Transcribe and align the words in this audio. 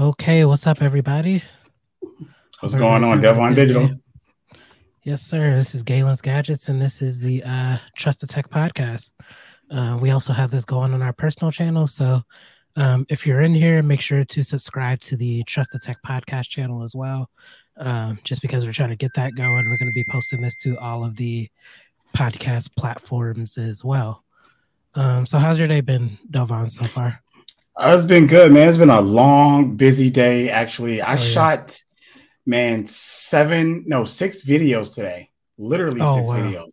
Okay, 0.00 0.46
what's 0.46 0.66
up, 0.66 0.80
everybody? 0.80 1.42
What's 2.60 2.74
going 2.74 3.04
on, 3.04 3.20
Dalevon 3.20 3.54
Digital? 3.54 3.88
Day. 3.88 3.94
Yes, 5.02 5.20
sir. 5.20 5.54
This 5.54 5.74
is 5.74 5.82
Gaylon's 5.82 6.22
Gadgets, 6.22 6.70
and 6.70 6.80
this 6.80 7.02
is 7.02 7.18
the 7.18 7.42
uh, 7.44 7.76
Trust 7.98 8.22
the 8.22 8.26
Tech 8.26 8.48
podcast. 8.48 9.12
Uh, 9.70 9.98
we 10.00 10.10
also 10.10 10.32
have 10.32 10.50
this 10.50 10.64
going 10.64 10.94
on 10.94 11.02
our 11.02 11.12
personal 11.12 11.52
channel. 11.52 11.86
So 11.86 12.22
um, 12.76 13.04
if 13.10 13.26
you're 13.26 13.42
in 13.42 13.54
here, 13.54 13.82
make 13.82 14.00
sure 14.00 14.24
to 14.24 14.42
subscribe 14.42 15.00
to 15.00 15.18
the 15.18 15.44
Trust 15.44 15.72
the 15.72 15.78
Tech 15.78 15.98
podcast 16.06 16.48
channel 16.48 16.82
as 16.82 16.94
well. 16.94 17.28
Um, 17.76 18.20
just 18.24 18.40
because 18.40 18.64
we're 18.64 18.72
trying 18.72 18.88
to 18.88 18.96
get 18.96 19.12
that 19.16 19.34
going, 19.34 19.66
we're 19.68 19.76
going 19.76 19.92
to 19.92 19.94
be 19.94 20.06
posting 20.10 20.40
this 20.40 20.56
to 20.62 20.78
all 20.78 21.04
of 21.04 21.16
the 21.16 21.50
podcast 22.16 22.74
platforms 22.74 23.58
as 23.58 23.84
well. 23.84 24.24
Um, 24.94 25.26
so, 25.26 25.38
how's 25.38 25.58
your 25.58 25.68
day 25.68 25.82
been, 25.82 26.16
Dalevon, 26.30 26.70
so 26.70 26.84
far? 26.84 27.20
Uh, 27.80 27.94
it's 27.94 28.04
been 28.04 28.26
good, 28.26 28.52
man. 28.52 28.68
It's 28.68 28.76
been 28.76 28.90
a 28.90 29.00
long, 29.00 29.74
busy 29.76 30.10
day. 30.10 30.50
Actually, 30.50 31.00
I 31.00 31.06
oh, 31.06 31.10
yeah. 31.12 31.16
shot, 31.16 31.82
man, 32.44 32.84
seven, 32.86 33.84
no, 33.86 34.04
six 34.04 34.42
videos 34.42 34.94
today. 34.94 35.30
Literally 35.56 36.02
oh, 36.02 36.16
six 36.16 36.28
wow. 36.28 36.36
videos. 36.36 36.72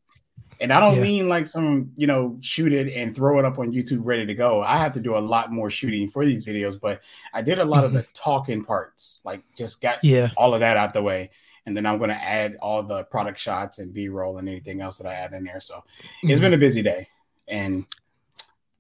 And 0.59 0.73
I 0.73 0.81
don't 0.81 0.95
yeah. 0.95 1.03
mean 1.03 1.29
like 1.29 1.47
some, 1.47 1.93
you 1.95 2.07
know, 2.07 2.37
shoot 2.41 2.73
it 2.73 2.91
and 2.93 3.15
throw 3.15 3.39
it 3.39 3.45
up 3.45 3.57
on 3.57 3.71
YouTube 3.71 4.01
ready 4.03 4.25
to 4.25 4.33
go. 4.33 4.61
I 4.61 4.79
have 4.79 4.93
to 4.95 4.99
do 4.99 5.15
a 5.15 5.19
lot 5.19 5.49
more 5.49 5.69
shooting 5.69 6.09
for 6.09 6.25
these 6.25 6.45
videos, 6.45 6.77
but 6.77 7.01
I 7.33 7.41
did 7.41 7.59
a 7.59 7.63
lot 7.63 7.77
mm-hmm. 7.77 7.85
of 7.85 7.93
the 7.93 7.99
mm-hmm. 7.99 8.11
talking 8.13 8.65
parts, 8.65 9.21
like 9.23 9.43
just 9.55 9.81
got 9.81 10.03
yeah. 10.03 10.31
all 10.35 10.53
of 10.53 10.59
that 10.59 10.75
out 10.75 10.93
the 10.93 11.01
way. 11.01 11.29
And 11.65 11.77
then 11.77 11.85
I'm 11.85 11.99
going 11.99 12.09
to 12.09 12.21
add 12.21 12.57
all 12.61 12.83
the 12.83 13.03
product 13.03 13.39
shots 13.39 13.79
and 13.79 13.93
B 13.93 14.09
roll 14.09 14.39
and 14.39 14.49
anything 14.49 14.81
else 14.81 14.97
that 14.97 15.07
I 15.07 15.13
add 15.13 15.31
in 15.31 15.45
there. 15.45 15.61
So 15.61 15.75
mm-hmm. 15.75 16.31
it's 16.31 16.41
been 16.41 16.53
a 16.53 16.57
busy 16.57 16.81
day. 16.81 17.07
And 17.47 17.85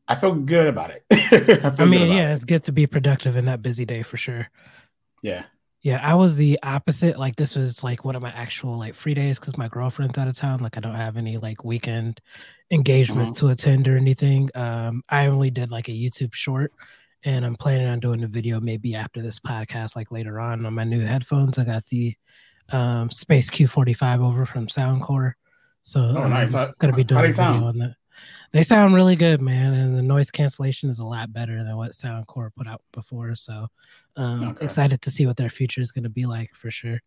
I 0.07 0.15
feel 0.15 0.33
good 0.35 0.67
about 0.67 0.91
it. 0.91 1.03
I, 1.11 1.83
I 1.83 1.85
mean, 1.85 2.11
yeah, 2.11 2.29
it. 2.29 2.33
it's 2.33 2.45
good 2.45 2.63
to 2.63 2.71
be 2.71 2.87
productive 2.87 3.35
in 3.35 3.45
that 3.45 3.61
busy 3.61 3.85
day 3.85 4.03
for 4.03 4.17
sure. 4.17 4.49
Yeah. 5.21 5.43
Yeah, 5.81 6.01
I 6.03 6.15
was 6.15 6.35
the 6.35 6.59
opposite. 6.63 7.19
Like 7.19 7.35
this 7.35 7.55
was 7.55 7.83
like 7.83 8.03
one 8.03 8.15
of 8.15 8.21
my 8.21 8.31
actual 8.31 8.77
like 8.77 8.95
free 8.95 9.13
days 9.13 9.39
because 9.39 9.57
my 9.57 9.67
girlfriend's 9.67 10.17
out 10.17 10.27
of 10.27 10.35
town. 10.35 10.59
Like 10.59 10.75
I 10.75 10.79
don't 10.79 10.95
have 10.95 11.17
any 11.17 11.37
like 11.37 11.63
weekend 11.63 12.19
engagements 12.71 13.31
mm-hmm. 13.31 13.47
to 13.47 13.51
attend 13.51 13.87
or 13.87 13.95
anything. 13.95 14.49
Um, 14.55 15.03
I 15.07 15.27
only 15.27 15.51
did 15.51 15.71
like 15.71 15.87
a 15.87 15.91
YouTube 15.91 16.33
short, 16.33 16.73
and 17.23 17.45
I'm 17.45 17.55
planning 17.55 17.87
on 17.87 17.99
doing 17.99 18.23
a 18.23 18.27
video 18.27 18.59
maybe 18.59 18.95
after 18.95 19.21
this 19.21 19.39
podcast, 19.39 19.95
like 19.95 20.11
later 20.11 20.39
on 20.39 20.65
on 20.65 20.73
my 20.73 20.83
new 20.83 21.05
headphones. 21.05 21.59
I 21.59 21.63
got 21.63 21.85
the 21.85 22.15
um, 22.69 23.11
Space 23.11 23.49
Q45 23.49 24.21
over 24.21 24.45
from 24.45 24.67
Soundcore, 24.67 25.33
so 25.83 26.01
oh, 26.01 26.27
nice. 26.27 26.53
I'm 26.53 26.73
gonna 26.79 26.93
be 26.93 27.03
doing 27.03 27.23
a 27.23 27.27
video 27.27 27.65
on 27.65 27.77
that. 27.77 27.95
They 28.51 28.63
sound 28.63 28.95
really 28.95 29.15
good, 29.15 29.41
man, 29.41 29.73
and 29.73 29.97
the 29.97 30.01
noise 30.01 30.31
cancellation 30.31 30.89
is 30.89 30.99
a 30.99 31.05
lot 31.05 31.33
better 31.33 31.63
than 31.63 31.75
what 31.75 31.91
Soundcore 31.91 32.53
put 32.55 32.67
out 32.67 32.81
before. 32.91 33.35
So, 33.35 33.67
um, 34.15 34.49
okay. 34.49 34.65
excited 34.65 35.01
to 35.01 35.11
see 35.11 35.25
what 35.25 35.37
their 35.37 35.49
future 35.49 35.81
is 35.81 35.91
going 35.91 36.03
to 36.03 36.09
be 36.09 36.25
like 36.25 36.55
for 36.55 36.71
sure. 36.71 37.01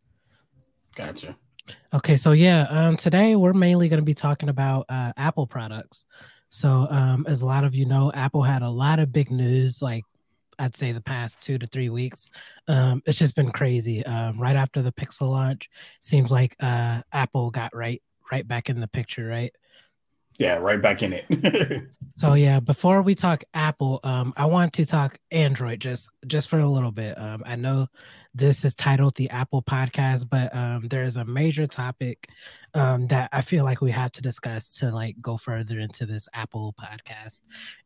Gotcha. 0.94 1.36
Okay, 1.94 2.16
so 2.16 2.33
yeah, 2.33 2.66
um, 2.69 2.97
today 2.97 3.36
we're 3.36 3.53
mainly 3.53 3.88
going 3.88 4.00
to 4.00 4.05
be 4.05 4.14
talking 4.14 4.48
about 4.48 4.86
uh, 4.88 5.12
Apple 5.16 5.47
products. 5.47 6.05
So, 6.50 6.88
um, 6.91 7.25
as 7.28 7.42
a 7.42 7.47
lot 7.47 7.64
of 7.64 7.75
you 7.75 7.86
know, 7.86 8.11
Apple 8.12 8.42
had 8.42 8.62
a 8.62 8.69
lot 8.69 8.98
of 8.98 9.12
big 9.12 9.31
news, 9.31 9.81
like 9.81 10.05
I'd 10.58 10.77
say 10.77 10.92
the 10.92 11.00
past 11.00 11.42
two 11.42 11.58
to 11.58 11.66
three 11.66 11.88
weeks. 11.88 12.31
Um, 12.69 13.03
it's 13.06 13.19
just 13.19 13.34
been 13.34 13.50
crazy. 13.50 14.05
Um, 14.05 14.38
right 14.38 14.56
after 14.56 14.83
the 14.83 14.92
Pixel 14.92 15.31
launch, 15.31 15.70
seems 16.00 16.31
like 16.31 16.55
uh, 16.61 17.00
Apple 17.12 17.50
got 17.50 17.75
right 17.75 18.03
right 18.31 18.47
back 18.47 18.69
in 18.69 18.78
the 18.78 18.86
picture, 18.88 19.27
right? 19.27 19.53
Yeah, 20.41 20.55
right 20.55 20.81
back 20.81 21.03
in 21.03 21.13
it. 21.13 21.83
so 22.17 22.33
yeah, 22.33 22.61
before 22.61 23.03
we 23.03 23.15
talk 23.15 23.45
Apple, 23.53 24.01
um, 24.05 24.33
I 24.39 24.47
want 24.47 24.73
to 24.73 24.87
talk 24.87 25.19
Android 25.31 25.81
just 25.81 26.09
just 26.27 26.49
for 26.49 26.59
a 26.59 26.67
little 26.67 26.91
bit. 26.91 27.21
Um, 27.21 27.43
I 27.45 27.57
know 27.57 27.89
this 28.35 28.65
is 28.65 28.75
titled 28.75 29.17
the 29.17 29.29
Apple 29.29 29.63
Podcast, 29.63 30.31
but 30.31 30.57
um, 30.57 30.89
there 30.89 31.05
is 31.05 31.17
a 31.17 31.27
major 31.27 31.67
topic 31.67 32.31
um, 32.73 33.07
that 33.09 33.29
I 33.35 33.43
feel 33.43 33.65
like 33.65 33.83
we 33.83 33.91
have 33.91 34.13
to 34.13 34.23
discuss 34.23 34.77
to 34.77 34.91
like 34.91 35.17
go 35.21 35.37
further 35.37 35.79
into 35.79 36.06
this 36.06 36.27
Apple 36.33 36.75
podcast, 36.81 37.41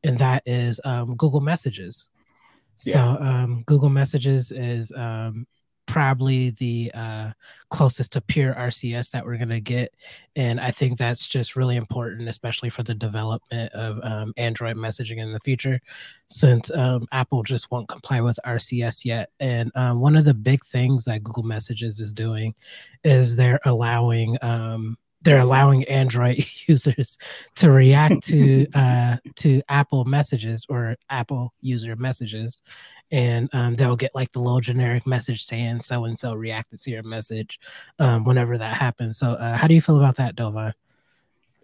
and 0.04 0.16
that 0.18 0.44
is 0.46 0.80
um, 0.84 1.16
Google 1.16 1.40
Messages. 1.40 2.08
Yeah. 2.84 3.16
So 3.16 3.20
um, 3.20 3.64
Google 3.66 3.88
Messages 3.88 4.52
is 4.52 4.92
um, 4.92 5.48
probably 5.86 6.50
the 6.50 6.90
uh, 6.94 7.30
closest 7.70 8.12
to 8.12 8.20
pure 8.20 8.54
RCS 8.54 9.10
that 9.10 9.24
we're 9.24 9.36
going 9.36 9.48
to 9.48 9.60
get. 9.60 9.94
And 10.36 10.60
I 10.60 10.70
think 10.70 10.98
that's 10.98 11.26
just 11.26 11.56
really 11.56 11.76
important, 11.76 12.28
especially 12.28 12.70
for 12.70 12.82
the 12.82 12.94
development 12.94 13.72
of 13.72 13.98
um, 14.02 14.32
Android 14.36 14.76
messaging 14.76 15.18
in 15.18 15.32
the 15.32 15.40
future, 15.40 15.80
since 16.28 16.70
um, 16.72 17.06
Apple 17.12 17.42
just 17.42 17.70
won't 17.70 17.88
comply 17.88 18.20
with 18.20 18.38
RCS 18.46 19.04
yet. 19.04 19.30
And 19.40 19.70
um, 19.74 20.00
one 20.00 20.16
of 20.16 20.24
the 20.24 20.34
big 20.34 20.64
things 20.64 21.04
that 21.04 21.22
Google 21.22 21.42
Messages 21.42 22.00
is 22.00 22.12
doing 22.12 22.54
is 23.02 23.36
they're 23.36 23.60
allowing 23.64 24.38
um, 24.42 24.96
they're 25.24 25.38
allowing 25.38 25.84
Android 25.84 26.44
users 26.66 27.18
to 27.56 27.70
react 27.70 28.22
to 28.24 28.66
uh, 28.74 29.16
to 29.36 29.62
Apple 29.68 30.04
messages 30.04 30.64
or 30.68 30.96
Apple 31.10 31.52
user 31.60 31.96
messages, 31.96 32.62
and 33.10 33.48
um, 33.52 33.74
they'll 33.74 33.96
get 33.96 34.14
like 34.14 34.30
the 34.32 34.38
little 34.38 34.60
generic 34.60 35.06
message 35.06 35.44
saying 35.44 35.80
so 35.80 36.04
and 36.04 36.18
so 36.18 36.34
reacted 36.34 36.80
to 36.80 36.90
your 36.90 37.02
message 37.02 37.58
um, 37.98 38.24
whenever 38.24 38.56
that 38.58 38.76
happens. 38.76 39.18
So, 39.18 39.32
uh, 39.32 39.56
how 39.56 39.66
do 39.66 39.74
you 39.74 39.82
feel 39.82 39.96
about 39.96 40.16
that, 40.16 40.36
Dalevon? 40.36 40.72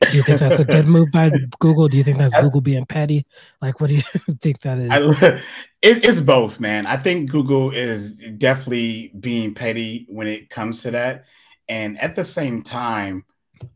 Do 0.00 0.16
you 0.16 0.22
think 0.22 0.40
that's 0.40 0.58
a 0.58 0.64
good 0.64 0.86
move 0.86 1.10
by 1.12 1.30
Google? 1.58 1.86
Do 1.86 1.98
you 1.98 2.02
think 2.02 2.16
that's 2.16 2.34
Google 2.40 2.62
being 2.62 2.86
petty? 2.86 3.26
Like, 3.60 3.80
what 3.80 3.88
do 3.88 3.96
you 3.96 4.02
think 4.40 4.60
that 4.62 4.78
is? 4.78 4.90
I, 4.90 5.42
it, 5.82 6.04
it's 6.04 6.20
both, 6.22 6.58
man. 6.58 6.86
I 6.86 6.96
think 6.96 7.30
Google 7.30 7.70
is 7.70 8.16
definitely 8.16 9.12
being 9.20 9.54
petty 9.54 10.06
when 10.08 10.26
it 10.26 10.48
comes 10.48 10.82
to 10.82 10.90
that, 10.92 11.26
and 11.68 12.00
at 12.00 12.16
the 12.16 12.24
same 12.24 12.62
time 12.62 13.24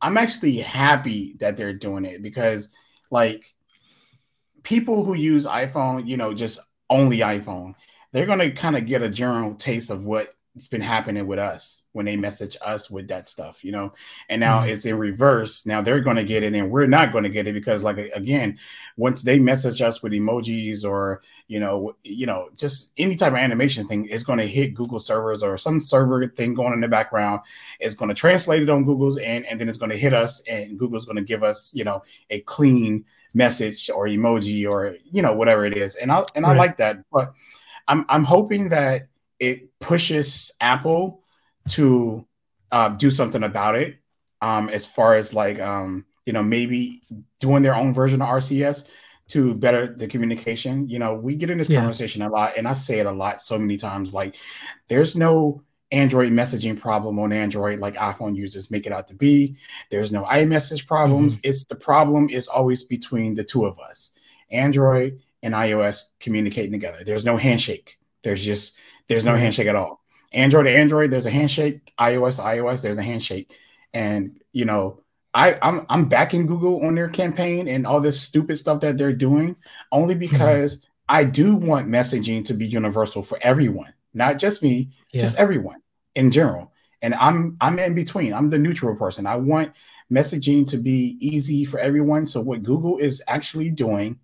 I'm 0.00 0.16
actually 0.16 0.58
happy 0.58 1.36
that 1.40 1.56
they're 1.56 1.74
doing 1.74 2.04
it 2.04 2.22
because 2.22 2.70
like 3.10 3.44
people 4.62 5.04
who 5.04 5.14
use 5.14 5.46
iPhone, 5.46 6.08
you 6.08 6.16
know, 6.16 6.34
just 6.34 6.60
only 6.90 7.18
iPhone, 7.18 7.74
they're 8.12 8.26
gonna 8.26 8.52
kind 8.52 8.76
of 8.76 8.86
get 8.86 9.02
a 9.02 9.08
general 9.08 9.54
taste 9.54 9.90
of 9.90 10.04
what 10.04 10.34
it's 10.56 10.68
been 10.68 10.80
happening 10.80 11.26
with 11.26 11.38
us 11.38 11.82
when 11.92 12.06
they 12.06 12.16
message 12.16 12.56
us 12.64 12.88
with 12.88 13.08
that 13.08 13.28
stuff, 13.28 13.64
you 13.64 13.72
know. 13.72 13.92
And 14.28 14.40
now 14.40 14.60
mm-hmm. 14.60 14.70
it's 14.70 14.84
in 14.84 14.98
reverse. 14.98 15.66
Now 15.66 15.82
they're 15.82 16.00
going 16.00 16.16
to 16.16 16.24
get 16.24 16.42
it, 16.42 16.54
and 16.54 16.70
we're 16.70 16.86
not 16.86 17.12
going 17.12 17.24
to 17.24 17.30
get 17.30 17.46
it 17.46 17.54
because, 17.54 17.82
like, 17.82 17.96
again, 18.14 18.58
once 18.96 19.22
they 19.22 19.38
message 19.38 19.82
us 19.82 20.02
with 20.02 20.12
emojis 20.12 20.84
or 20.84 21.22
you 21.46 21.60
know, 21.60 21.94
you 22.04 22.24
know, 22.24 22.48
just 22.56 22.92
any 22.96 23.16
type 23.16 23.32
of 23.32 23.38
animation 23.38 23.86
thing, 23.86 24.06
it's 24.10 24.24
going 24.24 24.38
to 24.38 24.46
hit 24.46 24.74
Google 24.74 24.98
servers 24.98 25.42
or 25.42 25.58
some 25.58 25.80
server 25.80 26.26
thing 26.28 26.54
going 26.54 26.72
in 26.72 26.80
the 26.80 26.88
background. 26.88 27.40
It's 27.80 27.94
going 27.94 28.08
to 28.08 28.14
translate 28.14 28.62
it 28.62 28.70
on 28.70 28.84
Google's 28.84 29.18
end, 29.18 29.46
and 29.46 29.60
then 29.60 29.68
it's 29.68 29.78
going 29.78 29.90
to 29.90 29.98
hit 29.98 30.14
us, 30.14 30.42
and 30.48 30.78
Google's 30.78 31.04
going 31.04 31.16
to 31.16 31.22
give 31.22 31.42
us, 31.42 31.72
you 31.74 31.84
know, 31.84 32.02
a 32.30 32.40
clean 32.40 33.04
message 33.34 33.90
or 33.90 34.06
emoji 34.06 34.70
or 34.70 34.96
you 35.10 35.20
know 35.20 35.34
whatever 35.34 35.66
it 35.66 35.76
is. 35.76 35.96
And 35.96 36.12
I 36.12 36.22
and 36.34 36.44
right. 36.44 36.54
I 36.54 36.58
like 36.58 36.76
that, 36.78 36.98
but 37.12 37.34
I'm 37.88 38.06
I'm 38.08 38.24
hoping 38.24 38.68
that 38.70 39.08
it 39.38 39.78
pushes 39.80 40.52
Apple 40.60 41.22
to 41.70 42.26
uh, 42.70 42.90
do 42.90 43.10
something 43.10 43.42
about 43.42 43.76
it. 43.76 43.96
Um, 44.40 44.68
as 44.68 44.86
far 44.86 45.14
as 45.14 45.32
like 45.32 45.58
um, 45.58 46.04
you 46.26 46.32
know, 46.32 46.42
maybe 46.42 47.02
doing 47.40 47.62
their 47.62 47.74
own 47.74 47.94
version 47.94 48.22
of 48.22 48.28
RCS 48.28 48.88
to 49.28 49.54
better 49.54 49.86
the 49.86 50.06
communication. 50.06 50.88
You 50.88 50.98
know, 50.98 51.14
we 51.14 51.34
get 51.34 51.50
in 51.50 51.58
this 51.58 51.70
yeah. 51.70 51.80
conversation 51.80 52.22
a 52.22 52.28
lot, 52.28 52.56
and 52.56 52.68
I 52.68 52.74
say 52.74 52.98
it 52.98 53.06
a 53.06 53.12
lot 53.12 53.42
so 53.42 53.58
many 53.58 53.76
times. 53.76 54.12
Like, 54.12 54.36
there's 54.88 55.16
no 55.16 55.62
Android 55.90 56.32
messaging 56.32 56.78
problem 56.78 57.18
on 57.18 57.32
Android 57.32 57.78
like 57.78 57.94
iPhone 57.94 58.36
users 58.36 58.70
make 58.70 58.86
it 58.86 58.92
out 58.92 59.08
to 59.08 59.14
be. 59.14 59.56
There's 59.90 60.12
no 60.12 60.24
iMessage 60.24 60.86
problems. 60.86 61.36
Mm-hmm. 61.36 61.50
It's 61.50 61.64
the 61.64 61.76
problem 61.76 62.28
is 62.28 62.48
always 62.48 62.82
between 62.82 63.34
the 63.34 63.44
two 63.44 63.64
of 63.64 63.78
us, 63.78 64.12
Android 64.50 65.20
and 65.42 65.54
iOS 65.54 66.04
communicating 66.20 66.72
together. 66.72 67.04
There's 67.04 67.24
no 67.24 67.36
handshake. 67.36 67.98
There's 68.22 68.44
just 68.44 68.76
there's 69.08 69.24
no 69.24 69.36
handshake 69.36 69.68
at 69.68 69.76
all. 69.76 70.00
Android 70.32 70.66
to 70.66 70.70
Android, 70.70 71.10
there's 71.10 71.26
a 71.26 71.30
handshake. 71.30 71.92
iOS 71.98 72.36
to 72.36 72.42
iOS, 72.42 72.82
there's 72.82 72.98
a 72.98 73.02
handshake. 73.02 73.52
And 73.92 74.40
you 74.52 74.64
know, 74.64 75.00
I 75.32 75.58
I'm 75.62 75.86
I'm 75.88 76.08
backing 76.08 76.46
Google 76.46 76.84
on 76.84 76.94
their 76.94 77.08
campaign 77.08 77.68
and 77.68 77.86
all 77.86 78.00
this 78.00 78.20
stupid 78.20 78.58
stuff 78.58 78.80
that 78.80 78.98
they're 78.98 79.12
doing 79.12 79.56
only 79.92 80.14
hmm. 80.14 80.20
because 80.20 80.76
mm-hmm. 80.76 80.86
I 81.08 81.24
do 81.24 81.54
want 81.54 81.88
messaging 81.88 82.44
to 82.46 82.54
be 82.54 82.66
universal 82.66 83.22
for 83.22 83.38
everyone, 83.42 83.92
not 84.14 84.38
just 84.38 84.62
me, 84.62 84.90
yeah. 85.12 85.20
just 85.20 85.36
everyone 85.36 85.82
in 86.14 86.30
general. 86.30 86.72
And 87.02 87.14
I'm 87.14 87.56
I'm 87.60 87.78
in 87.78 87.94
between. 87.94 88.32
I'm 88.32 88.50
the 88.50 88.58
neutral 88.58 88.96
person. 88.96 89.26
I 89.26 89.36
want 89.36 89.72
messaging 90.10 90.68
to 90.70 90.76
be 90.76 91.16
easy 91.20 91.64
for 91.64 91.78
everyone. 91.78 92.26
So 92.26 92.40
what 92.40 92.62
Google 92.62 92.98
is 92.98 93.22
actually 93.26 93.70
doing, 93.70 94.18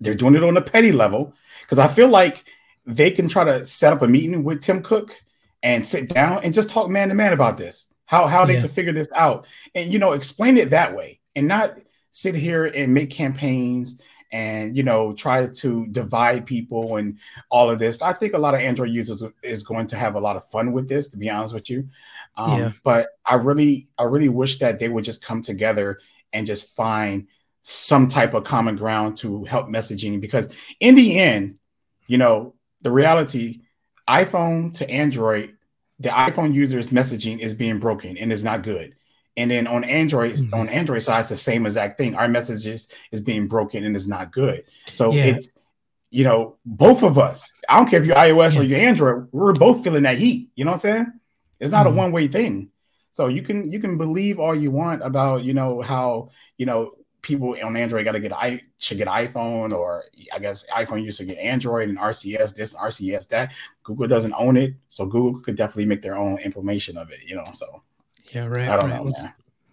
they're 0.00 0.14
doing 0.14 0.34
it 0.34 0.44
on 0.44 0.56
a 0.56 0.62
petty 0.62 0.92
level 0.92 1.34
because 1.62 1.78
I 1.78 1.88
feel 1.88 2.08
like 2.08 2.44
they 2.86 3.10
can 3.10 3.28
try 3.28 3.44
to 3.44 3.64
set 3.64 3.92
up 3.92 4.02
a 4.02 4.08
meeting 4.08 4.44
with 4.44 4.62
Tim 4.62 4.82
Cook 4.82 5.20
and 5.62 5.86
sit 5.86 6.08
down 6.08 6.44
and 6.44 6.54
just 6.54 6.70
talk 6.70 6.88
man 6.88 7.08
to 7.08 7.14
man 7.14 7.32
about 7.32 7.58
this, 7.58 7.88
how 8.04 8.26
how 8.26 8.46
they 8.46 8.54
yeah. 8.54 8.60
can 8.60 8.70
figure 8.70 8.92
this 8.92 9.08
out, 9.14 9.46
and 9.74 9.92
you 9.92 9.98
know 9.98 10.12
explain 10.12 10.56
it 10.56 10.70
that 10.70 10.96
way, 10.96 11.20
and 11.34 11.48
not 11.48 11.78
sit 12.12 12.34
here 12.34 12.64
and 12.64 12.94
make 12.94 13.10
campaigns 13.10 14.00
and 14.32 14.76
you 14.76 14.82
know 14.82 15.12
try 15.12 15.46
to 15.46 15.86
divide 15.88 16.46
people 16.46 16.96
and 16.96 17.18
all 17.50 17.70
of 17.70 17.78
this. 17.78 18.02
I 18.02 18.12
think 18.12 18.34
a 18.34 18.38
lot 18.38 18.54
of 18.54 18.60
Android 18.60 18.90
users 18.90 19.22
is 19.42 19.62
going 19.64 19.88
to 19.88 19.96
have 19.96 20.14
a 20.14 20.20
lot 20.20 20.36
of 20.36 20.48
fun 20.48 20.72
with 20.72 20.88
this, 20.88 21.08
to 21.10 21.16
be 21.16 21.30
honest 21.30 21.54
with 21.54 21.70
you. 21.70 21.88
Um, 22.36 22.58
yeah. 22.58 22.72
But 22.84 23.08
I 23.24 23.34
really, 23.34 23.88
I 23.98 24.04
really 24.04 24.28
wish 24.28 24.58
that 24.58 24.78
they 24.78 24.88
would 24.88 25.04
just 25.04 25.24
come 25.24 25.42
together 25.42 26.00
and 26.32 26.46
just 26.46 26.74
find 26.74 27.28
some 27.62 28.08
type 28.08 28.34
of 28.34 28.44
common 28.44 28.76
ground 28.76 29.16
to 29.18 29.44
help 29.44 29.68
messaging 29.68 30.20
because 30.20 30.48
in 30.78 30.94
the 30.94 31.18
end, 31.18 31.56
you 32.06 32.18
know, 32.18 32.54
the 32.86 32.92
reality, 32.92 33.62
iPhone 34.08 34.72
to 34.74 34.88
Android, 34.88 35.56
the 35.98 36.10
iPhone 36.10 36.54
user's 36.54 36.90
messaging 36.90 37.40
is 37.40 37.56
being 37.56 37.80
broken 37.80 38.16
and 38.16 38.32
is 38.32 38.44
not 38.44 38.62
good. 38.62 38.94
And 39.36 39.50
then 39.50 39.66
on 39.66 39.82
Android, 39.82 40.36
mm-hmm. 40.36 40.54
on 40.54 40.68
Android 40.68 41.02
side, 41.02 41.22
it's 41.22 41.30
the 41.30 41.36
same 41.36 41.66
exact 41.66 41.98
thing. 41.98 42.14
Our 42.14 42.28
messages 42.28 42.88
is 43.10 43.22
being 43.22 43.48
broken 43.48 43.82
and 43.82 43.96
is 43.96 44.06
not 44.06 44.30
good. 44.30 44.62
So 44.92 45.12
yeah. 45.12 45.24
it's 45.24 45.48
you 46.10 46.22
know, 46.22 46.58
both 46.64 47.02
of 47.02 47.18
us. 47.18 47.52
I 47.68 47.76
don't 47.76 47.90
care 47.90 48.00
if 48.00 48.06
you're 48.06 48.14
iOS 48.14 48.54
yeah. 48.54 48.60
or 48.60 48.62
you're 48.62 48.78
Android, 48.78 49.28
we're 49.32 49.52
both 49.52 49.82
feeling 49.82 50.04
that 50.04 50.16
heat. 50.16 50.50
You 50.54 50.64
know 50.64 50.70
what 50.70 50.76
I'm 50.76 50.80
saying? 50.80 51.12
It's 51.58 51.72
not 51.72 51.86
mm-hmm. 51.86 51.98
a 51.98 52.02
one-way 52.02 52.28
thing. 52.28 52.70
So 53.10 53.26
you 53.26 53.42
can 53.42 53.72
you 53.72 53.80
can 53.80 53.98
believe 53.98 54.38
all 54.38 54.54
you 54.54 54.70
want 54.70 55.02
about, 55.02 55.42
you 55.42 55.54
know, 55.54 55.82
how, 55.82 56.30
you 56.56 56.66
know, 56.66 56.92
people 57.26 57.56
on 57.60 57.76
Android 57.76 58.04
got 58.04 58.12
to 58.12 58.20
get 58.20 58.32
i 58.32 58.62
should 58.78 58.98
get 58.98 59.08
iPhone 59.08 59.72
or 59.72 60.04
I 60.32 60.38
guess 60.38 60.64
iPhone 60.68 61.02
used 61.02 61.18
to 61.18 61.24
get 61.24 61.38
Android 61.38 61.88
and 61.88 61.98
RCS 61.98 62.54
this 62.54 62.74
RCS 62.76 63.28
that. 63.28 63.52
Google 63.82 64.06
doesn't 64.06 64.34
own 64.38 64.56
it, 64.56 64.74
so 64.88 65.06
Google 65.06 65.40
could 65.40 65.56
definitely 65.56 65.86
make 65.86 66.02
their 66.02 66.16
own 66.16 66.38
information 66.38 66.96
of 66.96 67.10
it. 67.10 67.20
You 67.26 67.36
know, 67.36 67.44
so 67.54 67.82
yeah, 68.32 68.46
right. 68.46 68.68
I 68.68 68.76
don't 68.76 68.90
right. 68.90 68.96
know. 68.98 69.02
What's, 69.04 69.24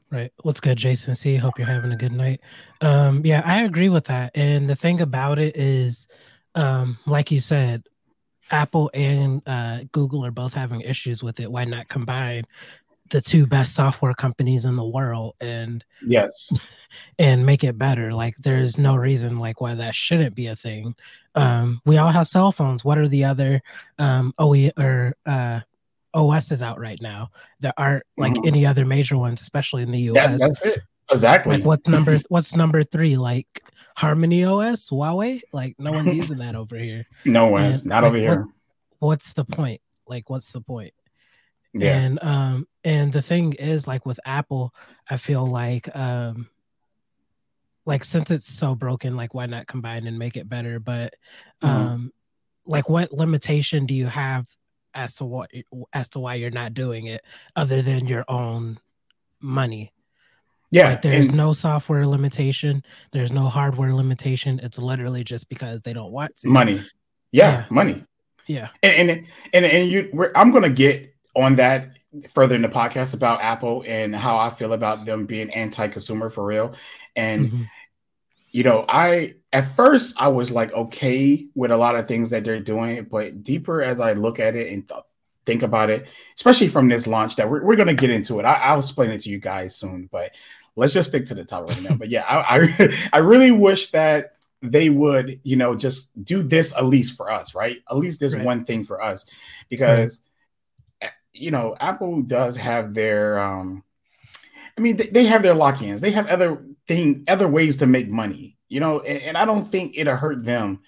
right. 0.09 0.33
What's 0.41 0.59
good, 0.59 0.77
Jason? 0.77 1.15
C. 1.15 1.35
Hope 1.35 1.59
you're 1.59 1.67
having 1.67 1.91
a 1.91 1.95
good 1.95 2.11
night. 2.11 2.41
Um, 2.81 3.23
yeah, 3.23 3.43
I 3.45 3.63
agree 3.63 3.89
with 3.89 4.05
that. 4.05 4.31
And 4.33 4.67
the 4.67 4.75
thing 4.75 5.01
about 5.01 5.37
it 5.37 5.55
is, 5.55 6.07
um, 6.55 6.97
like 7.05 7.31
you 7.31 7.39
said, 7.39 7.83
Apple 8.51 8.89
and 8.93 9.41
uh, 9.45 9.81
Google 9.91 10.25
are 10.25 10.31
both 10.31 10.53
having 10.53 10.81
issues 10.81 11.23
with 11.23 11.39
it. 11.39 11.51
Why 11.51 11.65
not 11.65 11.87
combine 11.87 12.45
the 13.13 13.21
two 13.21 13.45
best 13.45 13.75
software 13.75 14.15
companies 14.15 14.65
in 14.65 14.75
the 14.75 14.83
world 14.83 15.35
and 15.39 15.85
yes. 16.05 16.51
and 17.19 17.45
make 17.45 17.63
it 17.63 17.77
better. 17.77 18.11
Like 18.11 18.35
there's 18.37 18.79
no 18.79 18.95
reason 18.95 19.37
like 19.37 19.61
why 19.61 19.75
that 19.75 19.93
shouldn't 19.93 20.33
be 20.33 20.47
a 20.47 20.55
thing. 20.55 20.95
Um 21.35 21.79
we 21.85 21.97
all 21.97 22.09
have 22.09 22.27
cell 22.27 22.51
phones. 22.51 22.83
What 22.83 22.97
are 22.97 23.07
the 23.07 23.25
other 23.25 23.61
um 23.99 24.33
OE 24.39 24.71
or 24.77 25.15
uh 25.27 25.61
is 26.15 26.61
out 26.61 26.79
right 26.79 27.01
now 27.01 27.31
there 27.59 27.73
aren't 27.77 28.03
like 28.17 28.33
mm-hmm. 28.33 28.47
any 28.47 28.65
other 28.67 28.85
major 28.85 29.17
ones 29.17 29.41
especially 29.41 29.81
in 29.81 29.91
the 29.91 29.99
US 30.11 30.15
that, 30.15 30.39
that's 30.39 30.65
it. 30.65 30.81
Exactly. 31.11 31.57
Like 31.57 31.65
what's 31.65 31.87
number 31.87 32.17
what's 32.29 32.55
number 32.55 32.81
3 32.81 33.17
like 33.17 33.61
Harmony 33.95 34.43
OS 34.43 34.89
Huawei? 34.89 35.41
Like 35.51 35.75
no 35.77 35.91
one's 35.91 36.13
using 36.15 36.37
that 36.37 36.55
over 36.55 36.77
here. 36.77 37.05
No 37.25 37.45
one's 37.45 37.85
not 37.85 38.01
like, 38.01 38.09
over 38.09 38.17
here. 38.17 38.39
what, 38.39 39.07
what's 39.09 39.33
the 39.33 39.45
point? 39.45 39.81
Like 40.07 40.31
what's 40.31 40.51
the 40.51 40.61
point 40.61 40.93
yeah. 41.73 41.97
And 41.97 42.23
um 42.23 42.67
and 42.83 43.11
the 43.11 43.21
thing 43.21 43.53
is 43.53 43.87
like 43.87 44.05
with 44.05 44.19
Apple, 44.25 44.73
I 45.09 45.17
feel 45.17 45.45
like 45.45 45.93
um 45.95 46.49
like 47.85 48.03
since 48.03 48.31
it's 48.31 48.51
so 48.51 48.75
broken, 48.75 49.15
like 49.15 49.33
why 49.33 49.45
not 49.45 49.67
combine 49.67 50.07
and 50.07 50.19
make 50.19 50.37
it 50.37 50.47
better? 50.47 50.79
But 50.79 51.15
mm-hmm. 51.61 51.67
um 51.67 51.87
mm-hmm. 51.87 52.71
like 52.71 52.89
what 52.89 53.11
limitation 53.11 53.85
do 53.85 53.93
you 53.93 54.07
have 54.07 54.47
as 54.93 55.15
to 55.15 55.25
what 55.25 55.49
as 55.91 56.09
to 56.09 56.19
why 56.19 56.35
you're 56.35 56.51
not 56.51 56.73
doing 56.73 57.07
it 57.07 57.23
other 57.55 57.81
than 57.81 58.05
your 58.07 58.25
own 58.27 58.79
money? 59.39 59.91
Yeah, 60.69 60.89
like 60.89 61.03
there's 61.03 61.27
and, 61.27 61.37
no 61.37 61.53
software 61.53 62.07
limitation, 62.07 62.83
there's 63.11 63.31
no 63.31 63.47
hardware 63.47 63.93
limitation. 63.93 64.59
It's 64.63 64.79
literally 64.79 65.23
just 65.23 65.47
because 65.47 65.81
they 65.81 65.93
don't 65.93 66.11
want 66.11 66.35
to. 66.37 66.49
Money. 66.49 66.83
Yeah, 67.31 67.51
yeah. 67.51 67.65
money. 67.69 68.05
Yeah. 68.47 68.69
And 68.81 69.09
and 69.09 69.27
and, 69.53 69.65
and 69.65 69.91
you 69.91 70.31
I'm 70.35 70.51
gonna 70.51 70.69
get 70.69 71.12
on 71.35 71.55
that 71.57 71.97
further 72.29 72.55
in 72.55 72.61
the 72.61 72.69
podcast 72.69 73.13
about 73.13 73.41
Apple 73.41 73.83
and 73.87 74.15
how 74.15 74.37
I 74.37 74.49
feel 74.49 74.73
about 74.73 75.05
them 75.05 75.25
being 75.25 75.49
anti-consumer 75.49 76.29
for 76.29 76.45
real. 76.45 76.75
And 77.15 77.47
mm-hmm. 77.47 77.63
you 78.51 78.63
know, 78.63 78.85
I 78.87 79.35
at 79.51 79.75
first 79.75 80.15
I 80.21 80.27
was 80.27 80.51
like 80.51 80.71
okay 80.73 81.47
with 81.55 81.71
a 81.71 81.77
lot 81.77 81.95
of 81.95 82.07
things 82.07 82.29
that 82.29 82.43
they're 82.43 82.59
doing, 82.59 83.07
but 83.09 83.43
deeper 83.43 83.81
as 83.81 83.99
I 83.99 84.13
look 84.13 84.39
at 84.39 84.55
it 84.55 84.71
and 84.71 84.87
th- 84.87 85.01
think 85.45 85.63
about 85.63 85.89
it, 85.89 86.13
especially 86.35 86.69
from 86.69 86.87
this 86.87 87.07
launch 87.07 87.35
that 87.35 87.49
we're, 87.49 87.63
we're 87.63 87.75
going 87.75 87.87
to 87.87 87.93
get 87.93 88.09
into 88.09 88.39
it. 88.39 88.45
I, 88.45 88.73
will 88.73 88.79
explain 88.79 89.11
it 89.11 89.21
to 89.21 89.29
you 89.29 89.39
guys 89.39 89.75
soon, 89.75 90.07
but 90.11 90.31
let's 90.75 90.93
just 90.93 91.09
stick 91.09 91.25
to 91.27 91.35
the 91.35 91.43
topic 91.43 91.75
right 91.75 91.89
now. 91.89 91.95
But 91.95 92.09
yeah, 92.09 92.23
I, 92.23 92.59
I, 92.59 92.97
I 93.13 93.17
really 93.17 93.51
wish 93.51 93.91
that 93.91 94.35
they 94.61 94.89
would, 94.89 95.41
you 95.43 95.57
know, 95.57 95.75
just 95.75 96.23
do 96.23 96.41
this 96.41 96.73
at 96.73 96.85
least 96.85 97.17
for 97.17 97.29
us, 97.29 97.53
right? 97.53 97.77
At 97.89 97.97
least 97.97 98.19
this 98.19 98.33
right. 98.33 98.45
one 98.45 98.63
thing 98.63 98.85
for 98.85 99.01
us, 99.01 99.25
because 99.67 100.19
you 101.33 101.51
know, 101.51 101.75
Apple 101.79 102.21
does 102.21 102.55
have 102.57 102.93
their 102.93 103.39
um 103.39 103.83
I 104.77 104.81
mean 104.81 104.97
they, 104.97 105.07
they 105.07 105.25
have 105.25 105.43
their 105.43 105.53
lock-ins. 105.53 106.01
They 106.01 106.11
have 106.11 106.27
other 106.27 106.65
thing 106.87 107.23
other 107.27 107.47
ways 107.47 107.77
to 107.77 107.87
make 107.87 108.09
money, 108.09 108.57
you 108.69 108.79
know, 108.79 108.99
and, 109.01 109.21
and 109.21 109.37
I 109.37 109.45
don't 109.45 109.65
think 109.65 109.93
it'll 109.97 110.15
hurt 110.15 110.43
them 110.43 110.81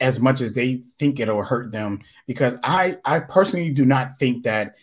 as 0.00 0.20
much 0.20 0.40
as 0.40 0.52
they 0.52 0.84
think 0.98 1.18
it'll 1.18 1.42
hurt 1.42 1.72
them 1.72 2.00
because 2.26 2.56
I 2.62 2.98
I 3.04 3.20
personally 3.20 3.70
do 3.70 3.84
not 3.84 4.18
think 4.18 4.44
that 4.44 4.74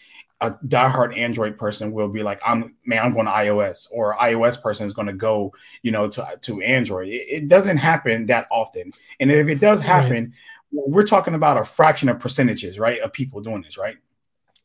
a 0.41 0.51
diehard 0.51 1.17
Android 1.17 1.57
person 1.57 1.91
will 1.91 2.09
be 2.09 2.23
like, 2.23 2.41
I'm 2.45 2.75
man, 2.85 3.03
I'm 3.03 3.13
going 3.13 3.25
to 3.25 3.31
iOS, 3.31 3.87
or 3.91 4.15
iOS 4.17 4.61
person 4.61 4.85
is 4.85 4.93
going 4.93 5.07
to 5.07 5.13
go, 5.13 5.53
you 5.81 5.91
know, 5.91 6.09
to 6.09 6.37
to 6.41 6.61
Android. 6.61 7.07
It, 7.07 7.25
it, 7.29 7.47
doesn't 7.47 7.77
happen 7.77 8.25
that 8.27 8.47
often, 8.51 8.91
and 9.19 9.31
if 9.31 9.47
it 9.47 9.59
does 9.59 9.79
happen, 9.79 10.33
right. 10.73 10.83
we're 10.87 11.05
talking 11.05 11.35
about 11.35 11.57
a 11.57 11.63
fraction 11.63 12.09
of 12.09 12.19
percentages, 12.19 12.77
right, 12.77 12.99
of 12.99 13.13
people 13.13 13.41
doing 13.41 13.61
this, 13.61 13.77
right? 13.77 13.95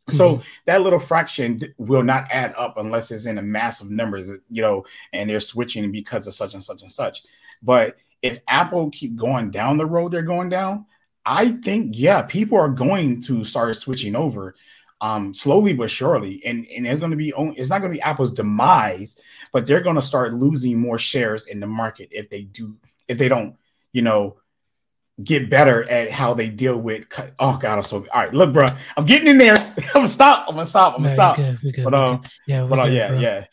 So 0.08 0.37
mm-hmm. 0.37 0.43
that 0.67 0.82
little 0.82 0.99
fraction 0.99 1.61
will 1.79 2.02
not 2.02 2.26
add 2.31 2.55
up 2.56 2.79
unless 2.79 3.11
it's 3.11 3.26
in 3.26 3.38
a 3.38 3.43
massive 3.43 3.91
numbers, 3.91 4.29
you 4.49 4.62
know, 4.62 4.85
and 5.12 5.29
they're 5.29 5.41
switching 5.41 5.93
because 5.93 6.26
of 6.26 6.35
such 6.35 6.55
and 6.55 6.62
such 6.62 6.82
and 6.82 6.91
such. 6.91 7.23
But 7.62 7.97
if 8.23 8.41
Apple 8.49 8.91
keep 8.91 9.17
going 9.17 9.50
down 9.50 9.79
the 9.79 9.87
road 9.87 10.12
they're 10.12 10.23
going 10.23 10.49
down, 10.49 10.87
I 11.25 11.52
think 11.52 11.99
yeah, 11.99 12.23
people 12.23 12.58
are 12.58 12.69
going 12.69 13.23
to 13.23 13.44
start 13.44 13.76
switching 13.76 14.17
over 14.17 14.55
um 15.02 15.32
slowly 15.32 15.73
but 15.73 15.91
surely 15.91 16.43
and 16.44 16.67
and 16.67 16.87
it's 16.87 17.00
going 17.00 17.11
to 17.11 17.17
be 17.17 17.32
it's 17.56 17.70
not 17.70 17.79
going 17.79 17.91
to 17.91 17.97
be 17.97 18.02
Apple's 18.02 18.35
demise, 18.35 19.19
but 19.52 19.67
they're 19.67 19.81
going 19.81 19.97
to 19.97 20.02
start 20.02 20.35
losing 20.35 20.79
more 20.79 20.99
shares 20.99 21.47
in 21.47 21.61
the 21.61 21.67
market 21.67 22.08
if 22.11 22.29
they 22.29 22.43
do 22.43 22.76
if 23.08 23.17
they 23.17 23.29
don't, 23.29 23.56
you 23.93 24.02
know, 24.02 24.37
get 25.25 25.50
better 25.50 25.88
at 25.90 26.11
how 26.11 26.34
they 26.34 26.49
deal 26.49 26.76
with. 26.76 27.06
Oh 27.38 27.56
God, 27.56 27.78
I'm 27.78 27.82
so 27.82 27.99
all 28.12 28.22
right. 28.22 28.32
Look, 28.32 28.52
bro, 28.52 28.67
I'm 28.96 29.05
getting 29.05 29.28
in 29.28 29.38
there. 29.38 29.56
I'm 29.76 29.92
gonna 29.92 30.09
stop. 30.09 30.47
I'm 30.49 30.54
gonna 30.54 30.66
stop. 30.66 30.94
I'm 30.94 31.02
gonna 31.02 31.14
stop. 31.14 31.37
Good, 31.37 31.59
good, 31.61 31.85
but 31.85 31.94
um, 31.94 32.23
yeah, 32.47 32.64
but 32.64 32.78
uh, 32.78 32.85
yeah, 32.85 33.09
bro. 33.09 33.18
yeah. 33.18 33.44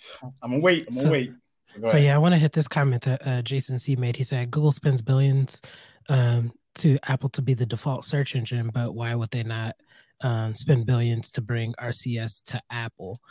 I'm 0.42 0.52
gonna 0.52 0.60
wait. 0.60 0.88
I'm 0.88 0.96
gonna 0.96 1.02
so, 1.02 1.12
wait. 1.12 1.34
Go 1.82 1.92
so 1.92 1.98
yeah, 1.98 2.16
I 2.16 2.18
want 2.18 2.34
to 2.34 2.40
hit 2.40 2.54
this 2.54 2.68
comment 2.68 3.04
that 3.04 3.28
uh, 3.28 3.42
Jason 3.42 3.80
C 3.80 3.96
made. 3.96 4.16
He 4.16 4.24
said 4.24 4.52
Google 4.52 4.72
spends 4.72 5.02
billions 5.02 5.62
um, 6.10 6.52
to 6.76 6.98
Apple 7.04 7.30
to 7.30 7.42
be 7.42 7.54
the 7.54 7.66
default 7.66 8.06
search 8.06 8.36
engine, 8.36 8.72
but 8.74 8.94
why 8.94 9.14
would 9.14 9.32
they 9.32 9.44
not 9.44 9.76
um, 10.22 10.56
spend 10.56 10.86
billions 10.86 11.32
to 11.32 11.42
bring 11.42 11.74
RCS 11.74 12.44
to 12.46 12.62
Apple? 12.72 13.22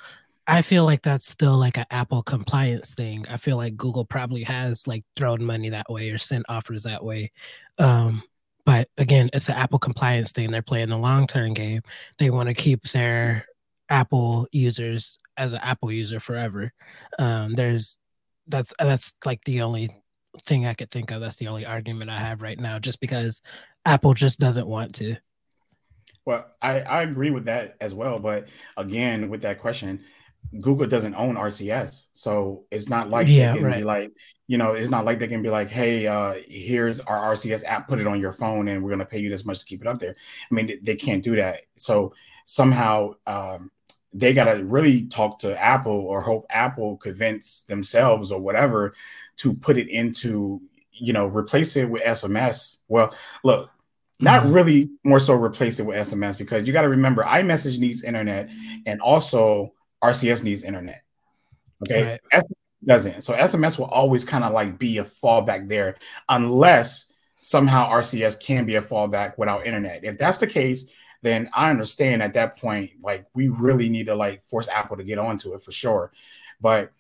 I 0.48 0.62
feel 0.62 0.84
like 0.84 1.02
that's 1.02 1.28
still 1.28 1.56
like 1.56 1.76
an 1.76 1.86
Apple 1.90 2.22
compliance 2.22 2.94
thing. 2.94 3.26
I 3.28 3.36
feel 3.36 3.56
like 3.56 3.76
Google 3.76 4.04
probably 4.04 4.44
has 4.44 4.86
like 4.86 5.04
thrown 5.16 5.42
money 5.42 5.70
that 5.70 5.90
way 5.90 6.10
or 6.10 6.18
sent 6.18 6.46
offers 6.48 6.84
that 6.84 7.04
way. 7.04 7.32
Um, 7.78 8.22
but 8.66 8.88
again, 8.98 9.30
it's 9.32 9.48
an 9.48 9.54
Apple 9.54 9.78
compliance 9.78 10.32
thing. 10.32 10.50
They're 10.50 10.60
playing 10.60 10.88
the 10.88 10.98
long 10.98 11.28
term 11.28 11.54
game. 11.54 11.82
They 12.18 12.30
want 12.30 12.48
to 12.48 12.54
keep 12.54 12.82
their 12.88 13.46
Apple 13.88 14.48
users 14.50 15.18
as 15.36 15.52
an 15.52 15.60
Apple 15.62 15.92
user 15.92 16.18
forever. 16.18 16.72
Um, 17.18 17.54
there's 17.54 17.96
that's 18.48 18.74
that's 18.78 19.12
like 19.24 19.44
the 19.44 19.62
only 19.62 19.90
thing 20.42 20.66
I 20.66 20.74
could 20.74 20.90
think 20.90 21.12
of. 21.12 21.20
That's 21.20 21.36
the 21.36 21.46
only 21.46 21.64
argument 21.64 22.10
I 22.10 22.18
have 22.18 22.42
right 22.42 22.58
now, 22.58 22.80
just 22.80 23.00
because 23.00 23.40
Apple 23.84 24.14
just 24.14 24.40
doesn't 24.40 24.66
want 24.66 24.96
to. 24.96 25.16
Well, 26.24 26.44
I, 26.60 26.80
I 26.80 27.02
agree 27.02 27.30
with 27.30 27.44
that 27.44 27.76
as 27.80 27.94
well. 27.94 28.18
But 28.18 28.48
again, 28.76 29.30
with 29.30 29.42
that 29.42 29.60
question, 29.60 30.04
Google 30.60 30.86
doesn't 30.86 31.14
own 31.14 31.36
RCS, 31.36 32.06
so 32.12 32.64
it's 32.70 32.88
not 32.88 33.10
like 33.10 33.28
yeah, 33.28 33.52
they 33.52 33.58
can 33.58 33.66
right. 33.66 33.78
be 33.78 33.84
like, 33.84 34.12
you 34.46 34.58
know, 34.58 34.72
it's 34.72 34.90
not 34.90 35.04
like 35.04 35.18
they 35.18 35.28
can 35.28 35.42
be 35.42 35.50
like, 35.50 35.68
hey, 35.68 36.06
uh, 36.06 36.34
here's 36.46 37.00
our 37.00 37.34
RCS 37.34 37.64
app, 37.64 37.88
put 37.88 38.00
it 38.00 38.06
on 38.06 38.20
your 38.20 38.32
phone, 38.32 38.68
and 38.68 38.82
we're 38.82 38.90
gonna 38.90 39.04
pay 39.04 39.18
you 39.18 39.28
this 39.28 39.44
much 39.44 39.60
to 39.60 39.64
keep 39.64 39.80
it 39.80 39.86
up 39.86 39.98
there. 39.98 40.14
I 40.50 40.54
mean, 40.54 40.78
they 40.82 40.96
can't 40.96 41.22
do 41.22 41.36
that. 41.36 41.62
So 41.76 42.14
somehow 42.44 43.14
um, 43.26 43.70
they 44.12 44.32
gotta 44.32 44.64
really 44.64 45.06
talk 45.06 45.40
to 45.40 45.60
Apple 45.60 45.92
or 45.92 46.20
hope 46.20 46.46
Apple 46.50 46.96
convince 46.96 47.62
themselves 47.62 48.30
or 48.32 48.40
whatever 48.40 48.94
to 49.38 49.54
put 49.54 49.76
it 49.76 49.88
into, 49.88 50.62
you 50.92 51.12
know, 51.12 51.26
replace 51.26 51.76
it 51.76 51.90
with 51.90 52.02
SMS. 52.02 52.80
Well, 52.88 53.14
look, 53.44 53.70
not 54.18 54.44
mm-hmm. 54.44 54.52
really 54.52 54.90
more 55.04 55.18
so 55.18 55.34
replace 55.34 55.78
it 55.78 55.86
with 55.86 55.96
SMS 55.96 56.38
because 56.38 56.66
you 56.66 56.72
got 56.72 56.82
to 56.82 56.88
remember 56.88 57.22
iMessage 57.22 57.78
needs 57.78 58.02
internet 58.02 58.48
and 58.86 59.00
also 59.00 59.74
RCS 60.02 60.44
needs 60.44 60.64
internet. 60.64 61.02
Okay. 61.82 62.20
Right. 62.32 62.44
doesn't. 62.84 63.22
So 63.22 63.34
SMS 63.34 63.78
will 63.78 63.86
always 63.86 64.24
kind 64.24 64.44
of 64.44 64.52
like 64.52 64.78
be 64.78 64.98
a 64.98 65.04
fallback 65.04 65.68
there, 65.68 65.96
unless 66.28 67.12
somehow 67.40 67.90
RCS 67.90 68.40
can 68.40 68.64
be 68.64 68.76
a 68.76 68.82
fallback 68.82 69.38
without 69.38 69.66
internet. 69.66 70.04
If 70.04 70.18
that's 70.18 70.38
the 70.38 70.46
case, 70.46 70.86
then 71.22 71.50
I 71.54 71.70
understand 71.70 72.22
at 72.22 72.34
that 72.34 72.58
point, 72.58 72.90
like 73.02 73.26
we 73.34 73.48
really 73.48 73.88
need 73.88 74.06
to 74.06 74.14
like 74.14 74.42
force 74.44 74.68
Apple 74.68 74.96
to 74.96 75.04
get 75.04 75.18
onto 75.18 75.54
it 75.54 75.62
for 75.62 75.72
sure. 75.72 76.12
But 76.60 76.90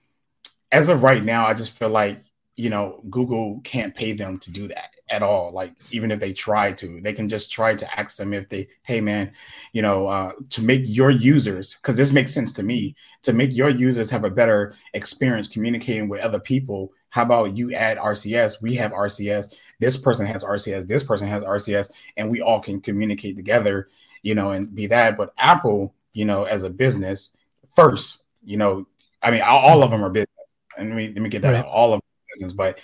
as 0.72 0.88
of 0.88 1.02
right 1.02 1.24
now, 1.24 1.46
I 1.46 1.54
just 1.54 1.78
feel 1.78 1.90
like 1.90 2.22
you 2.56 2.70
know 2.70 3.02
Google 3.08 3.60
can't 3.62 3.94
pay 3.94 4.12
them 4.12 4.38
to 4.38 4.50
do 4.50 4.68
that 4.68 4.95
at 5.08 5.22
all. 5.22 5.52
Like 5.52 5.72
even 5.90 6.10
if 6.10 6.20
they 6.20 6.32
try 6.32 6.72
to, 6.72 7.00
they 7.00 7.12
can 7.12 7.28
just 7.28 7.52
try 7.52 7.74
to 7.74 7.98
ask 8.00 8.16
them 8.16 8.32
if 8.32 8.48
they, 8.48 8.68
hey 8.82 9.00
man, 9.00 9.32
you 9.72 9.82
know, 9.82 10.06
uh, 10.06 10.32
to 10.50 10.62
make 10.62 10.82
your 10.84 11.10
users, 11.10 11.74
because 11.74 11.96
this 11.96 12.12
makes 12.12 12.32
sense 12.32 12.52
to 12.54 12.62
me, 12.62 12.96
to 13.22 13.32
make 13.32 13.54
your 13.54 13.68
users 13.68 14.10
have 14.10 14.24
a 14.24 14.30
better 14.30 14.74
experience 14.94 15.48
communicating 15.48 16.08
with 16.08 16.20
other 16.20 16.40
people. 16.40 16.92
How 17.10 17.22
about 17.22 17.56
you 17.56 17.72
add 17.72 17.98
RCS? 17.98 18.60
We 18.60 18.74
have 18.76 18.92
RCS. 18.92 19.54
This 19.78 19.96
person 19.96 20.26
has 20.26 20.42
RCS. 20.42 20.86
This 20.86 21.04
person 21.04 21.28
has 21.28 21.42
RCS, 21.42 21.90
and 22.16 22.30
we 22.30 22.40
all 22.40 22.60
can 22.60 22.80
communicate 22.80 23.36
together, 23.36 23.88
you 24.22 24.34
know, 24.34 24.50
and 24.50 24.74
be 24.74 24.86
that. 24.88 25.16
But 25.16 25.32
Apple, 25.38 25.94
you 26.12 26.24
know, 26.24 26.44
as 26.44 26.62
a 26.64 26.70
business, 26.70 27.36
first, 27.74 28.22
you 28.44 28.56
know, 28.56 28.86
I 29.22 29.30
mean, 29.30 29.42
all 29.42 29.82
of 29.82 29.90
them 29.90 30.04
are 30.04 30.10
business. 30.10 30.30
And 30.78 30.90
let 30.90 30.96
me 30.96 31.08
let 31.08 31.22
me 31.22 31.28
get 31.28 31.42
that 31.42 31.52
right. 31.52 31.58
out. 31.60 31.66
All 31.66 31.94
of 31.94 32.00
business, 32.32 32.52
but 32.52 32.78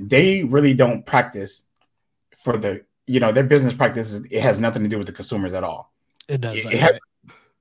they 0.00 0.44
really 0.44 0.74
don't 0.74 1.04
practice 1.04 1.64
for 2.36 2.56
the 2.56 2.84
you 3.06 3.20
know 3.20 3.32
their 3.32 3.44
business 3.44 3.74
practices. 3.74 4.26
It 4.30 4.42
has 4.42 4.60
nothing 4.60 4.82
to 4.82 4.88
do 4.88 4.98
with 4.98 5.06
the 5.06 5.12
consumers 5.12 5.54
at 5.54 5.64
all. 5.64 5.92
It 6.28 6.40
does. 6.40 6.58
It, 6.58 6.66
it 6.66 6.78
has, 6.78 6.92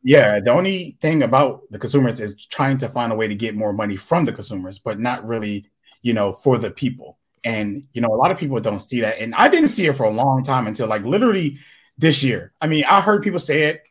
yeah, 0.04 0.40
the 0.40 0.52
only 0.52 0.98
thing 1.02 1.24
about 1.24 1.64
the 1.72 1.80
consumers 1.80 2.20
is 2.20 2.46
trying 2.46 2.78
to 2.80 2.90
find 2.90 3.12
a 3.12 3.16
way 3.16 3.28
to 3.28 3.36
get 3.36 3.56
more 3.56 3.74
money 3.74 3.96
from 3.96 4.26
the 4.26 4.32
consumers, 4.32 4.78
but 4.80 5.00
not 5.00 5.28
really, 5.28 5.70
you 6.02 6.14
know, 6.14 6.32
for 6.32 6.58
the 6.58 6.72
people. 6.72 7.18
And 7.44 7.88
you 7.94 8.02
know, 8.02 8.10
a 8.10 8.16
lot 8.16 8.32
of 8.32 8.38
people 8.38 8.60
don't 8.60 8.80
see 8.80 9.02
that. 9.02 9.20
And 9.20 9.34
I 9.36 9.50
didn't 9.50 9.70
see 9.70 9.86
it 9.86 9.96
for 9.96 10.04
a 10.04 10.12
long 10.12 10.44
time 10.44 10.68
until 10.68 10.88
like 10.88 11.04
literally 11.04 11.58
this 11.98 12.24
year. 12.24 12.54
I 12.62 12.68
mean, 12.68 12.84
I 12.84 13.02
heard 13.02 13.24
people 13.24 13.40
say 13.40 13.64
it, 13.64 13.84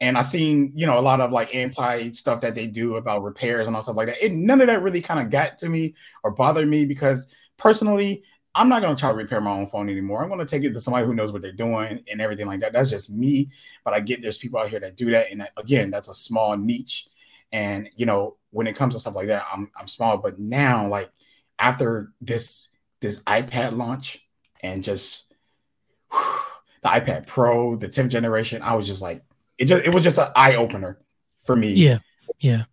and 0.00 0.18
I 0.18 0.22
seen 0.22 0.72
you 0.74 0.86
know 0.86 0.98
a 0.98 1.00
lot 1.00 1.20
of 1.20 1.30
like 1.30 1.54
anti 1.54 2.12
stuff 2.12 2.40
that 2.40 2.54
they 2.54 2.66
do 2.66 2.96
about 2.96 3.22
repairs 3.22 3.66
and 3.66 3.76
all 3.76 3.82
stuff 3.82 3.96
like 3.96 4.08
that. 4.08 4.22
And 4.22 4.44
none 4.44 4.60
of 4.60 4.66
that 4.66 4.82
really 4.82 5.02
kind 5.02 5.20
of 5.20 5.30
got 5.30 5.58
to 5.58 5.68
me 5.68 5.94
or 6.22 6.30
bothered 6.30 6.68
me 6.68 6.84
because 6.84 7.28
personally, 7.56 8.24
I'm 8.54 8.70
not 8.70 8.80
going 8.80 8.96
to 8.96 8.98
try 8.98 9.10
to 9.10 9.16
repair 9.16 9.40
my 9.40 9.50
own 9.50 9.66
phone 9.66 9.90
anymore. 9.90 10.22
I'm 10.22 10.28
going 10.28 10.40
to 10.40 10.46
take 10.46 10.64
it 10.64 10.72
to 10.72 10.80
somebody 10.80 11.04
who 11.06 11.14
knows 11.14 11.30
what 11.30 11.42
they're 11.42 11.52
doing 11.52 12.02
and 12.10 12.20
everything 12.22 12.46
like 12.46 12.60
that. 12.60 12.72
That's 12.72 12.88
just 12.88 13.10
me. 13.10 13.50
But 13.84 13.92
I 13.92 14.00
get 14.00 14.22
there's 14.22 14.38
people 14.38 14.58
out 14.58 14.70
here 14.70 14.80
that 14.80 14.96
do 14.96 15.10
that, 15.10 15.30
and 15.30 15.46
again, 15.56 15.90
that's 15.90 16.08
a 16.08 16.14
small 16.14 16.56
niche. 16.56 17.08
And 17.52 17.90
you 17.96 18.06
know, 18.06 18.36
when 18.50 18.66
it 18.66 18.74
comes 18.74 18.94
to 18.94 19.00
stuff 19.00 19.14
like 19.14 19.28
that, 19.28 19.44
I'm 19.52 19.70
I'm 19.78 19.86
small. 19.86 20.16
But 20.16 20.38
now, 20.38 20.88
like 20.88 21.10
after 21.58 22.12
this 22.20 22.70
this 23.00 23.20
iPad 23.24 23.76
launch 23.76 24.26
and 24.60 24.82
just 24.82 25.34
whew, 26.10 26.40
the 26.82 26.88
iPad 26.88 27.26
Pro, 27.26 27.76
the 27.76 27.88
10th 27.88 28.08
generation, 28.08 28.62
I 28.62 28.74
was 28.74 28.86
just 28.86 29.02
like, 29.02 29.22
it 29.58 29.66
just 29.66 29.84
it 29.84 29.94
was 29.94 30.02
just 30.02 30.18
an 30.18 30.28
eye 30.34 30.56
opener 30.56 30.98
for 31.42 31.54
me. 31.54 31.74
Yeah, 31.74 31.98
yeah. 32.40 32.64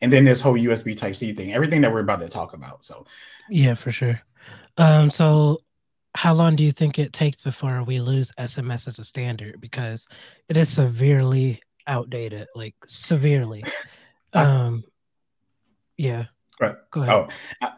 And 0.00 0.12
then 0.12 0.24
this 0.24 0.40
whole 0.40 0.54
USB 0.54 0.96
Type 0.96 1.16
C 1.16 1.32
thing, 1.32 1.52
everything 1.52 1.80
that 1.82 1.92
we're 1.92 2.00
about 2.00 2.20
to 2.20 2.28
talk 2.28 2.52
about. 2.52 2.84
So 2.84 3.06
yeah, 3.48 3.74
for 3.74 3.92
sure. 3.92 4.20
Um, 4.76 5.10
so 5.10 5.60
how 6.14 6.34
long 6.34 6.56
do 6.56 6.62
you 6.62 6.72
think 6.72 6.98
it 6.98 7.12
takes 7.12 7.40
before 7.40 7.82
we 7.82 8.00
lose 8.00 8.32
SMS 8.38 8.88
as 8.88 8.98
a 8.98 9.04
standard? 9.04 9.60
Because 9.60 10.06
it 10.48 10.56
is 10.56 10.68
severely 10.68 11.60
outdated, 11.86 12.48
like 12.54 12.74
severely. 12.86 13.64
Um, 14.32 14.82
yeah. 15.96 16.24
Right. 16.60 16.76
Go 16.90 17.02
ahead. 17.02 17.14
Oh, 17.14 17.28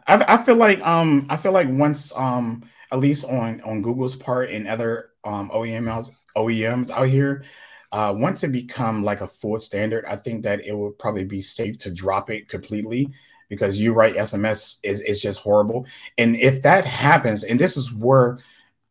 I, 0.07 0.35
I 0.35 0.37
feel 0.38 0.57
like 0.57 0.81
um 0.81 1.26
I 1.28 1.37
feel 1.37 1.52
like 1.52 1.69
once 1.69 2.14
um 2.16 2.69
at 2.93 2.99
least 2.99 3.25
on 3.25 3.61
on 3.62 3.83
Google's 3.83 4.16
part 4.16 4.50
and 4.50 4.69
other 4.69 5.11
um 5.25 5.50
OEMs 5.50 6.12
OEMs 6.37 6.90
out 6.90 7.09
here, 7.09 7.45
uh, 7.93 8.14
once 8.16 8.43
it 8.43 8.52
become 8.52 9.05
like 9.05 9.21
a 9.21 9.26
full 9.26 9.59
standard, 9.59 10.05
I 10.07 10.16
think 10.16 10.43
that 10.45 10.64
it 10.64 10.76
would 10.76 10.99
probably 10.99 11.25
be 11.25 11.40
safe 11.40 11.78
to 11.78 11.90
drop 11.90 12.31
it 12.31 12.49
completely 12.49 13.11
because 13.49 13.81
you 13.81 13.93
write 13.93 14.16
SMS 14.16 14.78
is, 14.83 15.00
is 15.00 15.21
just 15.21 15.40
horrible. 15.40 15.87
And 16.19 16.37
if 16.37 16.62
that 16.62 16.85
happens, 16.85 17.45
and 17.45 17.61
this 17.61 17.76
is 17.76 17.93
where 17.93 18.38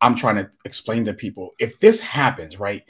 I'm 0.00 0.16
trying 0.16 0.36
to 0.36 0.50
explain 0.64 1.04
to 1.04 1.14
people, 1.14 1.54
if 1.58 1.78
this 1.78 2.00
happens, 2.00 2.58
right, 2.58 2.84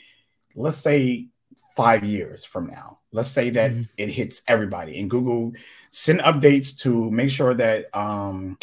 let's 0.55 0.79
say 0.79 1.29
five 1.77 2.05
years 2.05 2.45
from 2.45 2.67
now, 2.67 2.99
let's 3.13 3.31
say 3.31 3.51
that 3.51 3.71
mm-hmm. 3.71 3.83
it 3.97 4.11
hits 4.11 4.43
everybody 4.49 5.01
and 5.01 5.11
Google 5.11 5.53
send 5.91 6.21
updates 6.21 6.79
to 6.81 7.11
make 7.11 7.31
sure 7.31 7.55
that 7.55 7.87
um 7.97 8.59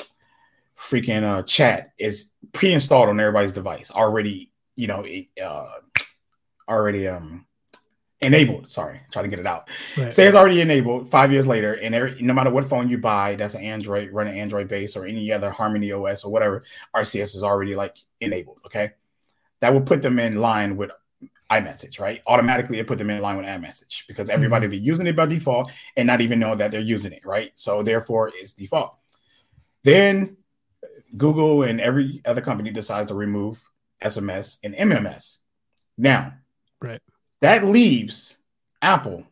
freaking 0.77 1.23
uh 1.23 1.41
chat 1.43 1.93
is 1.97 2.31
pre-installed 2.51 3.09
on 3.09 3.19
everybody's 3.19 3.53
device 3.53 3.89
already, 3.89 4.51
you 4.75 4.87
know, 4.87 5.05
uh 5.43 5.69
already 6.67 7.07
um 7.07 7.45
enabled. 8.21 8.69
Sorry, 8.69 9.01
trying 9.11 9.23
to 9.25 9.29
get 9.29 9.39
it 9.39 9.47
out. 9.47 9.69
Right. 9.97 10.11
Say 10.11 10.25
it's 10.25 10.35
already 10.35 10.61
enabled 10.61 11.09
five 11.09 11.31
years 11.31 11.45
later, 11.45 11.73
and 11.73 11.93
every, 11.93 12.21
no 12.21 12.33
matter 12.33 12.49
what 12.49 12.67
phone 12.69 12.89
you 12.89 12.97
buy, 12.97 13.35
that's 13.35 13.53
an 13.53 13.63
Android, 13.63 14.11
running 14.11 14.39
Android 14.39 14.67
base 14.67 14.95
or 14.95 15.05
any 15.05 15.31
other 15.31 15.49
Harmony 15.49 15.91
OS 15.91 16.23
or 16.23 16.31
whatever, 16.31 16.63
RCS 16.95 17.35
is 17.35 17.43
already 17.43 17.75
like 17.75 17.97
enabled. 18.21 18.59
Okay, 18.65 18.91
that 19.59 19.73
would 19.73 19.85
put 19.85 20.01
them 20.01 20.19
in 20.19 20.37
line 20.37 20.77
with 20.77 20.91
iMessage, 21.51 21.99
right? 21.99 22.21
Automatically, 22.25 22.79
it 22.79 22.87
put 22.87 22.97
them 22.97 23.09
in 23.09 23.21
line 23.21 23.37
with 23.37 23.45
iMessage 23.45 24.07
because 24.07 24.29
everybody 24.29 24.65
mm-hmm. 24.65 24.71
be 24.71 24.79
using 24.79 25.07
it 25.07 25.15
by 25.15 25.25
default 25.25 25.71
and 25.95 26.07
not 26.07 26.21
even 26.21 26.39
know 26.39 26.55
that 26.55 26.71
they're 26.71 26.81
using 26.81 27.11
it, 27.11 27.25
right? 27.25 27.51
So 27.55 27.83
therefore, 27.83 28.31
it's 28.33 28.53
default. 28.53 28.95
Then 29.83 30.37
Google 31.15 31.63
and 31.63 31.79
every 31.79 32.21
other 32.25 32.41
company 32.41 32.71
decides 32.71 33.09
to 33.09 33.15
remove 33.15 33.61
SMS 34.01 34.57
and 34.63 34.73
MMS. 34.73 35.37
Now, 35.97 36.33
right 36.83 37.01
that 37.43 37.65
leaves 37.65 38.37
Apple. 38.81 39.27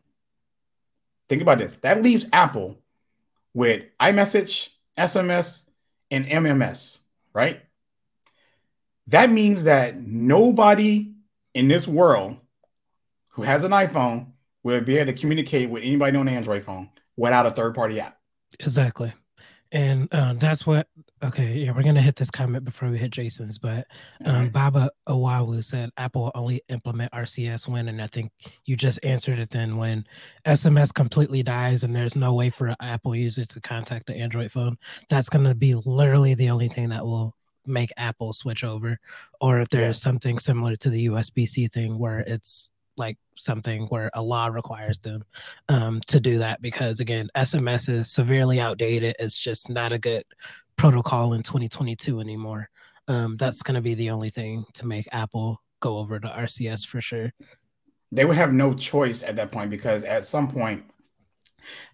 Think 1.30 1.40
about 1.40 1.56
this. 1.56 1.72
That 1.78 2.02
leaves 2.02 2.26
Apple 2.30 2.76
with 3.54 3.84
iMessage, 3.98 4.68
SMS, 4.98 5.64
and 6.10 6.26
MMS, 6.26 6.98
right? 7.32 7.62
That 9.06 9.30
means 9.30 9.64
that 9.64 9.98
nobody 9.98 11.14
in 11.54 11.68
this 11.68 11.88
world 11.88 12.36
who 13.30 13.42
has 13.42 13.64
an 13.64 13.70
iPhone 13.70 14.26
will 14.62 14.82
be 14.82 14.98
able 14.98 15.10
to 15.10 15.18
communicate 15.18 15.70
with 15.70 15.82
anybody 15.82 16.18
on 16.18 16.28
an 16.28 16.34
Android 16.34 16.64
phone 16.64 16.90
without 17.16 17.46
a 17.46 17.50
third 17.50 17.74
party 17.74 17.98
app. 17.98 18.18
Exactly 18.60 19.14
and 19.72 20.06
uh, 20.12 20.34
that's 20.34 20.66
what 20.66 20.86
okay 21.22 21.54
yeah 21.54 21.72
we're 21.72 21.82
gonna 21.82 22.00
hit 22.00 22.16
this 22.16 22.30
comment 22.30 22.64
before 22.64 22.90
we 22.90 22.98
hit 22.98 23.10
jason's 23.10 23.58
but 23.58 23.86
um, 24.26 24.50
baba 24.50 24.90
owawu 25.08 25.64
said 25.64 25.90
apple 25.96 26.24
will 26.24 26.32
only 26.34 26.62
implement 26.68 27.10
rcs 27.12 27.66
when 27.66 27.88
and 27.88 28.00
i 28.00 28.06
think 28.06 28.30
you 28.66 28.76
just 28.76 28.98
answered 29.02 29.38
it 29.38 29.50
then 29.50 29.76
when 29.76 30.06
sms 30.46 30.92
completely 30.92 31.42
dies 31.42 31.84
and 31.84 31.94
there's 31.94 32.14
no 32.14 32.34
way 32.34 32.50
for 32.50 32.68
an 32.68 32.76
apple 32.80 33.16
user 33.16 33.44
to 33.44 33.60
contact 33.60 34.06
the 34.06 34.14
android 34.14 34.52
phone 34.52 34.76
that's 35.08 35.28
gonna 35.28 35.54
be 35.54 35.74
literally 35.74 36.34
the 36.34 36.50
only 36.50 36.68
thing 36.68 36.90
that 36.90 37.04
will 37.04 37.34
make 37.64 37.92
apple 37.96 38.32
switch 38.32 38.64
over 38.64 38.98
or 39.40 39.60
if 39.60 39.68
there's 39.70 39.98
yeah. 39.98 40.04
something 40.04 40.38
similar 40.38 40.76
to 40.76 40.90
the 40.90 41.06
usb-c 41.06 41.68
thing 41.68 41.98
where 41.98 42.20
it's 42.20 42.70
like 42.96 43.18
something 43.36 43.86
where 43.86 44.10
a 44.14 44.22
law 44.22 44.46
requires 44.46 44.98
them 44.98 45.24
um, 45.68 46.00
to 46.06 46.20
do 46.20 46.38
that 46.38 46.60
because 46.60 47.00
again 47.00 47.28
sms 47.36 47.88
is 47.88 48.10
severely 48.10 48.60
outdated. 48.60 49.16
It's 49.18 49.38
just 49.38 49.70
not 49.70 49.92
a 49.92 49.98
good 49.98 50.24
protocol 50.76 51.34
in 51.34 51.42
2022 51.42 52.20
anymore. 52.20 52.68
Um, 53.08 53.36
that's 53.36 53.62
going 53.62 53.74
to 53.74 53.80
be 53.80 53.94
the 53.94 54.10
only 54.10 54.30
thing 54.30 54.64
to 54.74 54.86
make 54.86 55.08
apple 55.12 55.60
go 55.80 55.98
over 55.98 56.20
to 56.20 56.28
rcs 56.28 56.86
for 56.86 57.00
sure. 57.00 57.32
They 58.12 58.24
would 58.24 58.36
have 58.36 58.52
no 58.52 58.74
choice 58.74 59.22
at 59.22 59.36
that 59.36 59.52
point 59.52 59.70
because 59.70 60.04
at 60.04 60.26
some 60.26 60.48
point 60.48 60.84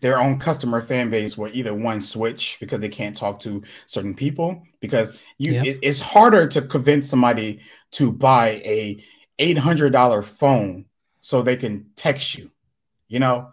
their 0.00 0.20
own 0.20 0.38
customer 0.38 0.80
fan 0.80 1.10
base 1.10 1.36
will 1.36 1.50
either 1.52 1.74
one 1.74 2.00
switch 2.00 2.56
because 2.60 2.80
they 2.80 2.88
can't 2.88 3.16
talk 3.16 3.40
to 3.40 3.62
certain 3.86 4.14
people 4.14 4.62
because 4.80 5.20
you 5.36 5.52
yep. 5.52 5.66
it, 5.66 5.78
it's 5.82 6.00
harder 6.00 6.46
to 6.48 6.62
convince 6.62 7.08
somebody 7.08 7.60
to 7.92 8.12
buy 8.12 8.50
a 8.64 9.04
$800 9.38 10.24
phone 10.24 10.84
so 11.28 11.42
they 11.42 11.56
can 11.58 11.84
text 11.94 12.38
you, 12.38 12.50
you 13.06 13.18
know. 13.18 13.52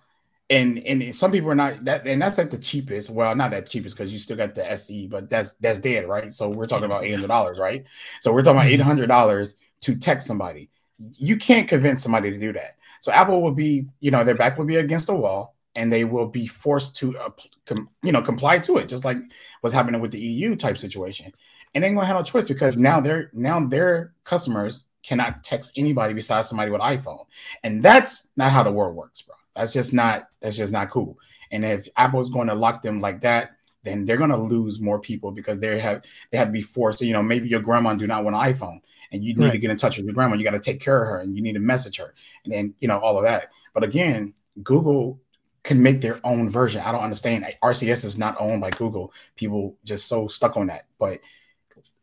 And 0.49 0.79
and 0.79 1.13
some 1.13 1.29
people 1.29 1.49
are 1.49 1.55
not 1.55 1.83
that, 1.83 2.07
and 2.07 2.21
that's 2.21 2.37
like 2.37 2.49
the 2.49 2.57
cheapest. 2.57 3.09
Well, 3.09 3.35
not 3.35 3.51
that 3.51 3.67
cheapest 3.67 3.97
because 3.97 4.13
you 4.13 4.17
still 4.17 4.37
got 4.37 4.55
the 4.55 4.71
SE, 4.71 5.07
but 5.07 5.29
that's 5.29 5.55
that's 5.55 5.79
dead, 5.79 6.07
right? 6.07 6.33
So 6.33 6.47
we're 6.47 6.67
talking 6.67 6.85
about 6.85 7.03
eight 7.03 7.11
hundred 7.11 7.27
dollars, 7.27 7.59
right? 7.59 7.83
So 8.21 8.31
we're 8.31 8.43
talking 8.43 8.59
about 8.59 8.67
mm-hmm. 8.67 8.75
eight 8.75 8.81
hundred 8.81 9.07
dollars 9.07 9.57
to 9.81 9.97
text 9.97 10.25
somebody. 10.25 10.69
You 11.17 11.35
can't 11.35 11.67
convince 11.67 12.01
somebody 12.01 12.31
to 12.31 12.37
do 12.37 12.53
that. 12.53 12.77
So 13.01 13.11
Apple 13.11 13.41
will 13.41 13.51
be, 13.51 13.87
you 13.99 14.09
know, 14.09 14.23
their 14.23 14.35
back 14.35 14.57
will 14.57 14.65
be 14.65 14.77
against 14.77 15.07
the 15.07 15.15
wall, 15.15 15.57
and 15.75 15.91
they 15.91 16.05
will 16.05 16.27
be 16.27 16.47
forced 16.47 16.95
to, 16.97 17.17
uh, 17.17 17.31
com, 17.65 17.89
you 18.03 18.13
know, 18.13 18.21
comply 18.21 18.59
to 18.59 18.77
it, 18.77 18.87
just 18.87 19.03
like 19.03 19.17
what's 19.59 19.73
happening 19.73 19.99
with 19.99 20.11
the 20.11 20.21
EU 20.21 20.55
type 20.55 20.77
situation. 20.77 21.33
And 21.73 21.83
they 21.83 21.89
ain't 21.89 21.97
gonna 21.97 22.07
have 22.07 22.15
no 22.15 22.23
choice 22.23 22.45
because 22.45 22.77
now 22.77 23.01
they're 23.01 23.31
now 23.33 23.59
their 23.59 24.13
customers 24.23 24.85
cannot 25.05 25.43
text 25.43 25.73
anybody 25.77 26.13
besides 26.13 26.49
somebody 26.49 26.71
with 26.71 26.81
iPhone. 26.81 27.25
And 27.63 27.83
that's 27.83 28.29
not 28.35 28.51
how 28.51 28.63
the 28.63 28.71
world 28.71 28.95
works, 28.95 29.21
bro. 29.21 29.35
That's 29.55 29.73
just 29.73 29.93
not 29.93 30.27
that's 30.41 30.57
just 30.57 30.73
not 30.73 30.89
cool. 30.89 31.17
And 31.51 31.63
if 31.63 31.87
Apple 31.95 32.21
is 32.21 32.29
going 32.29 32.47
to 32.47 32.55
lock 32.55 32.81
them 32.81 32.99
like 32.99 33.21
that, 33.21 33.51
then 33.83 34.05
they're 34.05 34.17
going 34.17 34.31
to 34.31 34.37
lose 34.37 34.81
more 34.81 34.99
people 34.99 35.31
because 35.31 35.59
they 35.59 35.79
have 35.79 36.03
they 36.31 36.37
have 36.37 36.47
to 36.47 36.51
be 36.51 36.61
forced. 36.61 36.99
So, 36.99 37.05
you 37.05 37.13
know, 37.13 37.23
maybe 37.23 37.47
your 37.47 37.61
grandma 37.61 37.93
do 37.93 38.07
not 38.07 38.23
want 38.23 38.35
an 38.35 38.53
iPhone, 38.53 38.81
and 39.11 39.23
you 39.23 39.35
need 39.35 39.45
right. 39.45 39.51
to 39.51 39.57
get 39.57 39.71
in 39.71 39.77
touch 39.77 39.97
with 39.97 40.05
your 40.05 40.15
grandma. 40.15 40.35
You 40.35 40.43
got 40.43 40.51
to 40.51 40.59
take 40.59 40.81
care 40.81 41.01
of 41.01 41.07
her, 41.09 41.19
and 41.19 41.35
you 41.35 41.43
need 41.43 41.53
to 41.53 41.59
message 41.59 41.97
her, 41.97 42.13
and 42.43 42.53
then 42.53 42.73
you 42.79 42.87
know 42.87 42.99
all 42.99 43.17
of 43.17 43.23
that. 43.23 43.51
But 43.73 43.83
again, 43.83 44.33
Google 44.63 45.21
can 45.63 45.81
make 45.81 46.01
their 46.01 46.19
own 46.23 46.49
version. 46.49 46.81
I 46.81 46.91
don't 46.91 47.03
understand. 47.03 47.45
RCS 47.63 48.05
is 48.05 48.17
not 48.17 48.35
owned 48.39 48.61
by 48.61 48.71
Google. 48.71 49.13
People 49.35 49.77
just 49.83 50.07
so 50.07 50.27
stuck 50.27 50.57
on 50.57 50.67
that, 50.67 50.85
but 50.99 51.19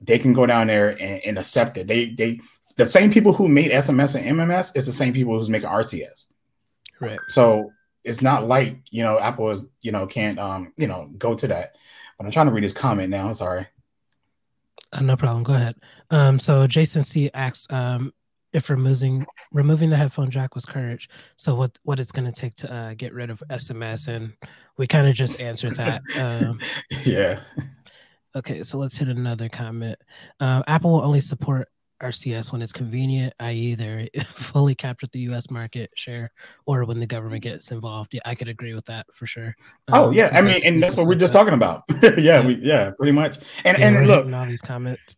they 0.01 0.19
can 0.19 0.33
go 0.33 0.47
down 0.47 0.67
there 0.67 0.91
and, 0.91 1.23
and 1.25 1.39
accept 1.39 1.77
it. 1.77 1.87
They 1.87 2.07
they 2.07 2.41
the 2.77 2.91
same 2.91 3.13
people 3.13 3.33
who 3.33 3.49
made 3.49 3.71
SMS 3.71 4.15
and 4.15 4.39
MMS 4.39 4.73
is 4.75 4.87
the 4.87 4.93
same 4.93 5.13
people 5.13 5.39
who's 5.39 5.51
making 5.51 5.69
RCS. 5.69 6.27
Right. 7.01 7.21
So 7.29 7.73
it's 8.05 8.23
not 8.23 8.47
like 8.47 8.79
you 8.91 9.03
know 9.03 9.19
Apple 9.19 9.51
is 9.51 9.65
you 9.81 9.93
know 9.93 10.07
can't 10.07 10.39
um 10.39 10.73
you 10.77 10.87
know 10.87 11.11
go 11.19 11.35
to 11.35 11.47
that. 11.49 11.77
But 12.19 12.27
I'm 12.27 12.33
trying 12.33 12.47
to 12.47 12.53
read 12.53 12.65
his 12.65 12.73
comment 12.73 13.11
now. 13.11 13.27
I'm 13.27 13.35
sorry. 13.35 13.67
Uh, 14.93 15.01
no 15.01 15.17
problem. 15.17 15.43
Go 15.43 15.55
ahead. 15.55 15.77
Um, 16.11 16.39
so 16.39 16.67
Jason 16.67 17.05
C 17.05 17.31
asks 17.33 17.67
um, 17.71 18.13
if 18.53 18.69
removing 18.69 19.27
removing 19.51 19.91
the 19.91 19.97
headphone 19.97 20.31
jack 20.31 20.55
was 20.55 20.65
courage. 20.65 21.09
So 21.37 21.55
what 21.55 21.79
what 21.83 21.99
it's 22.01 22.13
going 22.13 22.31
to 22.31 22.41
take 22.41 22.55
to 22.57 22.73
uh, 22.73 22.95
get 22.95 23.15
rid 23.15 23.31
of 23.31 23.43
SMS, 23.51 24.09
and 24.09 24.35
we 24.77 24.87
kind 24.87 25.09
of 25.09 25.15
just 25.15 25.41
answered 25.41 25.77
that. 25.77 26.03
Um, 26.19 26.61
yeah. 27.05 27.41
Okay, 28.35 28.63
so 28.63 28.79
let's 28.79 28.97
hit 28.97 29.09
another 29.09 29.49
comment. 29.49 29.99
Uh, 30.41 30.63
Apple 30.67 30.93
will 30.93 31.05
only 31.05 31.21
support 31.21 31.69
RCS 32.03 32.51
when 32.51 32.63
it's 32.63 32.73
convenient, 32.73 33.33
i.e., 33.41 33.75
they 33.75 34.11
fully 34.25 34.75
captured 34.75 35.11
the 35.13 35.21
U.S. 35.21 35.51
market 35.51 35.91
share, 35.95 36.33
or 36.67 36.85
when 36.85 36.99
the 36.99 37.07
government 37.07 37.43
gets 37.43 37.71
involved. 37.71 38.13
Yeah, 38.13 38.21
I 38.25 38.35
could 38.35 38.49
agree 38.49 38.75
with 38.75 38.87
that 38.87 39.07
for 39.13 39.27
sure. 39.27 39.55
Oh 39.89 40.09
um, 40.09 40.13
yeah, 40.13 40.31
I 40.33 40.41
mean, 40.43 40.61
and 40.65 40.83
that's 40.83 40.97
what 40.97 41.07
we're 41.07 41.15
just 41.15 41.33
that. 41.33 41.39
talking 41.39 41.55
about. 41.55 41.85
yeah, 42.03 42.19
yeah, 42.19 42.47
we 42.47 42.55
yeah, 42.57 42.91
pretty 42.91 43.13
much. 43.13 43.39
And 43.65 43.79
yeah, 43.79 43.89
and 43.89 44.07
look, 44.07 44.31
all 44.33 44.47
these 44.47 44.61
comments. 44.61 45.17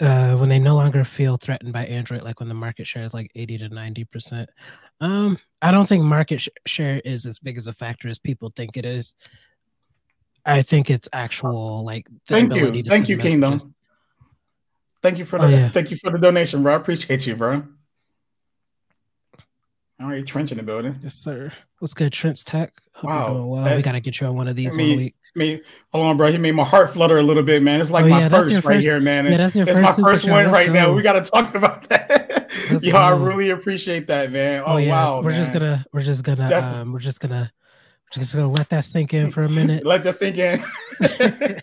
Uh, 0.00 0.34
when 0.36 0.48
they 0.48 0.58
no 0.58 0.74
longer 0.74 1.04
feel 1.04 1.36
threatened 1.36 1.74
by 1.74 1.84
Android, 1.84 2.22
like 2.22 2.40
when 2.40 2.48
the 2.48 2.54
market 2.54 2.86
share 2.86 3.04
is 3.04 3.12
like 3.12 3.30
80 3.34 3.58
to 3.58 3.68
90 3.68 4.04
percent. 4.04 4.50
Um, 5.02 5.38
I 5.60 5.70
don't 5.70 5.86
think 5.86 6.04
market 6.04 6.40
sh- 6.40 6.48
share 6.66 7.00
is 7.04 7.26
as 7.26 7.38
big 7.38 7.58
as 7.58 7.66
a 7.66 7.72
factor 7.72 8.08
as 8.08 8.18
people 8.18 8.50
think 8.54 8.76
it 8.76 8.86
is. 8.86 9.14
I 10.44 10.62
think 10.62 10.90
it's 10.90 11.08
actual 11.12 11.84
like. 11.84 12.06
Thank 12.26 12.54
you, 12.54 12.82
thank 12.82 13.08
you, 13.08 13.16
Kingdom. 13.18 13.58
Thank 15.02 15.18
you 15.18 15.24
for 15.24 15.38
the 15.38 15.46
oh, 15.46 15.48
yeah. 15.48 15.68
thank 15.70 15.90
you 15.90 15.96
for 15.96 16.10
the 16.10 16.18
donation, 16.18 16.62
bro. 16.62 16.74
I 16.74 16.76
appreciate 16.76 17.26
you, 17.26 17.34
bro. 17.34 17.62
All 20.00 20.08
right, 20.08 20.26
Trench 20.26 20.50
in 20.50 20.58
the 20.58 20.62
building. 20.62 20.98
Yes, 21.02 21.14
sir. 21.14 21.52
What's 21.78 21.94
good, 21.94 22.12
Trent's 22.12 22.44
Tech? 22.44 22.74
Hope 22.94 23.08
wow, 23.08 23.44
well. 23.44 23.64
That, 23.64 23.76
we 23.76 23.82
gotta 23.82 24.00
get 24.00 24.20
you 24.20 24.26
on 24.26 24.34
one 24.34 24.48
of 24.48 24.56
these 24.56 24.76
one 24.76 24.96
week. 24.96 25.14
Me, 25.34 25.62
hold 25.92 26.06
on, 26.06 26.16
bro. 26.16 26.30
He 26.30 26.38
made 26.38 26.52
my 26.52 26.64
heart 26.64 26.90
flutter 26.90 27.18
a 27.18 27.22
little 27.22 27.42
bit, 27.42 27.62
man. 27.62 27.80
It's 27.80 27.90
like 27.90 28.04
oh, 28.04 28.08
my 28.08 28.20
yeah, 28.20 28.28
first 28.28 28.52
right 28.52 28.62
first, 28.62 28.82
here, 28.82 29.00
man. 29.00 29.26
Yeah, 29.26 29.36
that's 29.36 29.54
your 29.54 29.68
it's 29.68 29.78
first 29.78 29.98
my 29.98 30.04
first 30.04 30.28
one 30.28 30.50
right 30.50 30.66
go. 30.66 30.72
now. 30.72 30.92
We 30.92 31.02
gotta 31.02 31.22
talk 31.22 31.54
about 31.54 31.88
that. 31.88 32.50
Yo, 32.82 32.96
I 32.96 33.10
really 33.12 33.50
appreciate 33.50 34.06
that, 34.08 34.32
man. 34.32 34.62
Oh, 34.66 34.74
oh 34.74 34.76
yeah. 34.78 34.90
wow. 34.90 35.22
We're 35.22 35.30
man. 35.30 35.40
just 35.40 35.52
gonna 35.52 35.84
we're 35.92 36.02
just 36.02 36.22
gonna 36.22 36.48
Definitely. 36.48 36.80
um 36.80 36.92
we're 36.92 36.98
just 36.98 37.20
gonna 37.20 37.52
we're 37.59 37.59
just 38.10 38.34
gonna 38.34 38.50
let 38.50 38.68
that 38.70 38.84
sink 38.84 39.14
in 39.14 39.30
for 39.30 39.42
a 39.42 39.48
minute. 39.48 39.84
let 39.86 40.04
that 40.04 40.14
sink 40.16 40.38
in. 40.38 40.64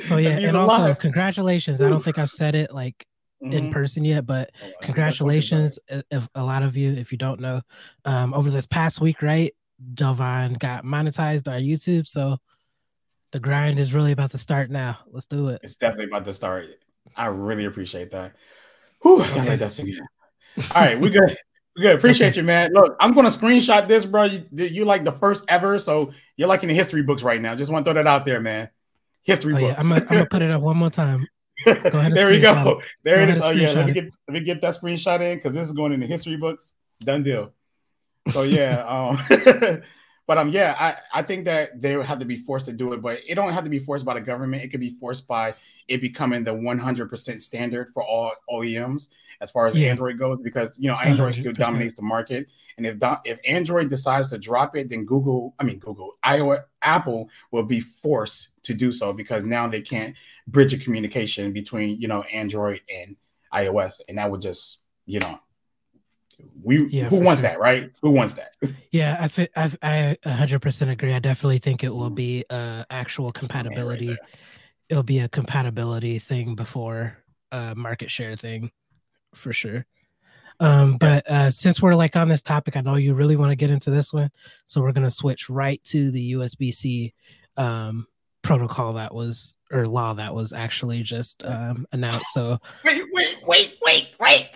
So 0.00 0.16
yeah, 0.16 0.38
and 0.38 0.56
also 0.56 0.94
congratulations. 0.94 1.80
I 1.80 1.88
don't 1.88 2.02
think 2.02 2.18
I've 2.18 2.30
said 2.30 2.54
it 2.54 2.72
like 2.72 3.06
mm-hmm. 3.42 3.52
in 3.52 3.72
person 3.72 4.04
yet, 4.04 4.26
but 4.26 4.50
oh, 4.62 4.70
congratulations 4.82 5.78
if 5.88 6.28
a 6.34 6.44
lot 6.44 6.62
of 6.62 6.76
you, 6.76 6.92
if 6.92 7.12
you 7.12 7.18
don't 7.18 7.40
know, 7.40 7.60
um, 8.04 8.34
over 8.34 8.50
this 8.50 8.66
past 8.66 9.00
week, 9.00 9.22
right? 9.22 9.54
Delvine 9.94 10.54
got 10.54 10.84
monetized 10.84 11.48
on 11.48 11.60
YouTube, 11.60 12.06
so 12.06 12.38
the 13.32 13.40
grind 13.40 13.78
is 13.78 13.92
really 13.92 14.12
about 14.12 14.30
to 14.30 14.38
start 14.38 14.70
now. 14.70 14.98
Let's 15.10 15.26
do 15.26 15.48
it. 15.48 15.60
It's 15.62 15.76
definitely 15.76 16.06
about 16.06 16.24
to 16.26 16.34
start. 16.34 16.66
I 17.16 17.26
really 17.26 17.64
appreciate 17.64 18.10
that. 18.12 18.34
Whew, 19.02 19.22
okay. 19.22 19.48
let 19.48 19.58
that 19.58 19.72
sink 19.72 19.90
in. 19.90 20.64
All 20.74 20.82
right, 20.82 20.98
we 20.98 21.10
good. 21.10 21.36
Good. 21.76 21.96
Appreciate 21.96 22.36
you, 22.36 22.44
man. 22.44 22.72
Look, 22.72 22.96
I'm 23.00 23.14
gonna 23.14 23.30
screenshot 23.30 23.88
this, 23.88 24.04
bro. 24.04 24.24
You, 24.24 24.44
you 24.52 24.84
like 24.84 25.04
the 25.04 25.12
first 25.12 25.44
ever, 25.48 25.78
so 25.78 26.12
you're 26.36 26.48
like 26.48 26.62
in 26.62 26.68
the 26.68 26.74
history 26.74 27.02
books 27.02 27.22
right 27.22 27.40
now. 27.40 27.54
Just 27.54 27.72
want 27.72 27.84
to 27.84 27.92
throw 27.92 28.02
that 28.02 28.06
out 28.06 28.24
there, 28.24 28.40
man 28.40 28.68
history 29.24 29.54
oh, 29.54 29.58
books. 29.58 29.84
Yeah. 29.84 29.94
I'm 29.94 30.04
gonna 30.06 30.26
put 30.26 30.42
it 30.42 30.50
up 30.50 30.62
one 30.62 30.76
more 30.76 30.90
time. 30.90 31.26
Go 31.64 31.72
ahead. 31.72 32.14
there 32.14 32.30
we 32.30 32.40
go. 32.40 32.80
There 33.02 33.16
go 33.16 33.22
it 33.22 33.28
is. 33.30 33.42
Oh 33.42 33.50
yeah, 33.50 33.72
let 33.72 33.86
me 33.86 33.92
get 33.92 34.04
let 34.28 34.34
me 34.34 34.40
get 34.40 34.60
that 34.60 34.74
screenshot 34.74 35.20
in 35.20 35.38
because 35.38 35.54
this 35.54 35.66
is 35.66 35.74
going 35.74 35.92
in 35.92 36.00
the 36.00 36.06
history 36.06 36.36
books. 36.36 36.74
Done 37.00 37.22
deal. 37.22 37.52
So 38.30 38.42
yeah, 38.42 38.84
um, 38.86 39.82
but 40.26 40.38
um, 40.38 40.50
yeah, 40.50 40.76
I 40.78 41.20
I 41.20 41.22
think 41.22 41.46
that 41.46 41.80
they 41.80 41.96
would 41.96 42.06
have 42.06 42.20
to 42.20 42.24
be 42.24 42.36
forced 42.36 42.66
to 42.66 42.72
do 42.72 42.92
it, 42.92 43.02
but 43.02 43.20
it 43.26 43.34
don't 43.34 43.52
have 43.52 43.64
to 43.64 43.70
be 43.70 43.78
forced 43.78 44.04
by 44.04 44.14
the 44.14 44.20
government. 44.20 44.62
It 44.62 44.68
could 44.68 44.80
be 44.80 44.96
forced 45.00 45.26
by 45.26 45.54
it 45.86 46.00
becoming 46.00 46.44
the 46.44 46.50
100% 46.50 47.42
standard 47.42 47.92
for 47.92 48.02
all 48.02 48.32
OEMs 48.48 49.08
as 49.44 49.50
far 49.50 49.68
as 49.68 49.76
yeah. 49.76 49.90
Android 49.90 50.18
goes, 50.18 50.40
because 50.42 50.74
you 50.78 50.88
know 50.88 50.96
Android 50.96 51.34
100%. 51.34 51.40
still 51.40 51.52
dominates 51.52 51.94
the 51.94 52.02
market. 52.02 52.48
And 52.76 52.86
if 52.86 52.96
if 53.24 53.38
Android 53.46 53.88
decides 53.88 54.30
to 54.30 54.38
drop 54.38 54.74
it, 54.76 54.90
then 54.90 55.04
Google, 55.04 55.54
I 55.58 55.64
mean 55.64 55.78
Google, 55.78 56.14
Iowa, 56.22 56.64
Apple 56.82 57.30
will 57.52 57.62
be 57.62 57.80
forced 57.80 58.50
to 58.62 58.74
do 58.74 58.90
so 58.90 59.12
because 59.12 59.44
now 59.44 59.68
they 59.68 59.82
can't 59.82 60.16
bridge 60.48 60.74
a 60.74 60.78
communication 60.78 61.52
between 61.52 62.00
you 62.00 62.08
know 62.08 62.22
Android 62.22 62.80
and 62.92 63.16
iOS, 63.52 64.00
and 64.08 64.18
that 64.18 64.30
would 64.30 64.42
just 64.42 64.80
you 65.06 65.20
know 65.20 65.38
we 66.64 66.86
yeah, 66.86 67.08
who 67.08 67.20
wants 67.20 67.42
sure. 67.42 67.50
that 67.50 67.60
right 67.60 67.96
who 68.02 68.10
wants 68.10 68.34
that 68.34 68.56
yeah 68.90 69.16
i 69.20 69.28
think 69.28 69.48
i 69.54 69.70
i 69.82 70.16
100% 70.26 70.90
agree 70.90 71.14
i 71.14 71.20
definitely 71.20 71.58
think 71.58 71.84
it 71.84 71.94
will 71.94 72.10
be 72.10 72.44
uh 72.50 72.82
actual 72.90 73.30
compatibility 73.30 74.08
right 74.08 74.18
it'll 74.88 75.02
be 75.02 75.20
a 75.20 75.28
compatibility 75.28 76.18
thing 76.18 76.54
before 76.54 77.16
a 77.52 77.74
market 77.74 78.10
share 78.10 78.36
thing 78.36 78.70
for 79.34 79.52
sure 79.52 79.86
um, 80.60 80.96
but 80.98 81.28
uh, 81.28 81.50
since 81.50 81.82
we're 81.82 81.94
like 81.94 82.16
on 82.16 82.28
this 82.28 82.42
topic, 82.42 82.76
I 82.76 82.80
know 82.80 82.94
you 82.94 83.14
really 83.14 83.36
want 83.36 83.50
to 83.50 83.56
get 83.56 83.70
into 83.70 83.90
this 83.90 84.12
one, 84.12 84.30
so 84.66 84.80
we're 84.80 84.92
gonna 84.92 85.10
switch 85.10 85.50
right 85.50 85.82
to 85.84 86.10
the 86.10 86.32
USB-C 86.34 87.12
um, 87.56 88.06
protocol 88.42 88.94
that 88.94 89.14
was 89.14 89.56
or 89.72 89.86
law 89.86 90.14
that 90.14 90.34
was 90.34 90.52
actually 90.52 91.02
just 91.02 91.44
um, 91.44 91.86
announced. 91.92 92.32
So 92.32 92.58
wait, 92.84 93.02
wait, 93.12 93.38
wait, 93.46 93.78
wait, 93.84 94.14
wait. 94.20 94.50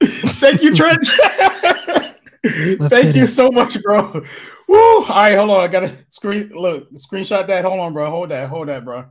Thank 0.02 0.62
you, 0.62 0.74
Trent. 0.74 1.04
Thank 2.44 3.16
you 3.16 3.24
it. 3.24 3.28
so 3.28 3.50
much, 3.50 3.80
bro. 3.82 4.24
Woo! 4.68 4.76
All 4.76 5.02
right, 5.08 5.36
hold 5.36 5.50
on. 5.50 5.60
I 5.60 5.68
gotta 5.68 5.96
screen 6.10 6.50
look 6.54 6.92
screenshot 6.94 7.46
that. 7.46 7.64
Hold 7.64 7.80
on, 7.80 7.92
bro. 7.92 8.10
Hold 8.10 8.30
that. 8.30 8.48
Hold 8.48 8.68
that, 8.68 8.84
bro. 8.84 9.06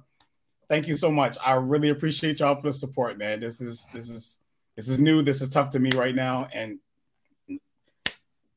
Thank 0.69 0.87
you 0.87 0.97
so 0.97 1.09
much. 1.09 1.37
I 1.43 1.53
really 1.53 1.89
appreciate 1.89 2.41
y'all 2.41 2.55
for 2.55 2.67
the 2.67 2.73
support, 2.73 3.17
man. 3.17 3.39
This 3.39 3.61
is 3.61 3.87
this 3.93 4.09
is 4.09 4.39
this 4.77 4.87
is 4.87 4.99
new. 4.99 5.23
This 5.23 5.41
is 5.41 5.49
tough 5.49 5.71
to 5.71 5.79
me 5.79 5.89
right 5.95 6.15
now, 6.15 6.47
and 6.53 6.79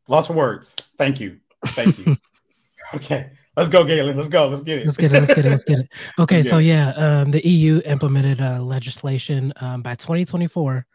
lots 0.06 0.28
of 0.28 0.36
words. 0.36 0.76
Thank 0.98 1.18
you. 1.18 1.40
Thank 1.68 1.98
you. 1.98 2.16
okay. 2.94 3.30
Let's 3.56 3.70
go, 3.70 3.82
Gaylon. 3.84 4.16
Let's 4.16 4.28
go. 4.28 4.48
Let's 4.48 4.62
get 4.62 4.80
it. 4.80 4.84
Let's 4.84 4.96
get 4.98 5.12
it. 5.12 5.20
Let's 5.20 5.34
get 5.34 5.46
it. 5.46 5.50
Let's 5.50 5.64
get 5.64 5.78
it. 5.80 5.88
Okay, 6.18 6.42
so 6.42 6.58
yeah, 6.58 6.90
um, 6.90 7.30
the 7.30 7.46
EU 7.46 7.80
implemented 7.84 8.40
uh, 8.40 8.62
legislation 8.62 9.52
um, 9.56 9.82
by 9.82 9.94
2024. 9.94 10.86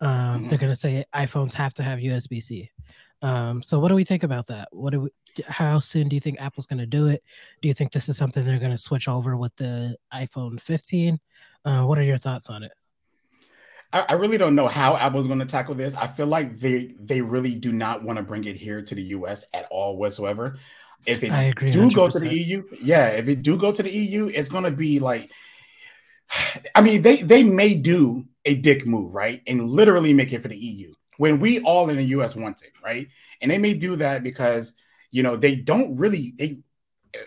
Um, 0.00 0.08
mm-hmm. 0.08 0.48
They're 0.48 0.58
going 0.58 0.72
to 0.72 0.76
say 0.76 1.04
iPhones 1.14 1.52
have 1.54 1.74
to 1.74 1.82
have 1.82 1.98
USB 1.98 2.42
C. 2.42 2.70
Um, 3.22 3.62
so 3.62 3.78
what 3.80 3.88
do 3.88 3.96
we 3.96 4.04
think 4.04 4.22
about 4.22 4.46
that? 4.46 4.68
What 4.70 4.90
do 4.90 5.00
we? 5.02 5.10
How 5.46 5.78
soon 5.78 6.08
do 6.08 6.16
you 6.16 6.20
think 6.20 6.40
Apple's 6.40 6.66
going 6.66 6.78
to 6.78 6.86
do 6.86 7.08
it? 7.08 7.22
Do 7.60 7.68
you 7.68 7.74
think 7.74 7.92
this 7.92 8.08
is 8.08 8.16
something 8.16 8.44
they're 8.44 8.58
going 8.58 8.70
to 8.70 8.78
switch 8.78 9.08
over 9.08 9.36
with 9.36 9.54
the 9.56 9.96
iPhone 10.14 10.60
15? 10.60 11.20
Uh, 11.64 11.82
what 11.82 11.98
are 11.98 12.02
your 12.02 12.18
thoughts 12.18 12.48
on 12.48 12.62
it? 12.62 12.72
I, 13.92 14.06
I 14.10 14.12
really 14.14 14.38
don't 14.38 14.54
know 14.54 14.68
how 14.68 14.96
Apple's 14.96 15.26
going 15.26 15.38
to 15.40 15.46
tackle 15.46 15.74
this. 15.74 15.94
I 15.94 16.06
feel 16.06 16.26
like 16.26 16.58
they 16.58 16.94
they 16.98 17.20
really 17.20 17.54
do 17.54 17.72
not 17.72 18.02
want 18.02 18.18
to 18.18 18.22
bring 18.22 18.44
it 18.44 18.56
here 18.56 18.82
to 18.82 18.94
the 18.94 19.02
U.S. 19.02 19.44
at 19.52 19.66
all 19.70 19.96
whatsoever. 19.96 20.58
If 21.06 21.24
it 21.24 21.30
agree, 21.30 21.70
do 21.70 21.88
100%. 21.88 21.94
go 21.94 22.08
to 22.10 22.18
the 22.18 22.34
EU, 22.34 22.62
yeah, 22.80 23.08
if 23.08 23.26
it 23.28 23.42
do 23.42 23.56
go 23.56 23.72
to 23.72 23.82
the 23.82 23.90
EU, 23.90 24.26
it's 24.26 24.50
going 24.50 24.64
to 24.64 24.70
be 24.70 24.98
like, 24.98 25.30
I 26.74 26.82
mean, 26.82 27.02
they 27.02 27.22
they 27.22 27.42
may 27.42 27.74
do 27.74 28.26
a 28.44 28.54
dick 28.54 28.86
move, 28.86 29.14
right, 29.14 29.42
and 29.46 29.68
literally 29.68 30.12
make 30.12 30.32
it 30.32 30.42
for 30.42 30.48
the 30.48 30.58
EU 30.58 30.92
when 31.16 31.40
we 31.40 31.60
all 31.60 31.90
in 31.90 31.96
the 31.96 32.04
U.S. 32.04 32.34
want 32.34 32.62
it, 32.62 32.72
right, 32.82 33.08
and 33.40 33.50
they 33.50 33.58
may 33.58 33.74
do 33.74 33.96
that 33.96 34.22
because 34.22 34.74
you 35.10 35.22
know 35.22 35.36
they 35.36 35.54
don't 35.54 35.96
really 35.96 36.34
they 36.38 36.60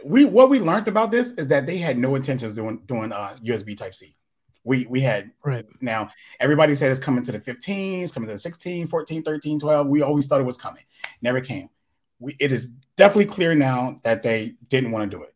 we 0.06 0.26
what 0.26 0.50
we 0.50 0.60
learned 0.60 0.88
about 0.88 1.12
this 1.12 1.32
is 1.32 1.48
that 1.48 1.66
they 1.66 1.78
had 1.78 1.98
no 1.98 2.16
intentions 2.16 2.56
doing 2.56 2.82
doing 2.86 3.12
uh, 3.12 3.36
USB 3.44 3.76
Type 3.76 3.94
C 3.94 4.16
we 4.64 4.86
we 4.88 5.02
had 5.02 5.32
right 5.44 5.66
now 5.82 6.10
everybody 6.40 6.76
said 6.76 6.92
it's 6.92 7.00
coming 7.00 7.24
to 7.24 7.32
the 7.32 7.40
15s 7.40 8.14
coming 8.14 8.28
to 8.28 8.34
the 8.34 8.40
16 8.40 8.88
14 8.88 9.24
13 9.24 9.60
12 9.60 9.88
we 9.88 10.02
always 10.02 10.28
thought 10.28 10.42
it 10.42 10.46
was 10.46 10.58
coming 10.58 10.84
never 11.22 11.42
came 11.42 11.70
we, 12.20 12.36
it 12.40 12.52
is 12.52 12.68
definitely 12.96 13.26
clear 13.26 13.56
now 13.56 13.96
that 14.04 14.24
they 14.24 14.54
didn't 14.70 14.92
want 14.92 15.10
to 15.10 15.18
do 15.18 15.24
it 15.24 15.34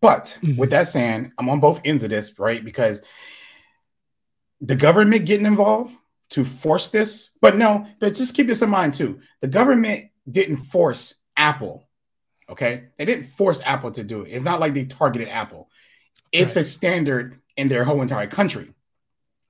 but 0.00 0.38
mm-hmm. 0.42 0.56
with 0.56 0.70
that 0.70 0.88
saying 0.88 1.32
i'm 1.38 1.48
on 1.48 1.60
both 1.60 1.80
ends 1.84 2.02
of 2.02 2.10
this 2.10 2.38
right 2.38 2.64
because 2.64 3.02
the 4.60 4.76
government 4.76 5.26
getting 5.26 5.46
involved 5.46 5.92
to 6.30 6.44
force 6.44 6.90
this 6.90 7.30
but 7.40 7.56
no 7.56 7.86
but 8.00 8.14
just 8.14 8.34
keep 8.34 8.46
this 8.46 8.62
in 8.62 8.70
mind 8.70 8.94
too 8.94 9.20
the 9.40 9.48
government 9.48 10.06
didn't 10.30 10.56
force 10.56 11.14
apple 11.36 11.86
Okay, 12.48 12.84
they 12.98 13.04
didn't 13.04 13.28
force 13.28 13.62
Apple 13.64 13.90
to 13.92 14.04
do 14.04 14.22
it. 14.22 14.30
It's 14.30 14.44
not 14.44 14.60
like 14.60 14.74
they 14.74 14.84
targeted 14.84 15.28
Apple. 15.28 15.70
It's 16.30 16.56
right. 16.56 16.62
a 16.62 16.68
standard 16.68 17.40
in 17.56 17.68
their 17.68 17.84
whole 17.84 18.02
entire 18.02 18.26
country 18.26 18.74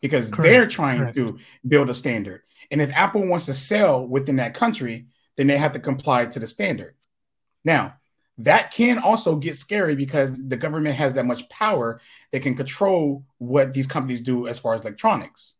because 0.00 0.30
Correct. 0.30 0.42
they're 0.42 0.66
trying 0.66 1.00
Correct. 1.00 1.16
to 1.16 1.38
build 1.66 1.88
a 1.90 1.94
standard. 1.94 2.42
And 2.70 2.82
if 2.82 2.92
Apple 2.92 3.26
wants 3.26 3.46
to 3.46 3.54
sell 3.54 4.06
within 4.06 4.36
that 4.36 4.54
country, 4.54 5.06
then 5.36 5.46
they 5.46 5.56
have 5.56 5.72
to 5.72 5.78
comply 5.78 6.26
to 6.26 6.38
the 6.38 6.46
standard. 6.46 6.94
Now, 7.64 7.94
that 8.38 8.72
can 8.72 8.98
also 8.98 9.36
get 9.36 9.56
scary 9.56 9.94
because 9.94 10.36
the 10.48 10.56
government 10.56 10.96
has 10.96 11.14
that 11.14 11.26
much 11.26 11.48
power 11.48 12.00
they 12.32 12.40
can 12.40 12.56
control 12.56 13.24
what 13.38 13.72
these 13.72 13.86
companies 13.86 14.20
do 14.20 14.48
as 14.48 14.58
far 14.58 14.74
as 14.74 14.80
electronics. 14.80 15.54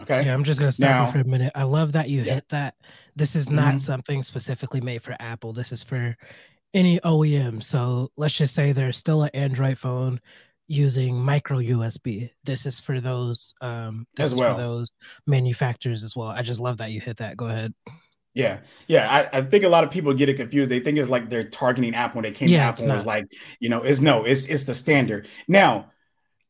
Okay. 0.00 0.26
Yeah, 0.26 0.34
I'm 0.34 0.44
just 0.44 0.60
gonna 0.60 0.70
stop 0.70 0.88
now, 0.88 1.06
you 1.06 1.12
for 1.12 1.20
a 1.20 1.24
minute. 1.24 1.52
I 1.54 1.64
love 1.64 1.92
that 1.92 2.08
you 2.08 2.22
yeah. 2.22 2.34
hit 2.34 2.48
that. 2.50 2.74
This 3.16 3.34
is 3.34 3.50
not 3.50 3.68
mm-hmm. 3.68 3.76
something 3.78 4.22
specifically 4.22 4.80
made 4.80 5.02
for 5.02 5.16
Apple. 5.18 5.52
This 5.52 5.72
is 5.72 5.82
for 5.82 6.16
any 6.74 7.00
OEM. 7.00 7.62
So 7.62 8.12
let's 8.16 8.34
just 8.34 8.54
say 8.54 8.72
there's 8.72 8.96
still 8.96 9.22
an 9.22 9.30
Android 9.34 9.78
phone 9.78 10.20
using 10.68 11.18
micro 11.20 11.58
USB. 11.58 12.30
This 12.44 12.66
is 12.66 12.78
for 12.78 13.00
those 13.00 13.54
um 13.60 14.06
this 14.14 14.26
as 14.26 14.32
is 14.32 14.38
well. 14.38 14.54
for 14.54 14.60
those 14.60 14.92
manufacturers 15.26 16.04
as 16.04 16.14
well. 16.14 16.28
I 16.28 16.42
just 16.42 16.60
love 16.60 16.76
that 16.78 16.92
you 16.92 17.00
hit 17.00 17.16
that. 17.16 17.36
Go 17.36 17.46
ahead. 17.46 17.74
Yeah, 18.34 18.58
yeah. 18.86 19.28
I, 19.32 19.38
I 19.38 19.42
think 19.42 19.64
a 19.64 19.68
lot 19.68 19.82
of 19.82 19.90
people 19.90 20.14
get 20.14 20.28
it 20.28 20.36
confused. 20.36 20.70
They 20.70 20.78
think 20.78 20.98
it's 20.98 21.10
like 21.10 21.28
they're 21.28 21.48
targeting 21.48 21.94
Apple 21.94 22.18
when 22.18 22.22
they 22.22 22.36
came 22.36 22.48
yeah, 22.48 22.70
to 22.70 22.82
Apple 22.82 22.94
was 22.94 23.06
like, 23.06 23.24
you 23.58 23.68
know, 23.68 23.82
it's 23.82 24.00
no, 24.00 24.24
it's 24.24 24.46
it's 24.46 24.64
the 24.64 24.74
standard. 24.74 25.26
Now, 25.48 25.90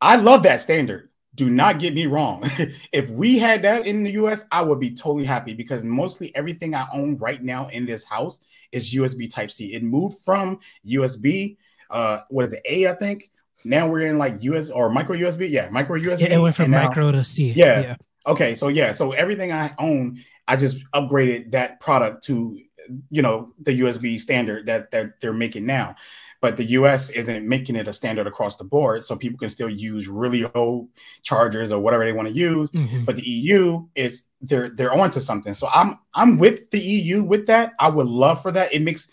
I 0.00 0.16
love 0.16 0.42
that 0.42 0.60
standard. 0.60 1.08
Do 1.34 1.48
not 1.48 1.78
get 1.78 1.94
me 1.94 2.06
wrong. 2.06 2.50
if 2.92 3.08
we 3.10 3.38
had 3.38 3.62
that 3.62 3.86
in 3.86 4.02
the 4.02 4.10
US, 4.12 4.44
I 4.50 4.62
would 4.62 4.80
be 4.80 4.90
totally 4.90 5.24
happy 5.24 5.54
because 5.54 5.84
mostly 5.84 6.34
everything 6.34 6.74
I 6.74 6.88
own 6.92 7.16
right 7.16 7.42
now 7.42 7.68
in 7.68 7.86
this 7.86 8.04
house 8.04 8.40
is 8.72 8.92
USB 8.92 9.32
Type 9.32 9.50
C. 9.50 9.72
It 9.72 9.84
moved 9.84 10.18
from 10.24 10.58
USB, 10.84 11.56
uh, 11.90 12.18
what 12.28 12.44
is 12.44 12.54
it, 12.54 12.62
A, 12.68 12.88
I 12.88 12.94
think. 12.94 13.30
Now 13.64 13.88
we're 13.88 14.06
in 14.06 14.18
like 14.18 14.42
US 14.42 14.70
or 14.70 14.90
micro 14.90 15.16
USB. 15.16 15.50
Yeah, 15.50 15.68
micro 15.70 15.98
USB. 15.98 16.20
Yeah, 16.20 16.34
it 16.34 16.38
went 16.38 16.54
from 16.54 16.70
now, 16.70 16.88
micro 16.88 17.12
to 17.12 17.24
C. 17.24 17.50
Yeah. 17.50 17.80
yeah. 17.80 17.96
Okay, 18.26 18.54
so 18.54 18.68
yeah, 18.68 18.92
so 18.92 19.12
everything 19.12 19.52
I 19.52 19.74
own, 19.78 20.22
I 20.46 20.56
just 20.56 20.78
upgraded 20.94 21.52
that 21.52 21.80
product 21.80 22.24
to 22.24 22.58
you 23.10 23.22
know 23.22 23.52
the 23.60 23.80
USB 23.80 24.18
standard 24.20 24.66
that 24.66 24.90
that 24.92 25.20
they're 25.20 25.32
making 25.32 25.66
now 25.66 25.96
but 26.40 26.56
the 26.56 26.64
US 26.64 27.10
isn't 27.10 27.46
making 27.46 27.76
it 27.76 27.88
a 27.88 27.92
standard 27.92 28.26
across 28.26 28.56
the 28.56 28.64
board. 28.64 29.04
So 29.04 29.16
people 29.16 29.38
can 29.38 29.50
still 29.50 29.68
use 29.68 30.06
really 30.08 30.44
old 30.54 30.88
chargers 31.22 31.72
or 31.72 31.80
whatever 31.80 32.04
they 32.04 32.12
want 32.12 32.28
to 32.28 32.34
use. 32.34 32.70
Mm-hmm. 32.70 33.04
But 33.04 33.16
the 33.16 33.28
EU 33.28 33.86
is 33.94 34.24
they're 34.40 34.70
they're 34.70 34.92
onto 34.92 35.20
something. 35.20 35.54
So 35.54 35.68
I'm 35.68 35.98
I'm 36.14 36.38
with 36.38 36.70
the 36.70 36.78
EU 36.78 37.22
with 37.22 37.46
that. 37.46 37.72
I 37.78 37.88
would 37.88 38.06
love 38.06 38.40
for 38.42 38.52
that. 38.52 38.72
It 38.72 38.82
makes 38.82 39.08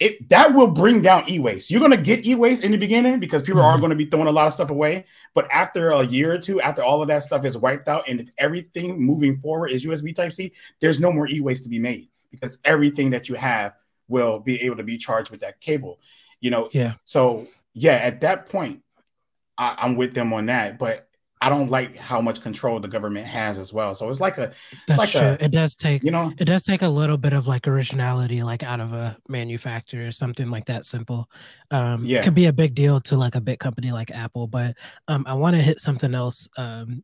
it 0.00 0.28
that 0.30 0.54
will 0.54 0.66
bring 0.66 1.02
down 1.02 1.28
e-waste. 1.30 1.70
You're 1.70 1.80
gonna 1.80 1.96
get 1.96 2.26
e-waste 2.26 2.64
in 2.64 2.72
the 2.72 2.78
beginning 2.78 3.20
because 3.20 3.42
people 3.42 3.60
mm-hmm. 3.60 3.74
are 3.74 3.78
going 3.78 3.90
to 3.90 3.96
be 3.96 4.06
throwing 4.06 4.26
a 4.26 4.32
lot 4.32 4.46
of 4.46 4.52
stuff 4.52 4.70
away. 4.70 5.04
But 5.34 5.48
after 5.52 5.90
a 5.90 6.02
year 6.02 6.32
or 6.32 6.38
two, 6.38 6.60
after 6.60 6.82
all 6.82 7.02
of 7.02 7.08
that 7.08 7.22
stuff 7.22 7.44
is 7.44 7.56
wiped 7.56 7.86
out, 7.86 8.08
and 8.08 8.20
if 8.20 8.30
everything 8.38 9.00
moving 9.00 9.36
forward 9.36 9.70
is 9.70 9.86
USB 9.86 10.14
Type 10.14 10.32
C, 10.32 10.52
there's 10.80 10.98
no 10.98 11.12
more 11.12 11.28
e-waste 11.28 11.62
to 11.62 11.68
be 11.68 11.78
made 11.78 12.08
because 12.30 12.58
everything 12.64 13.10
that 13.10 13.28
you 13.28 13.36
have 13.36 13.74
will 14.08 14.40
be 14.40 14.60
able 14.62 14.76
to 14.76 14.82
be 14.82 14.98
charged 14.98 15.30
with 15.30 15.40
that 15.40 15.60
cable 15.60 16.00
you 16.40 16.50
know 16.50 16.68
yeah 16.72 16.94
so 17.04 17.46
yeah 17.74 17.94
at 17.94 18.22
that 18.22 18.48
point 18.48 18.82
I, 19.56 19.76
i'm 19.78 19.94
with 19.94 20.14
them 20.14 20.32
on 20.32 20.46
that 20.46 20.78
but 20.78 21.08
I 21.42 21.48
don't 21.48 21.70
like 21.70 21.96
how 21.96 22.20
much 22.20 22.42
control 22.42 22.78
the 22.80 22.88
government 22.88 23.26
has 23.26 23.58
as 23.58 23.72
well. 23.72 23.94
So 23.94 24.10
it's 24.10 24.20
like 24.20 24.36
a, 24.36 24.52
it's 24.72 24.80
That's 24.88 24.98
like 24.98 25.10
true. 25.10 25.20
a, 25.20 25.32
it 25.40 25.50
does 25.50 25.74
take, 25.74 26.04
you 26.04 26.10
know, 26.10 26.32
it 26.38 26.44
does 26.44 26.62
take 26.62 26.82
a 26.82 26.88
little 26.88 27.16
bit 27.16 27.32
of 27.32 27.46
like 27.46 27.66
originality, 27.66 28.42
like 28.42 28.62
out 28.62 28.80
of 28.80 28.92
a 28.92 29.16
manufacturer 29.26 30.06
or 30.06 30.12
something 30.12 30.50
like 30.50 30.66
that. 30.66 30.84
Simple, 30.84 31.30
um, 31.70 32.04
yeah, 32.04 32.18
it 32.18 32.24
could 32.24 32.34
be 32.34 32.46
a 32.46 32.52
big 32.52 32.74
deal 32.74 33.00
to 33.02 33.16
like 33.16 33.36
a 33.36 33.40
big 33.40 33.58
company 33.58 33.90
like 33.90 34.10
Apple. 34.10 34.48
But 34.48 34.76
um, 35.08 35.24
I 35.26 35.34
want 35.34 35.56
to 35.56 35.62
hit 35.62 35.80
something 35.80 36.14
else 36.14 36.48
um 36.58 37.02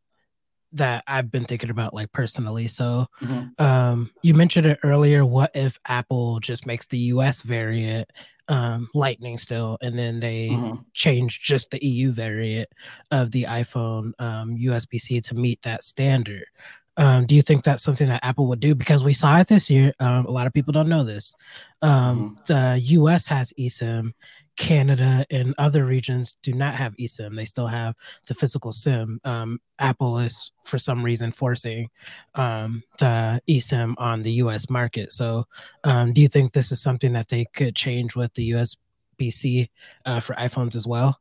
that 0.73 1.05
I've 1.07 1.31
been 1.31 1.45
thinking 1.45 1.71
about 1.71 1.95
like 1.95 2.13
personally. 2.13 2.69
So 2.69 3.07
mm-hmm. 3.23 3.63
um, 3.63 4.11
you 4.23 4.35
mentioned 4.35 4.67
it 4.67 4.79
earlier. 4.83 5.25
What 5.25 5.51
if 5.55 5.79
Apple 5.87 6.41
just 6.41 6.67
makes 6.67 6.87
the 6.87 6.99
US 6.99 7.43
variant 7.43 8.11
um, 8.49 8.89
Lightning 8.95 9.39
still, 9.39 9.79
and 9.81 9.99
then 9.99 10.21
they 10.21 10.51
mm-hmm. 10.51 10.77
changed 10.93 11.43
just 11.43 11.71
the 11.71 11.85
EU 11.85 12.13
variant 12.13 12.69
of 13.11 13.31
the 13.31 13.45
iPhone 13.45 14.13
um, 14.19 14.57
USB 14.57 15.01
C 15.01 15.21
to 15.23 15.35
meet 15.35 15.63
that 15.63 15.85
standard. 15.85 16.47
Um, 16.99 17.27
do 17.27 17.35
you 17.35 17.43
think 17.43 17.63
that's 17.63 17.83
something 17.83 18.09
that 18.09 18.25
Apple 18.25 18.47
would 18.47 18.61
do? 18.61 18.75
Because 18.75 19.05
we 19.05 19.13
saw 19.13 19.39
it 19.39 19.49
this 19.49 19.69
year. 19.69 19.93
Um, 20.01 20.25
a 20.27 20.31
lot 20.31 20.47
of 20.47 20.55
people 20.55 20.73
don't 20.73 20.89
know 20.89 21.05
this. 21.05 21.35
Um, 21.83 22.37
mm-hmm. 22.39 22.53
The 22.53 22.81
US 22.81 23.27
has 23.27 23.53
eSIM, 23.59 24.13
Canada 24.57 25.27
and 25.31 25.55
other 25.59 25.85
regions 25.85 26.37
do 26.43 26.53
not 26.53 26.75
have 26.75 26.97
eSIM. 26.97 27.37
They 27.37 27.45
still 27.45 27.67
have 27.67 27.95
the 28.27 28.35
physical 28.35 28.73
SIM. 28.73 29.21
Um, 29.25 29.61
Apple 29.79 30.19
is, 30.19 30.53
for 30.65 30.79
some 30.79 31.05
reason, 31.05 31.31
forcing 31.31 31.91
um, 32.35 32.83
the 32.99 33.41
eSIM 33.49 33.95
on 33.99 34.23
the 34.23 34.33
US 34.33 34.71
market. 34.71 35.13
So, 35.13 35.47
um, 35.85 36.13
do 36.13 36.21
you 36.21 36.29
think 36.29 36.53
this 36.53 36.73
is 36.73 36.81
something 36.81 37.13
that 37.13 37.29
they 37.29 37.45
could 37.55 37.77
change 37.77 38.17
with 38.17 38.33
the 38.35 38.51
USB 38.51 39.33
C 39.33 39.71
uh, 40.05 40.21
for 40.21 40.35
iPhones 40.35 40.75
as 40.75 40.87
well? 40.87 41.21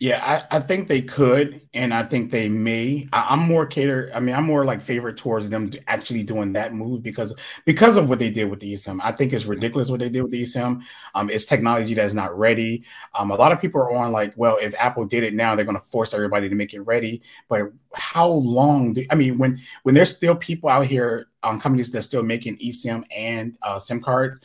Yeah, 0.00 0.44
I, 0.50 0.56
I 0.56 0.60
think 0.60 0.88
they 0.88 1.00
could, 1.00 1.62
and 1.72 1.94
I 1.94 2.02
think 2.02 2.30
they 2.30 2.48
may. 2.48 3.06
I, 3.12 3.32
am 3.32 3.38
more 3.40 3.64
cater. 3.64 4.10
I 4.14 4.20
mean, 4.20 4.34
I'm 4.34 4.44
more 4.44 4.64
like 4.64 4.82
favorite 4.82 5.16
towards 5.16 5.48
them 5.50 5.70
actually 5.86 6.24
doing 6.24 6.52
that 6.54 6.74
move 6.74 7.02
because 7.02 7.34
because 7.64 7.96
of 7.96 8.08
what 8.08 8.18
they 8.18 8.30
did 8.30 8.50
with 8.50 8.60
the 8.60 8.72
eSIM. 8.72 9.00
I 9.02 9.12
think 9.12 9.32
it's 9.32 9.44
ridiculous 9.44 9.90
what 9.90 10.00
they 10.00 10.08
did 10.08 10.22
with 10.22 10.32
the 10.32 10.42
eSIM. 10.42 10.82
Um, 11.14 11.30
it's 11.30 11.46
technology 11.46 11.94
that's 11.94 12.12
not 12.12 12.36
ready. 12.36 12.84
Um, 13.14 13.30
a 13.30 13.36
lot 13.36 13.52
of 13.52 13.60
people 13.60 13.80
are 13.80 13.92
on 13.94 14.10
like, 14.10 14.34
well, 14.36 14.58
if 14.60 14.74
Apple 14.78 15.04
did 15.04 15.22
it 15.22 15.32
now, 15.32 15.54
they're 15.54 15.64
going 15.64 15.78
to 15.78 15.86
force 15.86 16.12
everybody 16.12 16.48
to 16.48 16.54
make 16.54 16.74
it 16.74 16.80
ready. 16.80 17.22
But 17.48 17.70
how 17.94 18.28
long? 18.28 18.94
Do, 18.94 19.06
I 19.10 19.14
mean, 19.14 19.38
when 19.38 19.60
when 19.84 19.94
there's 19.94 20.14
still 20.14 20.34
people 20.34 20.68
out 20.68 20.86
here 20.86 21.28
on 21.44 21.54
um, 21.54 21.60
companies 21.60 21.92
that 21.92 21.98
are 21.98 22.02
still 22.02 22.22
making 22.24 22.58
eSIM 22.58 23.04
and 23.14 23.56
uh, 23.62 23.78
SIM 23.78 24.00
cards, 24.00 24.40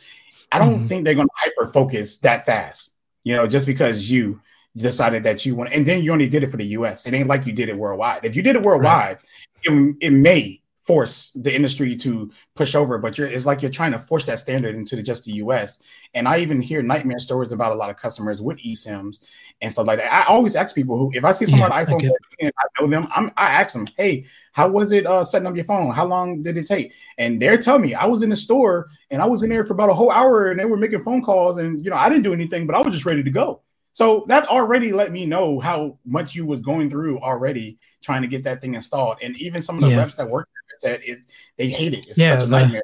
I 0.52 0.58
don't 0.58 0.76
mm-hmm. 0.76 0.86
think 0.86 1.04
they're 1.04 1.14
going 1.14 1.28
to 1.28 1.34
hyper 1.36 1.72
focus 1.72 2.18
that 2.18 2.46
fast. 2.46 2.94
You 3.24 3.34
know, 3.36 3.46
just 3.46 3.66
because 3.66 4.08
you 4.08 4.40
decided 4.76 5.24
that 5.24 5.44
you 5.44 5.54
want, 5.54 5.72
and 5.72 5.86
then 5.86 6.02
you 6.02 6.12
only 6.12 6.28
did 6.28 6.42
it 6.42 6.50
for 6.50 6.56
the 6.56 6.66
U.S. 6.66 7.06
It 7.06 7.14
ain't 7.14 7.28
like 7.28 7.46
you 7.46 7.52
did 7.52 7.68
it 7.68 7.76
worldwide. 7.76 8.24
If 8.24 8.36
you 8.36 8.42
did 8.42 8.56
it 8.56 8.62
worldwide, 8.62 9.18
right. 9.18 9.78
it, 9.78 9.96
it 10.00 10.10
may 10.10 10.60
force 10.90 11.30
the 11.36 11.54
industry 11.54 11.94
to 11.94 12.30
push 12.56 12.74
over, 12.74 12.98
but 12.98 13.16
you're 13.16 13.28
it's 13.28 13.46
like 13.46 13.62
you're 13.62 13.70
trying 13.70 13.92
to 13.92 13.98
force 13.98 14.24
that 14.26 14.40
standard 14.40 14.74
into 14.74 14.96
the, 14.96 15.02
just 15.02 15.24
the 15.24 15.34
US. 15.34 15.80
And 16.14 16.26
I 16.26 16.38
even 16.38 16.60
hear 16.60 16.82
nightmare 16.82 17.20
stories 17.20 17.52
about 17.52 17.72
a 17.72 17.76
lot 17.76 17.90
of 17.90 17.96
customers 17.96 18.42
with 18.42 18.58
eSIMs 18.58 19.20
and 19.60 19.70
stuff 19.70 19.86
like 19.86 19.98
that. 19.98 20.12
I 20.12 20.24
always 20.24 20.56
ask 20.56 20.74
people 20.74 20.98
who, 20.98 21.12
if 21.14 21.24
I 21.24 21.30
see 21.30 21.46
someone 21.46 21.70
yeah, 21.70 21.84
iPhone 21.84 22.04
I 22.04 22.16
and 22.40 22.52
I 22.58 22.80
know 22.80 22.88
them, 22.88 23.06
I'm, 23.14 23.30
I 23.36 23.50
ask 23.50 23.72
them, 23.72 23.86
hey, 23.96 24.26
how 24.52 24.68
was 24.68 24.90
it 24.90 25.06
uh, 25.06 25.24
setting 25.24 25.46
up 25.46 25.54
your 25.54 25.64
phone? 25.64 25.92
How 25.92 26.06
long 26.06 26.42
did 26.42 26.56
it 26.56 26.66
take? 26.66 26.92
And 27.18 27.40
they're 27.40 27.58
telling 27.58 27.82
me 27.82 27.94
I 27.94 28.06
was 28.06 28.22
in 28.22 28.30
the 28.30 28.34
store 28.36 28.88
and 29.10 29.22
I 29.22 29.26
was 29.26 29.42
in 29.42 29.50
there 29.50 29.64
for 29.64 29.74
about 29.74 29.90
a 29.90 29.94
whole 29.94 30.10
hour 30.10 30.50
and 30.50 30.58
they 30.58 30.64
were 30.64 30.76
making 30.76 31.04
phone 31.04 31.22
calls 31.22 31.58
and 31.58 31.84
you 31.84 31.90
know 31.90 31.96
I 31.96 32.08
didn't 32.08 32.24
do 32.24 32.32
anything, 32.32 32.66
but 32.66 32.74
I 32.74 32.80
was 32.80 32.94
just 32.94 33.06
ready 33.06 33.22
to 33.22 33.30
go. 33.30 33.62
So 33.92 34.24
that 34.28 34.48
already 34.48 34.92
let 34.92 35.12
me 35.12 35.26
know 35.26 35.58
how 35.60 35.98
much 36.04 36.34
you 36.34 36.46
was 36.46 36.60
going 36.60 36.90
through 36.90 37.18
already 37.20 37.78
trying 38.02 38.22
to 38.22 38.28
get 38.28 38.44
that 38.44 38.60
thing 38.60 38.74
installed. 38.74 39.18
And 39.22 39.36
even 39.36 39.62
some 39.62 39.76
of 39.76 39.82
the 39.82 39.90
yeah. 39.90 39.98
reps 39.98 40.14
that 40.14 40.28
work 40.28 40.48
said 40.78 41.00
it, 41.04 41.18
they 41.58 41.68
hate 41.68 41.94
it. 41.94 42.06
It's 42.08 42.18
yeah, 42.18 42.38
such 42.38 42.48
a 42.48 42.50
nightmare. 42.50 42.82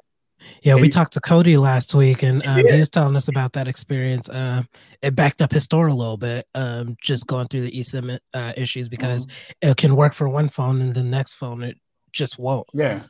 Yeah, 0.61 0.75
they, 0.75 0.81
we 0.81 0.89
talked 0.89 1.13
to 1.13 1.21
Cody 1.21 1.57
last 1.57 1.93
week, 1.93 2.23
and 2.23 2.45
um, 2.45 2.57
he 2.57 2.79
was 2.79 2.89
telling 2.89 3.15
us 3.15 3.27
about 3.27 3.53
that 3.53 3.67
experience. 3.67 4.29
Uh, 4.29 4.63
it 5.01 5.15
backed 5.15 5.41
up 5.41 5.51
his 5.51 5.63
store 5.63 5.87
a 5.87 5.93
little 5.93 6.17
bit, 6.17 6.47
um, 6.55 6.95
just 7.01 7.27
going 7.27 7.47
through 7.47 7.61
the 7.61 7.71
eSIM 7.71 8.19
uh, 8.33 8.53
issues 8.55 8.87
because 8.87 9.25
mm-hmm. 9.25 9.69
it 9.69 9.77
can 9.77 9.95
work 9.95 10.13
for 10.13 10.29
one 10.29 10.49
phone 10.49 10.81
and 10.81 10.93
the 10.93 11.03
next 11.03 11.33
phone 11.35 11.63
it 11.63 11.77
just 12.11 12.39
won't. 12.39 12.67
Yeah, 12.73 13.03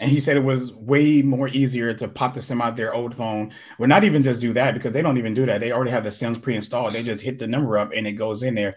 and 0.00 0.10
he 0.10 0.18
said 0.18 0.36
it 0.36 0.40
was 0.42 0.72
way 0.72 1.20
more 1.20 1.46
easier 1.48 1.92
to 1.92 2.08
pop 2.08 2.32
the 2.32 2.40
SIM 2.40 2.62
out 2.62 2.74
their 2.74 2.94
old 2.94 3.14
phone. 3.14 3.52
Well, 3.78 3.88
not 3.88 4.02
even 4.02 4.22
just 4.22 4.40
do 4.40 4.54
that 4.54 4.72
because 4.72 4.92
they 4.92 5.02
don't 5.02 5.18
even 5.18 5.34
do 5.34 5.44
that. 5.44 5.60
They 5.60 5.72
already 5.72 5.90
have 5.90 6.04
the 6.04 6.10
SIMs 6.10 6.38
pre-installed. 6.38 6.94
They 6.94 7.02
just 7.02 7.22
hit 7.22 7.38
the 7.38 7.46
number 7.46 7.76
up 7.76 7.92
and 7.94 8.06
it 8.06 8.12
goes 8.12 8.42
in 8.42 8.54
there. 8.54 8.76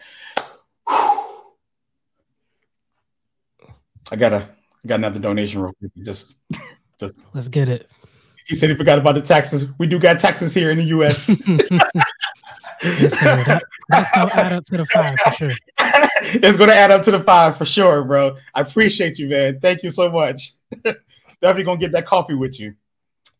I 4.11 4.17
got 4.17 4.33
a 4.33 4.49
I 4.83 4.87
got 4.87 4.95
another 4.95 5.21
donation 5.21 5.61
real 5.61 5.71
quick. 5.79 5.91
Just, 6.01 6.35
just 6.99 7.13
let's 7.33 7.47
get 7.47 7.69
it. 7.69 7.89
He 8.45 8.53
said 8.53 8.69
he 8.69 8.75
forgot 8.75 8.99
about 8.99 9.15
the 9.15 9.21
taxes. 9.21 9.67
We 9.79 9.87
do 9.87 9.97
got 9.97 10.19
taxes 10.19 10.53
here 10.53 10.71
in 10.71 10.77
the 10.77 10.83
U.S. 10.85 11.29
yes, 12.83 13.17
sir. 13.17 13.43
That, 13.45 13.63
that's 13.87 14.11
gonna 14.11 14.33
add 14.33 14.51
up 14.51 14.65
to 14.65 14.77
the 14.77 14.85
five 14.87 15.17
for 15.19 15.31
sure. 15.31 15.49
it's 15.79 16.57
gonna 16.57 16.73
add 16.73 16.91
up 16.91 17.01
to 17.03 17.11
the 17.11 17.21
five 17.21 17.57
for 17.57 17.63
sure, 17.63 18.03
bro. 18.03 18.35
I 18.53 18.59
appreciate 18.59 19.17
you, 19.17 19.29
man. 19.29 19.61
Thank 19.61 19.83
you 19.83 19.89
so 19.89 20.11
much 20.11 20.51
definitely 21.41 21.63
gonna 21.63 21.79
get 21.79 21.91
that 21.93 22.05
coffee 22.05 22.35
with 22.35 22.59
you. 22.59 22.75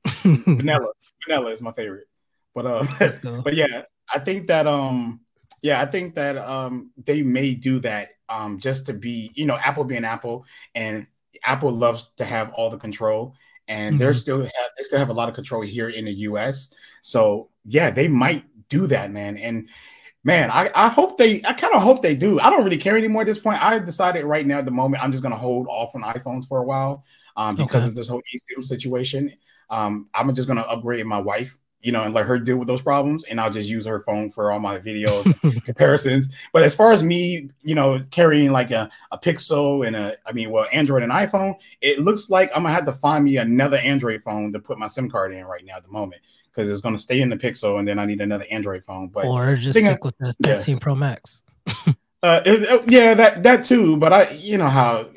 vanilla, 0.23 0.87
vanilla 1.25 1.51
is 1.51 1.61
my 1.61 1.71
favorite. 1.71 2.07
But 2.53 2.65
uh, 2.65 2.85
but 3.43 3.53
yeah, 3.53 3.83
I 4.13 4.19
think 4.19 4.47
that 4.47 4.67
um, 4.67 5.21
yeah, 5.61 5.81
I 5.81 5.85
think 5.85 6.15
that 6.15 6.37
um, 6.37 6.91
they 6.97 7.23
may 7.23 7.55
do 7.55 7.79
that 7.79 8.09
um, 8.29 8.59
just 8.59 8.87
to 8.87 8.93
be, 8.93 9.31
you 9.33 9.45
know, 9.45 9.55
Apple 9.55 9.85
being 9.85 10.05
Apple, 10.05 10.45
and 10.75 11.07
Apple 11.43 11.71
loves 11.71 12.11
to 12.17 12.25
have 12.25 12.51
all 12.53 12.69
the 12.69 12.77
control. 12.77 13.35
and 13.67 13.93
mm-hmm. 13.93 13.99
they're 13.99 14.13
still 14.13 14.41
have, 14.41 14.69
they 14.77 14.83
still 14.83 14.99
have 14.99 15.09
a 15.09 15.13
lot 15.13 15.29
of 15.29 15.35
control 15.35 15.61
here 15.61 15.89
in 15.89 16.05
the 16.05 16.13
U.S. 16.27 16.73
So 17.01 17.49
yeah, 17.65 17.91
they 17.91 18.07
might 18.07 18.45
do 18.69 18.87
that, 18.87 19.11
man. 19.11 19.37
And 19.37 19.69
man, 20.23 20.51
I, 20.51 20.69
I 20.75 20.89
hope 20.89 21.17
they 21.17 21.41
I 21.43 21.53
kind 21.53 21.73
of 21.73 21.81
hope 21.81 22.01
they 22.01 22.15
do. 22.15 22.39
I 22.39 22.49
don't 22.49 22.63
really 22.63 22.77
care 22.77 22.97
anymore 22.97 23.21
at 23.21 23.27
this 23.27 23.39
point. 23.39 23.61
I 23.63 23.79
decided 23.79 24.25
right 24.25 24.45
now 24.45 24.59
at 24.59 24.65
the 24.65 24.71
moment 24.71 25.03
I'm 25.03 25.11
just 25.11 25.23
gonna 25.23 25.37
hold 25.37 25.67
off 25.67 25.95
on 25.95 26.01
iPhones 26.03 26.47
for 26.47 26.59
a 26.59 26.63
while 26.63 27.03
um, 27.37 27.55
because 27.55 27.83
okay. 27.83 27.87
of 27.87 27.95
this 27.95 28.07
whole 28.07 28.21
eSIM 28.33 28.63
situation. 28.63 29.33
Um, 29.69 30.07
I'm 30.13 30.33
just 30.35 30.47
gonna 30.47 30.61
upgrade 30.61 31.05
my 31.05 31.19
wife 31.19 31.57
you 31.83 31.91
know, 31.91 32.03
and 32.03 32.13
let 32.13 32.25
her 32.25 32.39
deal 32.39 32.55
with 32.55 32.67
those 32.67 32.81
problems. 32.81 33.25
And 33.25 33.39
I'll 33.39 33.51
just 33.51 33.69
use 33.69 33.85
her 33.85 33.99
phone 33.99 34.31
for 34.31 34.51
all 34.51 34.59
my 34.59 34.79
videos 34.79 35.63
comparisons. 35.65 36.29
But 36.53 36.63
as 36.63 36.73
far 36.73 36.93
as 36.93 37.03
me, 37.03 37.49
you 37.61 37.75
know, 37.75 38.01
carrying 38.09 38.51
like 38.53 38.71
a, 38.71 38.89
a 39.11 39.17
Pixel 39.17 39.85
and 39.85 39.95
a, 39.95 40.15
I 40.25 40.31
mean, 40.31 40.49
well, 40.49 40.65
Android 40.71 41.03
and 41.03 41.11
iPhone, 41.11 41.55
it 41.81 41.99
looks 41.99 42.29
like 42.29 42.49
I'm 42.55 42.63
gonna 42.63 42.73
have 42.73 42.85
to 42.85 42.93
find 42.93 43.25
me 43.25 43.37
another 43.37 43.77
Android 43.77 44.23
phone 44.23 44.53
to 44.53 44.59
put 44.59 44.79
my 44.79 44.87
SIM 44.87 45.11
card 45.11 45.33
in 45.33 45.43
right 45.43 45.63
now 45.65 45.75
at 45.75 45.83
the 45.83 45.91
moment 45.91 46.21
because 46.49 46.71
it's 46.71 46.81
gonna 46.81 46.97
stay 46.97 47.19
in 47.19 47.29
the 47.29 47.37
Pixel 47.37 47.77
and 47.77 47.87
then 47.87 47.99
I 47.99 48.05
need 48.05 48.21
another 48.21 48.45
Android 48.49 48.85
phone. 48.85 49.09
But 49.09 49.25
or 49.25 49.55
just 49.57 49.77
stick 49.77 49.89
I, 49.89 49.99
with 50.01 50.17
the 50.17 50.33
13 50.41 50.75
yeah. 50.75 50.79
Pro 50.79 50.95
Max. 50.95 51.41
uh, 52.23 52.41
was, 52.45 52.63
uh, 52.63 52.81
yeah, 52.87 53.13
that 53.13 53.43
that 53.43 53.65
too. 53.65 53.97
But 53.97 54.13
I, 54.13 54.29
you 54.29 54.57
know 54.57 54.69
how 54.69 55.09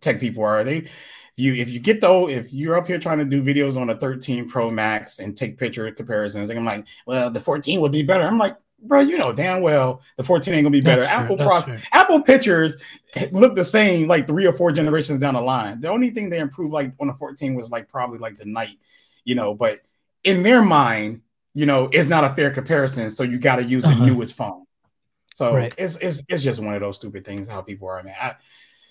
tech 0.00 0.20
people 0.20 0.44
are. 0.44 0.62
They 0.64 0.90
you 1.36 1.54
if 1.54 1.70
you 1.70 1.80
get 1.80 2.00
though 2.00 2.28
if 2.28 2.52
you're 2.52 2.76
up 2.76 2.86
here 2.86 2.98
trying 2.98 3.18
to 3.18 3.24
do 3.24 3.42
videos 3.42 3.76
on 3.76 3.90
a 3.90 3.96
13 3.96 4.48
Pro 4.48 4.70
Max 4.70 5.18
and 5.18 5.36
take 5.36 5.58
picture 5.58 5.90
comparisons, 5.92 6.50
and 6.50 6.58
I'm 6.58 6.64
like, 6.64 6.86
well, 7.06 7.30
the 7.30 7.40
14 7.40 7.80
would 7.80 7.92
be 7.92 8.02
better. 8.02 8.24
I'm 8.24 8.38
like, 8.38 8.56
bro, 8.80 9.00
you 9.00 9.18
know 9.18 9.32
damn 9.32 9.62
well 9.62 10.02
the 10.16 10.22
14 10.22 10.54
ain't 10.54 10.64
gonna 10.64 10.70
be 10.70 10.80
better. 10.80 11.00
That's 11.00 11.12
Apple 11.12 11.36
process, 11.36 11.82
Apple 11.92 12.22
pictures 12.22 12.76
look 13.32 13.54
the 13.54 13.64
same 13.64 14.08
like 14.08 14.26
three 14.26 14.46
or 14.46 14.52
four 14.52 14.72
generations 14.72 15.18
down 15.18 15.34
the 15.34 15.40
line. 15.40 15.80
The 15.80 15.88
only 15.88 16.10
thing 16.10 16.30
they 16.30 16.38
improved 16.38 16.72
like 16.72 16.92
on 17.00 17.08
the 17.08 17.14
14 17.14 17.54
was 17.54 17.70
like 17.70 17.88
probably 17.88 18.18
like 18.18 18.36
the 18.36 18.44
night, 18.44 18.78
you 19.24 19.34
know, 19.34 19.54
but 19.54 19.80
in 20.22 20.42
their 20.42 20.62
mind, 20.62 21.22
you 21.54 21.66
know, 21.66 21.88
it's 21.92 22.08
not 22.08 22.24
a 22.24 22.34
fair 22.34 22.50
comparison. 22.50 23.10
So 23.10 23.22
you 23.22 23.38
got 23.38 23.56
to 23.56 23.64
use 23.64 23.84
uh-huh. 23.84 24.00
the 24.00 24.06
newest 24.06 24.34
phone. 24.34 24.64
So 25.34 25.54
right. 25.54 25.74
it's, 25.76 25.96
it's 25.96 26.22
it's 26.28 26.42
just 26.42 26.62
one 26.62 26.74
of 26.74 26.80
those 26.80 26.96
stupid 26.96 27.24
things 27.24 27.48
how 27.48 27.60
people 27.60 27.88
are, 27.88 28.02
man. 28.02 28.14
I, 28.20 28.36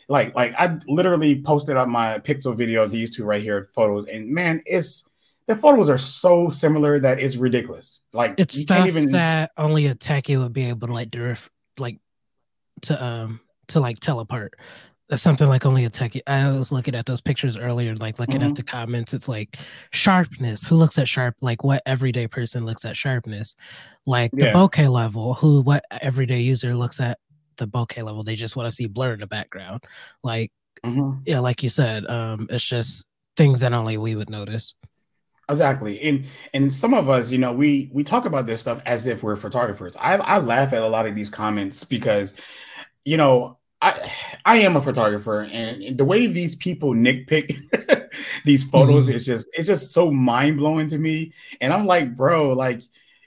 like 0.08 0.36
like 0.36 0.54
I 0.58 0.78
literally 0.88 1.42
posted 1.42 1.78
up 1.78 1.88
my 1.88 2.20
pixel 2.20 2.56
video 2.56 2.84
of 2.84 2.92
these 2.92 3.16
two 3.16 3.24
right 3.24 3.42
here 3.42 3.70
photos, 3.74 4.08
and 4.08 4.30
man, 4.30 4.62
it's 4.66 5.06
the 5.48 5.56
photos 5.56 5.90
are 5.90 5.98
so 5.98 6.50
similar 6.50 7.00
that 7.00 7.20
it's 7.20 7.36
ridiculous. 7.36 8.00
Like 8.14 8.36
it's 8.38 8.60
stuff 8.60 8.88
even... 8.88 9.12
that 9.12 9.52
only 9.58 9.88
a 9.88 9.96
techie 9.96 10.40
would 10.40 10.54
be 10.54 10.66
able 10.66 10.88
to 10.88 10.94
like 10.94 11.12
drift, 11.12 11.50
like 11.78 12.00
to 12.84 13.04
um 13.04 13.40
to 13.68 13.80
like 13.80 14.00
tell 14.00 14.20
apart. 14.20 14.56
That's 15.10 15.22
something 15.22 15.48
like 15.48 15.66
only 15.66 15.84
a 15.86 15.90
techie. 15.90 16.22
I 16.26 16.50
was 16.50 16.72
looking 16.72 16.96
at 16.96 17.06
those 17.06 17.22
pictures 17.22 17.58
earlier, 17.58 17.94
like 17.96 18.20
looking 18.20 18.38
mm-hmm. 18.38 18.50
at 18.50 18.56
the 18.56 18.64
comments. 18.64 19.14
It's 19.14 19.28
like 19.28 19.58
sharpness. 19.92 20.66
Who 20.66 20.76
looks 20.76 20.98
at 20.98 21.08
sharp? 21.08 21.36
Like 21.42 21.64
what 21.64 21.84
everyday 21.86 22.28
person 22.28 22.66
looks 22.66 22.86
at 22.86 22.96
sharpness? 22.96 23.56
Like 24.06 24.32
the 24.32 24.46
bokeh 24.46 24.90
level. 24.90 25.34
Who 25.36 25.62
what 25.62 25.84
everyday 25.92 26.40
user 26.40 26.74
looks 26.74 27.00
at 27.00 27.20
the 27.58 27.68
bokeh 27.68 28.04
level. 28.04 28.24
They 28.24 28.36
just 28.36 28.56
want 28.56 28.68
to 28.68 28.76
see 28.76 28.88
blur 28.88 29.14
in 29.14 29.20
the 29.20 29.28
background. 29.28 29.84
Like 30.24 30.52
mm-hmm. 30.84 31.22
yeah, 31.26 31.40
like 31.40 31.64
you 31.64 31.70
said, 31.70 32.06
um, 32.08 32.48
it's 32.50 32.64
just 32.64 33.06
things 33.36 33.62
that 33.62 33.74
only 33.74 33.98
we 33.98 34.16
would 34.16 34.30
notice. 34.30 34.76
Exactly. 35.50 36.02
And 36.02 36.26
and 36.54 36.72
some 36.72 36.94
of 36.94 37.10
us, 37.10 37.32
you 37.32 37.38
know, 37.38 37.52
we 37.52 37.90
we 37.94 38.04
talk 38.04 38.26
about 38.26 38.48
this 38.48 38.62
stuff 38.62 38.82
as 38.86 39.08
if 39.08 39.24
we're 39.24 39.36
photographers. 39.36 39.98
I, 39.98 40.16
I 40.16 40.38
laugh 40.38 40.74
at 40.74 40.82
a 40.82 40.88
lot 40.88 41.06
of 41.06 41.16
these 41.16 41.30
comments 41.30 41.84
because, 41.84 42.36
you 43.04 43.18
know, 43.18 43.58
I 43.82 44.10
I 44.46 44.58
am 44.60 44.78
a 44.78 44.82
photographer 44.82 45.42
and 45.42 45.98
the 45.98 46.06
way 46.06 46.28
these 46.28 46.56
people 46.56 46.94
nitpick 46.94 48.10
these 48.46 48.64
photos 48.64 49.08
mm-hmm. 49.08 49.16
is 49.16 49.26
just 49.26 49.48
it's 49.54 49.68
just 49.68 49.92
so 49.92 50.12
mind 50.12 50.58
blowing 50.58 50.88
to 50.88 50.98
me. 50.98 51.34
And 51.60 51.74
I'm 51.74 51.86
like, 51.86 52.16
bro, 52.16 52.54
like 52.54 52.82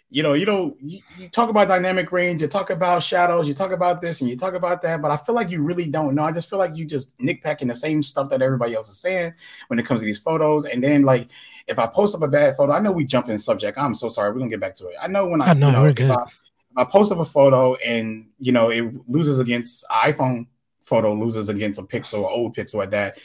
you 0.09 0.23
know, 0.23 0.35
you 0.35 0.47
know, 0.47 0.77
you, 0.81 1.01
you, 1.19 1.29
talk 1.29 1.51
about 1.51 1.67
dynamic 1.67 2.13
range, 2.13 2.41
you 2.41 2.47
talk 2.47 2.71
about 2.71 3.03
shadows, 3.03 3.49
you 3.49 3.55
talk 3.55 3.73
about 3.73 4.01
this 4.01 4.21
and 4.21 4.31
you 4.31 4.37
talk 4.37 4.55
about 4.55 4.81
that, 4.83 5.03
but 5.03 5.11
I 5.11 5.17
feel 5.17 5.35
like 5.35 5.51
you 5.51 5.63
really 5.63 5.87
don't 5.87 6.15
know. 6.15 6.23
I 6.23 6.31
just 6.31 6.49
feel 6.49 6.61
like 6.61 6.77
you 6.77 6.85
just 6.85 7.19
nitpicking 7.19 7.67
the 7.67 7.75
same 7.75 8.03
stuff 8.03 8.31
that 8.31 8.41
everybody 8.41 8.75
else 8.75 8.89
is 8.89 8.99
saying 8.99 9.35
when 9.67 9.81
it 9.81 9.85
comes 9.85 10.01
to 10.01 10.05
these 10.05 10.21
photos. 10.21 10.65
And 10.65 10.83
then 10.83 11.03
like 11.03 11.29
if 11.67 11.81
I 11.81 11.89
post 11.89 12.15
up 12.15 12.23
a 12.23 12.29
bad 12.29 12.57
photo, 12.57 12.73
I 12.73 12.79
know 12.79 12.93
we 12.93 13.05
jump 13.05 13.29
in 13.29 13.37
subject. 13.37 13.77
I'm 13.79 13.95
so 13.95 14.09
sorry. 14.09 14.31
We're 14.31 14.39
gonna 14.39 14.51
get 14.51 14.61
back 14.61 14.77
to 14.77 14.87
it. 14.87 14.95
I 15.01 15.09
know 15.09 15.27
when 15.27 15.43
I, 15.43 15.47
I 15.47 15.55
know, 15.55 15.67
you 15.67 15.73
know 15.73 15.87
if, 15.87 16.01
I, 16.01 16.23
if, 16.23 16.29
I, 16.77 16.85
post 16.85 17.11
up 17.11 17.19
a 17.19 17.25
photo 17.25 17.75
and 17.75 18.29
you 18.39 18.53
know 18.53 18.71
it 18.71 18.85
loses 19.09 19.41
against 19.41 19.85
iPhone 19.91 20.47
photo 20.85 21.15
loses 21.15 21.49
against 21.49 21.81
a 21.81 21.83
pixel, 21.83 22.31
old 22.31 22.55
pixel 22.55 22.81
at 22.81 22.93
that. 22.93 23.19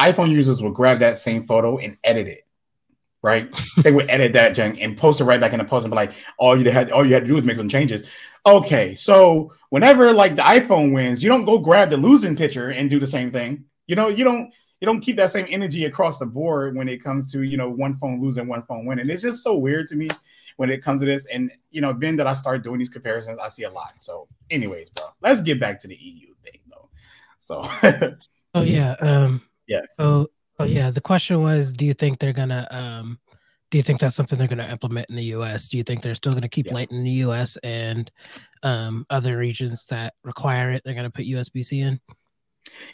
iPhone 0.00 0.30
users 0.30 0.62
will 0.62 0.70
grab 0.70 1.00
that 1.00 1.18
same 1.18 1.42
photo 1.42 1.78
and 1.78 1.98
edit 2.04 2.28
it 2.28 2.47
right? 3.22 3.48
they 3.82 3.92
would 3.92 4.08
edit 4.08 4.32
that 4.34 4.54
junk 4.54 4.78
and 4.80 4.96
post 4.96 5.20
it 5.20 5.24
right 5.24 5.40
back 5.40 5.52
in 5.52 5.58
the 5.58 5.64
post 5.64 5.84
and 5.84 5.90
be 5.90 5.96
like, 5.96 6.12
all 6.38 6.60
you 6.60 6.70
had 6.70 6.90
all 6.90 7.04
you 7.04 7.14
had 7.14 7.22
to 7.22 7.28
do 7.28 7.34
was 7.34 7.44
make 7.44 7.56
some 7.56 7.68
changes. 7.68 8.02
Okay, 8.46 8.94
so 8.94 9.52
whenever 9.70 10.12
like 10.12 10.36
the 10.36 10.42
iPhone 10.42 10.92
wins, 10.92 11.22
you 11.22 11.28
don't 11.28 11.44
go 11.44 11.58
grab 11.58 11.90
the 11.90 11.96
losing 11.96 12.36
picture 12.36 12.70
and 12.70 12.88
do 12.88 12.98
the 12.98 13.06
same 13.06 13.30
thing. 13.30 13.64
You 13.86 13.96
know, 13.96 14.08
you 14.08 14.24
don't 14.24 14.52
you 14.80 14.86
don't 14.86 15.00
keep 15.00 15.16
that 15.16 15.30
same 15.30 15.46
energy 15.48 15.84
across 15.84 16.18
the 16.18 16.26
board 16.26 16.76
when 16.76 16.88
it 16.88 17.02
comes 17.02 17.32
to 17.32 17.42
you 17.42 17.56
know 17.56 17.70
one 17.70 17.94
phone 17.96 18.20
losing, 18.20 18.46
one 18.46 18.62
phone 18.62 18.86
winning. 18.86 19.10
It's 19.10 19.22
just 19.22 19.42
so 19.42 19.56
weird 19.56 19.88
to 19.88 19.96
me 19.96 20.08
when 20.56 20.70
it 20.70 20.82
comes 20.82 21.00
to 21.00 21.06
this. 21.06 21.26
And 21.26 21.50
you 21.70 21.80
know, 21.80 21.92
being 21.92 22.16
that 22.16 22.26
I 22.26 22.34
start 22.34 22.62
doing 22.62 22.78
these 22.78 22.88
comparisons, 22.88 23.38
I 23.38 23.48
see 23.48 23.64
a 23.64 23.70
lot. 23.70 23.94
So, 23.98 24.28
anyways, 24.50 24.90
bro, 24.90 25.06
let's 25.20 25.42
get 25.42 25.58
back 25.58 25.78
to 25.80 25.88
the 25.88 25.96
EU 25.96 26.34
thing 26.44 26.60
though. 26.70 26.88
So, 27.38 27.68
oh 28.54 28.62
yeah, 28.62 28.92
um, 29.00 29.42
yeah. 29.66 29.82
So 29.96 30.30
Oh 30.58 30.64
yeah, 30.64 30.90
the 30.90 31.00
question 31.00 31.40
was, 31.42 31.72
do 31.72 31.84
you 31.84 31.94
think 31.94 32.18
they're 32.18 32.32
gonna 32.32 32.66
um, 32.70 33.18
do 33.70 33.78
you 33.78 33.84
think 33.84 34.00
that's 34.00 34.16
something 34.16 34.38
they're 34.38 34.48
gonna 34.48 34.68
implement 34.68 35.10
in 35.10 35.16
the 35.16 35.24
U.S.? 35.24 35.68
Do 35.68 35.76
you 35.76 35.84
think 35.84 36.02
they're 36.02 36.14
still 36.14 36.32
gonna 36.32 36.48
keep 36.48 36.66
yeah. 36.66 36.74
light 36.74 36.90
in 36.90 37.04
the 37.04 37.10
U.S. 37.10 37.56
and 37.62 38.10
um, 38.62 39.06
other 39.10 39.36
regions 39.36 39.84
that 39.86 40.14
require 40.24 40.70
it? 40.70 40.82
They're 40.84 40.94
gonna 40.94 41.10
put 41.10 41.26
USB-C 41.26 41.80
in. 41.80 42.00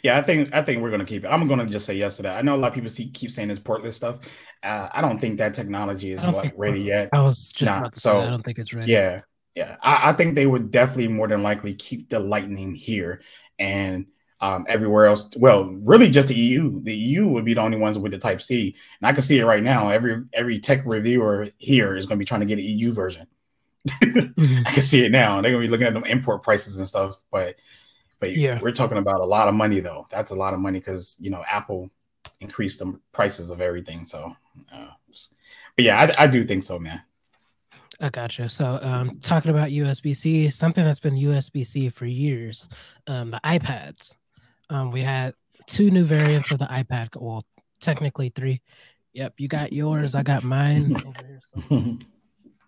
Yeah, 0.03 0.17
I 0.17 0.21
think 0.21 0.53
I 0.53 0.61
think 0.61 0.81
we're 0.81 0.91
gonna 0.91 1.05
keep 1.05 1.23
it. 1.23 1.27
I'm 1.27 1.47
gonna 1.47 1.65
just 1.65 1.85
say 1.85 1.95
yes 1.95 2.17
to 2.17 2.23
that. 2.23 2.37
I 2.37 2.41
know 2.41 2.55
a 2.55 2.57
lot 2.57 2.69
of 2.69 2.73
people 2.73 2.89
see, 2.89 3.09
keep 3.09 3.31
saying 3.31 3.47
this 3.47 3.59
portless 3.59 3.93
stuff. 3.93 4.19
Uh, 4.61 4.89
I 4.91 5.01
don't 5.01 5.19
think 5.19 5.37
that 5.37 5.53
technology 5.53 6.11
is 6.11 6.23
what 6.25 6.51
ready 6.57 6.81
yet. 6.81 7.09
I 7.13 7.21
was 7.21 7.51
just 7.51 7.71
nah, 7.71 7.89
so 7.93 8.21
I 8.21 8.29
don't 8.29 8.43
think 8.43 8.59
it's 8.59 8.73
ready. 8.73 8.91
Yeah, 8.91 9.21
yeah. 9.55 9.77
I, 9.81 10.09
I 10.09 10.13
think 10.13 10.35
they 10.35 10.45
would 10.45 10.71
definitely 10.71 11.07
more 11.07 11.27
than 11.27 11.43
likely 11.43 11.73
keep 11.73 12.09
the 12.09 12.19
lightning 12.19 12.75
here 12.75 13.21
and 13.57 14.07
um, 14.45 14.65
everywhere 14.69 15.07
else. 15.07 15.31
Well, 15.35 15.65
really 15.65 16.09
just 16.09 16.27
the 16.27 16.35
EU. 16.35 16.79
The 16.83 16.95
EU 16.95 17.27
would 17.27 17.45
be 17.45 17.55
the 17.55 17.61
only 17.61 17.77
ones 17.77 17.97
with 17.97 18.11
the 18.11 18.19
Type 18.19 18.41
C, 18.41 18.75
and 18.99 19.07
I 19.07 19.11
can 19.11 19.23
see 19.23 19.39
it 19.39 19.45
right 19.45 19.63
now. 19.63 19.89
Every 19.89 20.23
every 20.33 20.59
tech 20.59 20.83
reviewer 20.85 21.47
here 21.57 21.95
is 21.95 22.05
going 22.05 22.17
to 22.17 22.19
be 22.19 22.25
trying 22.25 22.41
to 22.41 22.45
get 22.45 22.59
an 22.59 22.65
EU 22.65 22.93
version. 22.93 23.27
mm-hmm. 23.89 24.61
I 24.67 24.71
can 24.71 24.83
see 24.83 25.03
it 25.03 25.11
now. 25.11 25.41
They're 25.41 25.51
going 25.51 25.63
to 25.63 25.67
be 25.67 25.71
looking 25.71 25.87
at 25.87 25.93
them 25.93 26.03
import 26.05 26.43
prices 26.43 26.77
and 26.77 26.87
stuff. 26.87 27.19
But 27.31 27.55
but 28.19 28.37
yeah, 28.37 28.59
we're 28.61 28.71
talking 28.71 28.99
about 28.99 29.21
a 29.21 29.25
lot 29.25 29.47
of 29.47 29.55
money 29.55 29.79
though. 29.79 30.05
That's 30.11 30.31
a 30.31 30.35
lot 30.35 30.53
of 30.53 30.59
money 30.59 30.79
because 30.79 31.17
you 31.19 31.31
know 31.31 31.43
Apple 31.49 31.89
increased 32.39 32.79
the 32.79 32.99
prices 33.13 33.49
of 33.49 33.61
everything. 33.61 34.05
So, 34.05 34.35
uh, 34.71 34.89
but 35.75 35.85
yeah, 35.85 35.97
I, 35.97 36.23
I 36.25 36.27
do 36.27 36.43
think 36.43 36.63
so, 36.63 36.77
man. 36.77 37.01
I 37.99 38.09
gotcha. 38.09 38.49
So, 38.49 38.77
um, 38.81 39.19
talking 39.21 39.51
about 39.51 39.69
USB 39.69 40.15
C, 40.15 40.49
something 40.49 40.83
that's 40.83 40.99
been 40.99 41.15
USB 41.15 41.65
C 41.65 41.89
for 41.89 42.05
years, 42.05 42.67
um, 43.07 43.31
the 43.31 43.39
iPads. 43.43 44.13
Um, 44.69 44.91
we 44.91 45.01
had 45.01 45.33
two 45.67 45.91
new 45.91 46.03
variants 46.03 46.51
of 46.51 46.59
the 46.59 46.65
iPad. 46.65 47.09
Well, 47.15 47.45
technically 47.79 48.29
three. 48.29 48.61
Yep, 49.13 49.33
you 49.37 49.47
got 49.47 49.71
yours. 49.71 50.15
I 50.15 50.23
got 50.23 50.43
mine 50.43 51.01
over 51.05 51.39
here. 51.69 51.97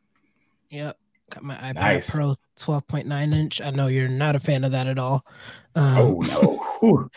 yep, 0.70 0.98
got 1.30 1.44
my 1.44 1.56
iPad 1.56 1.76
nice. 1.76 2.10
Pro 2.10 2.36
12.9 2.58 3.34
inch. 3.34 3.62
I 3.62 3.72
know 3.72 3.88
you're 3.88 4.08
not 4.08 4.36
a 4.36 4.40
fan 4.40 4.64
of 4.64 4.72
that 4.72 4.88
at 4.88 4.98
all. 4.98 5.26
Um, 5.76 5.98
oh 5.98 6.20
no. 6.82 7.10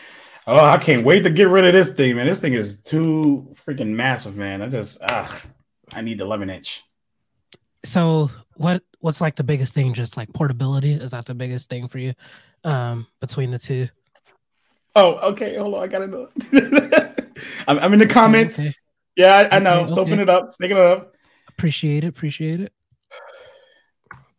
Oh, 0.47 0.59
I 0.59 0.77
can't 0.79 1.05
wait 1.05 1.23
to 1.23 1.29
get 1.29 1.47
rid 1.47 1.65
of 1.65 1.73
this 1.73 1.93
thing, 1.93 2.15
man. 2.15 2.25
This 2.25 2.39
thing 2.39 2.53
is 2.53 2.81
too 2.81 3.55
freaking 3.65 3.89
massive, 3.89 4.35
man. 4.35 4.61
I 4.61 4.67
just 4.67 4.99
ah, 5.07 5.41
I 5.93 6.01
need 6.01 6.17
the 6.17 6.25
11 6.25 6.49
inch. 6.49 6.83
So 7.85 8.29
what 8.55 8.83
what's 8.99 9.21
like 9.21 9.35
the 9.35 9.43
biggest 9.43 9.73
thing? 9.73 9.93
Just 9.93 10.17
like 10.17 10.33
portability? 10.33 10.93
Is 10.93 11.11
that 11.11 11.25
the 11.25 11.35
biggest 11.35 11.69
thing 11.69 11.87
for 11.87 11.99
you 11.99 12.13
um 12.63 13.07
between 13.19 13.51
the 13.51 13.59
two? 13.59 13.87
Oh, 14.95 15.13
okay. 15.31 15.55
Hold 15.57 15.75
on. 15.75 15.83
I 15.83 15.87
gotta 15.87 16.07
know. 16.07 16.29
I'm, 17.67 17.79
I'm, 17.79 17.93
in 17.93 17.99
the 17.99 18.07
comments. 18.07 18.59
Okay. 18.59 18.69
Yeah, 19.15 19.35
I, 19.51 19.57
I 19.57 19.59
know. 19.59 19.81
Okay, 19.81 19.93
so 19.93 20.01
open 20.01 20.19
it 20.19 20.29
up. 20.29 20.51
Stick 20.51 20.71
it 20.71 20.77
up. 20.77 21.15
Appreciate 21.49 22.03
it. 22.03 22.07
Appreciate 22.07 22.61
it. 22.61 22.73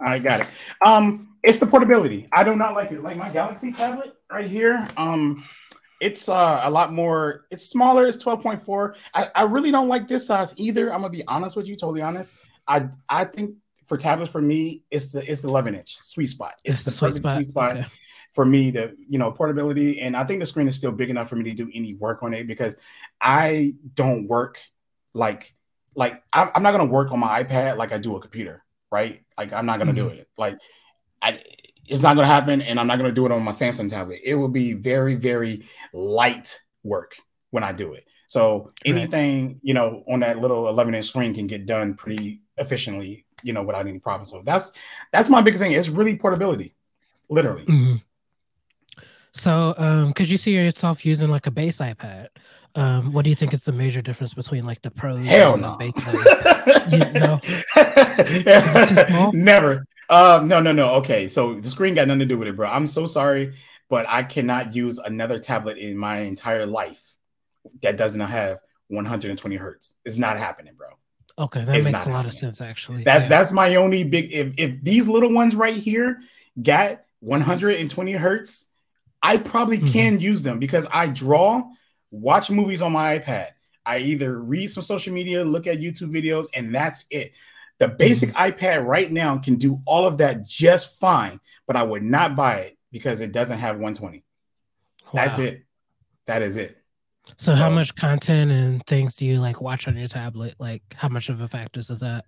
I 0.01 0.19
got 0.19 0.41
it. 0.41 0.47
Um, 0.85 1.37
it's 1.43 1.59
the 1.59 1.67
portability. 1.67 2.29
I 2.33 2.45
do 2.45 2.57
not 2.57 2.75
like 2.75 2.91
it. 2.93 3.03
Like 3.03 3.17
my 3.17 3.31
Galaxy 3.31 3.73
tablet 3.73 4.15
right 4.31 4.51
here. 4.51 4.89
Um, 4.97 5.45
it's 6.01 6.29
uh, 6.29 6.63
a 6.65 6.71
lot 6.71 6.93
more. 6.93 7.47
It's 7.51 7.69
smaller. 7.69 8.07
It's 8.07 8.23
12.4. 8.23 8.95
I, 9.15 9.29
I 9.35 9.43
really 9.43 9.71
don't 9.71 9.89
like 9.89 10.09
this 10.09 10.27
size 10.27 10.55
either. 10.59 10.93
I'm 10.93 11.01
gonna 11.01 11.11
be 11.11 11.25
honest 11.27 11.57
with 11.57 11.69
you. 11.69 11.77
Totally 11.77 12.03
honest. 12.03 12.31
I 12.67 12.89
I 13.09 13.25
think 13.25 13.57
for 13.87 13.97
tablets 13.97 14.33
for 14.33 14.43
me, 14.43 14.83
it's 14.91 15.13
the 15.13 15.31
it's 15.31 15.43
the 15.43 15.49
11 15.49 15.77
inch 15.77 15.99
sweet 16.03 16.29
spot. 16.29 16.55
It's, 16.65 16.79
it's 16.79 16.85
the, 16.85 16.91
the 16.91 16.97
sweet 16.97 17.15
spot. 17.15 17.37
Sweet 17.37 17.51
spot. 17.51 17.77
Okay 17.77 17.87
for 18.33 18.45
me 18.45 18.71
the 18.71 18.97
you 19.09 19.19
know 19.19 19.31
portability 19.31 20.01
and 20.01 20.17
i 20.17 20.25
think 20.25 20.41
the 20.41 20.47
screen 20.47 20.69
is 20.69 20.77
still 20.77 20.93
big 20.93 21.11
enough 21.11 21.29
for 21.29 21.37
me 21.37 21.45
to 21.45 21.55
do 21.55 21.71
any 21.75 21.95
work 21.95 22.23
on 22.23 22.35
it 22.35 22.47
because 22.47 22.75
i 23.21 23.73
don't 23.95 24.27
work 24.27 24.59
like 25.15 25.55
like 25.95 26.23
i'm, 26.33 26.63
not 26.63 26.73
going 26.73 26.87
to 26.87 26.93
work 26.93 27.13
on 27.13 27.21
my 27.21 27.43
ipad 27.43 27.77
like 27.77 27.93
i 27.93 27.99
do 27.99 28.17
a 28.17 28.21
computer 28.21 28.65
right? 28.93 29.23
Like 29.37 29.53
i'm 29.53 29.67
not 29.67 29.79
going 29.79 29.93
to 29.93 30.01
mm-hmm. 30.01 30.15
do 30.15 30.21
it. 30.21 30.29
Like 30.39 30.59
i 31.21 31.41
it's 31.85 32.03
not 32.03 32.15
going 32.15 32.29
to 32.29 32.33
happen 32.33 32.63
and 32.63 32.79
i'm 32.79 32.87
not 32.87 32.99
going 32.99 33.11
to 33.11 33.15
do 33.15 33.27
it 33.27 33.33
on 33.33 33.43
my 33.43 33.51
samsung 33.51 33.89
tablet. 33.89 34.21
It 34.23 34.37
will 34.37 34.49
be 34.49 34.75
very 34.75 35.17
very 35.17 35.67
light 35.93 36.61
work 36.85 37.17
when 37.51 37.65
i 37.65 37.73
do 37.73 37.95
it. 37.95 38.07
So 38.29 38.73
anything 38.85 39.47
right. 39.47 39.57
you 39.63 39.75
know 39.75 40.05
on 40.09 40.21
that 40.21 40.39
little 40.39 40.69
11 40.69 40.95
inch 40.95 41.07
screen 41.07 41.35
can 41.35 41.49
get 41.49 41.67
done 41.67 41.95
pretty 41.95 42.43
efficiently 42.59 43.25
you 43.43 43.53
know 43.53 43.65
without 43.65 43.89
any 43.89 43.99
problem. 43.99 44.27
So 44.27 44.43
that's 44.45 44.73
that's 45.11 45.29
my 45.29 45.43
biggest 45.43 45.63
thing. 45.63 45.73
It's 45.73 45.89
really 45.89 46.17
portability 46.17 46.75
literally. 47.29 47.65
Mm-hmm. 47.65 47.97
So, 49.33 49.75
um, 49.79 50.13
could 50.13 50.29
you 50.29 50.37
see 50.37 50.53
yourself 50.53 51.07
using 51.07 51.31
like 51.31 51.47
a 51.47 51.51
base 51.51 51.79
iPad? 51.79 52.29
Um, 52.75 53.13
what 53.13 53.25
do 53.25 53.31
you 53.31 53.37
think 53.37 53.53
is 53.53 53.63
the 53.63 53.73
major 53.73 54.01
difference 54.01 54.35
between 54.35 54.65
like 54.65 54.83
the 54.83 54.91
pros? 54.91 55.25
Hell 55.27 55.57
no. 55.57 55.77
base 55.77 55.93
you 56.93 56.99
know? 57.13 57.41
Never. 59.33 59.85
Um, 60.09 60.49
no, 60.49 60.61
no, 60.61 60.73
no. 60.73 60.95
Okay, 60.97 61.29
so 61.29 61.61
the 61.61 61.69
screen 61.69 61.95
got 61.95 62.09
nothing 62.09 62.21
to 62.21 62.27
do 62.27 62.39
with 62.39 62.49
it, 62.49 62.57
bro. 62.57 62.69
I'm 62.69 62.87
so 62.87 63.07
sorry, 63.07 63.55
but 63.89 64.07
I 64.09 64.23
cannot 64.23 64.75
use 64.75 64.99
another 64.99 65.39
tablet 65.39 65.79
in 65.79 65.97
my 65.97 66.21
entire 66.21 66.67
life 66.67 67.03
that 67.83 67.97
doesn't 67.97 68.21
have 68.21 68.59
120 68.89 69.57
hertz. 69.57 69.95
It's 70.05 70.19
not 70.19 70.39
happening, 70.39 70.75
bro. 70.77 70.89
Okay, 71.39 71.65
that 71.65 71.77
it's 71.77 71.87
makes 71.91 72.05
a 72.05 72.11
lot 72.11 72.27
of 72.27 72.35
sense 72.35 72.61
actually. 72.61 73.05
That 73.05 73.23
yeah. 73.23 73.29
that's 73.29 73.53
my 73.53 73.77
only 73.77 74.05
big. 74.05 74.33
If 74.33 74.55
if 74.59 74.83
these 74.83 75.09
little 75.09 75.33
ones 75.33 75.57
right 75.57 75.77
here 75.77 76.21
got 76.61 77.03
120 77.21 78.13
hertz 78.13 78.69
I 79.23 79.37
probably 79.39 79.79
mm-hmm. 79.79 79.93
can 79.93 80.21
use 80.21 80.43
them 80.43 80.59
because 80.59 80.87
I 80.91 81.07
draw, 81.07 81.63
watch 82.11 82.51
movies 82.51 82.83
on 82.83 82.93
my 82.93 83.19
iPad. 83.19 83.49
I 83.85 83.99
either 83.99 84.39
read 84.39 84.71
some 84.71 84.83
social 84.83 85.13
media, 85.13 85.45
look 85.45 85.67
at 85.67 85.79
YouTube 85.79 86.11
videos, 86.11 86.47
and 86.55 86.75
that's 86.75 87.05
it. 87.11 87.33
The 87.79 87.89
basic 87.89 88.31
mm-hmm. 88.31 88.53
iPad 88.53 88.87
right 88.87 89.11
now 89.11 89.39
can 89.39 89.57
do 89.57 89.81
all 89.87 90.07
of 90.07 90.19
that 90.19 90.47
just 90.47 90.99
fine, 90.99 91.41
but 91.67 91.77
I 91.77 91.83
would 91.83 92.03
not 92.03 92.37
buy 92.37 92.57
it 92.59 92.79
because 92.91 93.21
it 93.21 93.33
doesn't 93.33 93.59
have 93.59 93.77
120. 93.77 94.19
Wow. 94.19 95.11
That's 95.15 95.39
it. 95.39 95.65
That 96.27 96.43
is 96.43 96.57
it. 96.57 96.79
So, 97.25 97.35
so, 97.37 97.55
how 97.55 97.71
much 97.71 97.95
content 97.95 98.51
and 98.51 98.85
things 98.87 99.15
do 99.15 99.25
you 99.25 99.41
like 99.41 99.61
watch 99.61 99.87
on 99.87 99.97
your 99.97 100.09
tablet? 100.09 100.57
Like, 100.59 100.83
how 100.97 101.09
much 101.09 101.29
of 101.29 101.41
a 101.41 101.47
factor 101.47 101.79
is 101.79 101.87
that? 101.89 102.25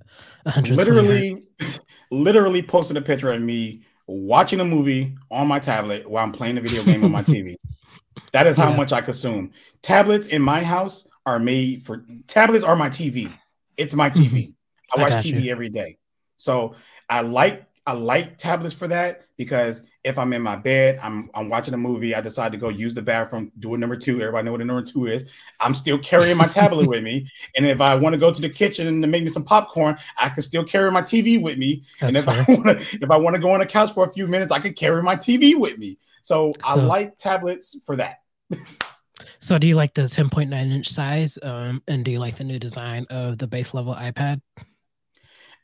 Literally, 0.68 1.42
literally 2.12 2.62
posted 2.62 2.96
a 2.96 3.02
picture 3.02 3.32
of 3.32 3.42
me 3.42 3.84
watching 4.06 4.60
a 4.60 4.64
movie 4.64 5.16
on 5.30 5.48
my 5.48 5.58
tablet 5.58 6.08
while 6.08 6.24
I'm 6.24 6.32
playing 6.32 6.58
a 6.58 6.60
video 6.60 6.84
game 6.84 7.04
on 7.04 7.12
my 7.12 7.22
TV. 7.24 7.56
That 8.32 8.46
is 8.46 8.56
how 8.56 8.70
yeah. 8.70 8.76
much 8.76 8.92
I 8.92 9.00
consume. 9.00 9.52
Tablets 9.82 10.26
in 10.26 10.42
my 10.42 10.62
house 10.62 11.06
are 11.26 11.38
made 11.38 11.84
for 11.84 12.04
tablets 12.26 12.64
are 12.64 12.76
my 12.76 12.88
TV. 12.88 13.32
It's 13.76 13.94
my 13.94 14.10
TV. 14.10 14.30
Mm-hmm. 14.30 15.00
I 15.00 15.02
watch 15.02 15.12
I 15.12 15.18
TV 15.18 15.44
you. 15.44 15.50
every 15.50 15.68
day. 15.68 15.98
So 16.36 16.76
I 17.08 17.22
like 17.22 17.66
I 17.86 17.92
like 17.92 18.38
tablets 18.38 18.74
for 18.74 18.88
that 18.88 19.22
because 19.36 19.82
if 20.04 20.18
I'm 20.18 20.34
in 20.34 20.42
my 20.42 20.54
bed, 20.54 21.00
I'm 21.02 21.30
I'm 21.34 21.48
watching 21.48 21.72
a 21.72 21.78
movie, 21.78 22.14
I 22.14 22.20
decide 22.20 22.52
to 22.52 22.58
go 22.58 22.68
use 22.68 22.92
the 22.92 23.00
bathroom, 23.02 23.50
do 23.58 23.74
a 23.74 23.78
number 23.78 23.96
two. 23.96 24.20
Everybody 24.20 24.44
know 24.44 24.52
what 24.52 24.60
a 24.60 24.64
number 24.64 24.82
two 24.82 25.06
is. 25.06 25.24
I'm 25.58 25.74
still 25.74 25.98
carrying 25.98 26.36
my 26.36 26.46
tablet 26.46 26.86
with 26.86 27.02
me, 27.02 27.28
and 27.56 27.64
if 27.64 27.80
I 27.80 27.94
want 27.94 28.12
to 28.12 28.18
go 28.18 28.30
to 28.30 28.40
the 28.40 28.50
kitchen 28.50 29.00
to 29.00 29.06
make 29.08 29.24
me 29.24 29.30
some 29.30 29.44
popcorn, 29.44 29.96
I 30.18 30.28
can 30.28 30.42
still 30.42 30.62
carry 30.62 30.90
my 30.92 31.00
TV 31.00 31.40
with 31.40 31.56
me. 31.56 31.84
That's 32.00 32.14
and 32.14 32.16
if 32.18 32.24
fair. 32.26 32.44
I 32.46 32.52
want 32.52 32.78
to, 32.78 32.98
if 33.02 33.10
I 33.10 33.16
want 33.16 33.34
to 33.34 33.40
go 33.40 33.52
on 33.52 33.60
the 33.60 33.66
couch 33.66 33.92
for 33.92 34.04
a 34.04 34.10
few 34.10 34.26
minutes, 34.26 34.52
I 34.52 34.58
can 34.58 34.74
carry 34.74 35.02
my 35.02 35.16
TV 35.16 35.58
with 35.58 35.78
me. 35.78 35.98
So, 36.20 36.52
so 36.52 36.60
I 36.64 36.74
like 36.74 37.16
tablets 37.16 37.76
for 37.86 37.96
that. 37.96 38.20
so, 39.40 39.58
do 39.58 39.66
you 39.66 39.74
like 39.74 39.94
the 39.94 40.02
10.9 40.02 40.52
inch 40.52 40.90
size? 40.90 41.38
Um, 41.42 41.82
and 41.88 42.04
do 42.04 42.10
you 42.10 42.18
like 42.18 42.36
the 42.36 42.44
new 42.44 42.58
design 42.58 43.06
of 43.08 43.38
the 43.38 43.46
base 43.46 43.72
level 43.72 43.94
iPad? 43.94 44.42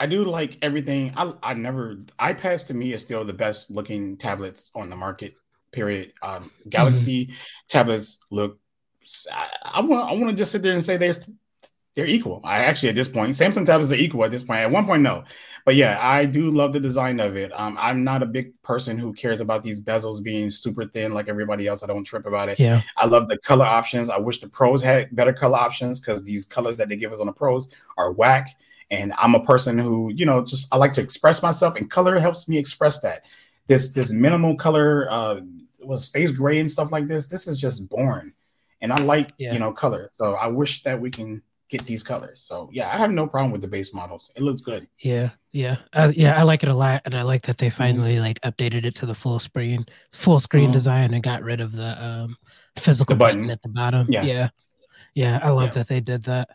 I 0.01 0.07
do 0.07 0.25
like 0.25 0.57
everything. 0.63 1.13
I 1.15 1.33
I 1.43 1.55
never 1.55 1.97
iPads 2.19 2.67
to 2.69 2.75
me 2.75 2.95
is 2.95 3.03
still 3.03 3.25
the 3.25 3.35
best 3.35 3.71
looking 3.71 4.17
tablets 4.17 4.73
on 4.75 4.89
the 4.89 4.97
market. 4.97 5.35
Period. 5.73 6.15
Um, 6.23 6.51
Galaxy 6.69 7.27
mm-hmm. 7.27 7.35
tablets 7.69 8.19
look. 8.31 8.59
I 9.63 9.81
want 9.83 10.11
I 10.11 10.15
want 10.15 10.31
to 10.31 10.37
just 10.37 10.53
sit 10.53 10.63
there 10.63 10.73
and 10.73 10.85
say 10.85 10.97
they're 10.97 11.15
they're 11.95 12.07
equal. 12.07 12.41
I 12.45 12.61
actually 12.61 12.89
at 12.89 12.95
this 12.95 13.09
point, 13.11 13.33
Samsung 13.33 13.67
tablets 13.67 13.93
are 13.93 13.97
equal 13.97 14.25
at 14.25 14.31
this 14.31 14.43
point. 14.43 14.61
At 14.61 14.71
one 14.71 14.87
point, 14.87 15.03
no, 15.03 15.25
but 15.67 15.75
yeah, 15.77 15.99
I 16.01 16.25
do 16.25 16.51
love 16.51 16.73
the 16.73 16.81
design 16.81 17.21
of 17.21 17.37
it. 17.37 17.53
Um, 17.53 17.77
I'm 17.79 18.03
not 18.03 18.23
a 18.23 18.27
big 18.27 18.61
person 18.63 18.97
who 18.97 19.13
cares 19.13 19.41
about 19.41 19.63
these 19.63 19.83
bezels 19.83 20.23
being 20.23 20.49
super 20.49 20.85
thin 20.87 21.13
like 21.13 21.29
everybody 21.29 21.67
else. 21.67 21.83
I 21.83 21.89
don't 21.89 22.05
trip 22.05 22.25
about 22.25 22.49
it. 22.49 22.59
Yeah, 22.59 22.81
I 22.97 23.05
love 23.05 23.29
the 23.29 23.37
color 23.39 23.67
options. 23.67 24.09
I 24.09 24.19
wish 24.19 24.41
the 24.41 24.49
pros 24.49 24.83
had 24.83 25.15
better 25.15 25.35
color 25.35 25.59
options 25.59 26.01
because 26.01 26.25
these 26.25 26.47
colors 26.47 26.79
that 26.79 26.89
they 26.89 26.97
give 26.97 27.13
us 27.13 27.21
on 27.21 27.27
the 27.27 27.33
pros 27.33 27.69
are 27.99 28.13
whack. 28.13 28.49
And 28.91 29.13
I'm 29.19 29.35
a 29.35 29.45
person 29.45 29.79
who, 29.79 30.11
you 30.13 30.27
know, 30.27 30.45
just 30.45 30.69
I 30.73 30.77
like 30.77 30.93
to 30.95 31.01
express 31.01 31.43
myself, 31.43 31.77
and 31.77 31.91
color 31.91 32.19
helps 32.19 32.49
me 32.49 32.59
express 32.59 33.01
that. 33.01 33.25
This 33.67 33.93
this 33.93 34.11
minimal 34.11 34.57
color 34.57 35.09
uh 35.11 35.41
was 35.81 36.05
space 36.05 36.33
gray 36.33 36.61
and 36.61 36.71
stuff 36.71 36.93
like 36.93 37.07
this. 37.07 37.27
This 37.27 37.47
is 37.47 37.59
just 37.59 37.89
boring. 37.89 38.33
And 38.83 38.93
I 38.93 38.99
like, 38.99 39.31
yeah. 39.39 39.53
you 39.53 39.59
know, 39.59 39.73
color. 39.73 40.11
So 40.13 40.35
I 40.35 40.47
wish 40.47 40.83
that 40.85 41.01
we 41.01 41.11
can 41.11 41.43
get 41.69 41.87
these 41.87 42.03
colors. 42.03 42.43
So 42.43 42.69
yeah, 42.73 42.93
I 42.93 42.99
have 42.99 43.11
no 43.11 43.27
problem 43.27 43.53
with 43.53 43.61
the 43.61 43.69
base 43.69 43.95
models. 43.95 44.31
It 44.35 44.43
looks 44.43 44.61
good. 44.61 44.89
Yeah, 44.99 45.31
yeah, 45.53 45.77
uh, 45.93 46.13
yeah. 46.15 46.39
I 46.39 46.43
like 46.43 46.63
it 46.63 46.69
a 46.69 46.75
lot, 46.75 47.03
and 47.05 47.15
I 47.15 47.23
like 47.23 47.43
that 47.43 47.59
they 47.59 47.69
mm-hmm. 47.69 47.77
finally 47.77 48.15
mm-hmm. 48.15 48.23
like 48.23 48.41
updated 48.41 48.85
it 48.85 48.95
to 48.97 49.07
the 49.07 49.15
full 49.15 49.39
screen, 49.39 49.87
full 50.13 50.41
screen 50.41 50.65
mm-hmm. 50.65 50.73
design, 50.73 51.15
and 51.15 51.23
got 51.23 51.43
rid 51.43 51.61
of 51.61 51.73
the 51.73 52.05
um 52.05 52.37
physical 52.77 53.15
the 53.15 53.19
button. 53.19 53.43
button. 53.43 53.51
at 53.51 53.63
the 53.63 53.69
bottom. 53.69 54.07
Yeah, 54.11 54.23
yeah, 54.23 54.49
yeah. 55.15 55.41
I 55.43 55.51
love 55.51 55.69
yeah. 55.69 55.75
that 55.75 55.89
they 55.89 56.01
did 56.01 56.25
that 56.25 56.51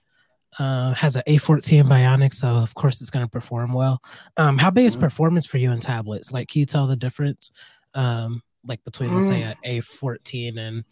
uh, 0.59 0.93
has 0.93 1.15
an 1.15 1.23
A14 1.27 1.83
Bionic, 1.83 2.33
so 2.33 2.47
of 2.47 2.73
course 2.75 3.01
it's 3.01 3.09
going 3.09 3.25
to 3.25 3.29
perform 3.29 3.73
well. 3.73 4.01
Um, 4.37 4.57
how 4.57 4.71
big 4.71 4.85
is 4.85 4.93
mm-hmm. 4.93 5.03
performance 5.03 5.45
for 5.45 5.57
you 5.57 5.71
in 5.71 5.79
tablets? 5.79 6.31
Like, 6.31 6.47
can 6.47 6.59
you 6.59 6.65
tell 6.65 6.87
the 6.87 6.95
difference, 6.95 7.51
um, 7.93 8.41
like 8.65 8.83
between 8.83 9.09
mm. 9.09 9.15
let's 9.15 9.27
say 9.27 9.41
an 9.41 9.55
a 9.63 9.81
A14 9.81 10.57
and 10.57 10.83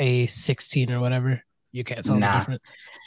A16 0.00 0.90
or 0.90 1.00
whatever? 1.00 1.42
You 1.74 1.82
can't 1.82 2.04
tell 2.04 2.16
nah. 2.16 2.32
the 2.32 2.38
difference. 2.38 2.62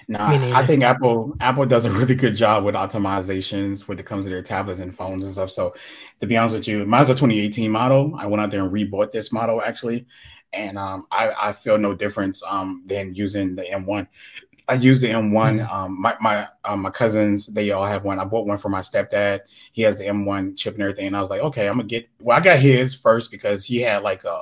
Nah, 0.10 0.29
I 0.53 0.65
think 0.65 0.83
Apple 0.83 1.36
Apple 1.39 1.65
does 1.65 1.86
a 1.86 1.91
really 1.91 2.15
good 2.15 2.36
job 2.36 2.65
with 2.65 2.75
optimizations 2.75 3.88
when 3.88 3.97
it 3.97 4.05
comes 4.05 4.25
to 4.25 4.29
their 4.29 4.41
tablets 4.41 4.81
and 4.81 4.93
phones 4.93 5.23
and 5.23 5.33
stuff. 5.33 5.51
So, 5.51 5.73
to 6.19 6.27
be 6.27 6.36
honest 6.36 6.55
with 6.55 6.67
you, 6.67 6.86
mine's 6.86 7.07
a 7.10 7.13
2018 7.13 7.71
model. 7.71 8.13
I 8.17 8.27
went 8.27 8.41
out 8.41 8.51
there 8.51 8.62
and 8.62 8.71
rebought 8.71 9.13
this 9.13 9.31
model 9.31 9.62
actually, 9.62 10.05
and 10.51 10.77
um, 10.77 11.07
I, 11.12 11.31
I 11.49 11.53
feel 11.53 11.77
no 11.77 11.93
difference 11.93 12.43
um, 12.43 12.83
than 12.86 13.15
using 13.15 13.55
the 13.55 13.63
M1. 13.63 14.07
I 14.67 14.73
use 14.73 14.99
the 14.99 15.08
M1. 15.08 15.32
Mm-hmm. 15.32 15.73
Um, 15.73 16.01
my 16.01 16.15
my 16.19 16.47
um, 16.65 16.82
my 16.82 16.89
cousins 16.89 17.47
they 17.47 17.71
all 17.71 17.86
have 17.86 18.03
one. 18.03 18.19
I 18.19 18.25
bought 18.25 18.45
one 18.45 18.58
for 18.58 18.69
my 18.69 18.82
stepdad. 18.82 19.41
He 19.71 19.82
has 19.84 19.97
the 19.97 20.03
M1 20.03 20.58
chip 20.58 20.73
and 20.73 20.84
everything. 20.84 21.08
And 21.08 21.17
I 21.17 21.21
was 21.21 21.30
like, 21.30 21.41
okay, 21.41 21.67
I'm 21.67 21.77
gonna 21.77 21.88
get. 21.88 22.10
Well, 22.19 22.38
I 22.38 22.41
got 22.41 22.60
his 22.60 22.93
first 22.93 23.32
because 23.32 23.65
he 23.65 23.82
had 23.82 24.03
like 24.03 24.23
a. 24.25 24.41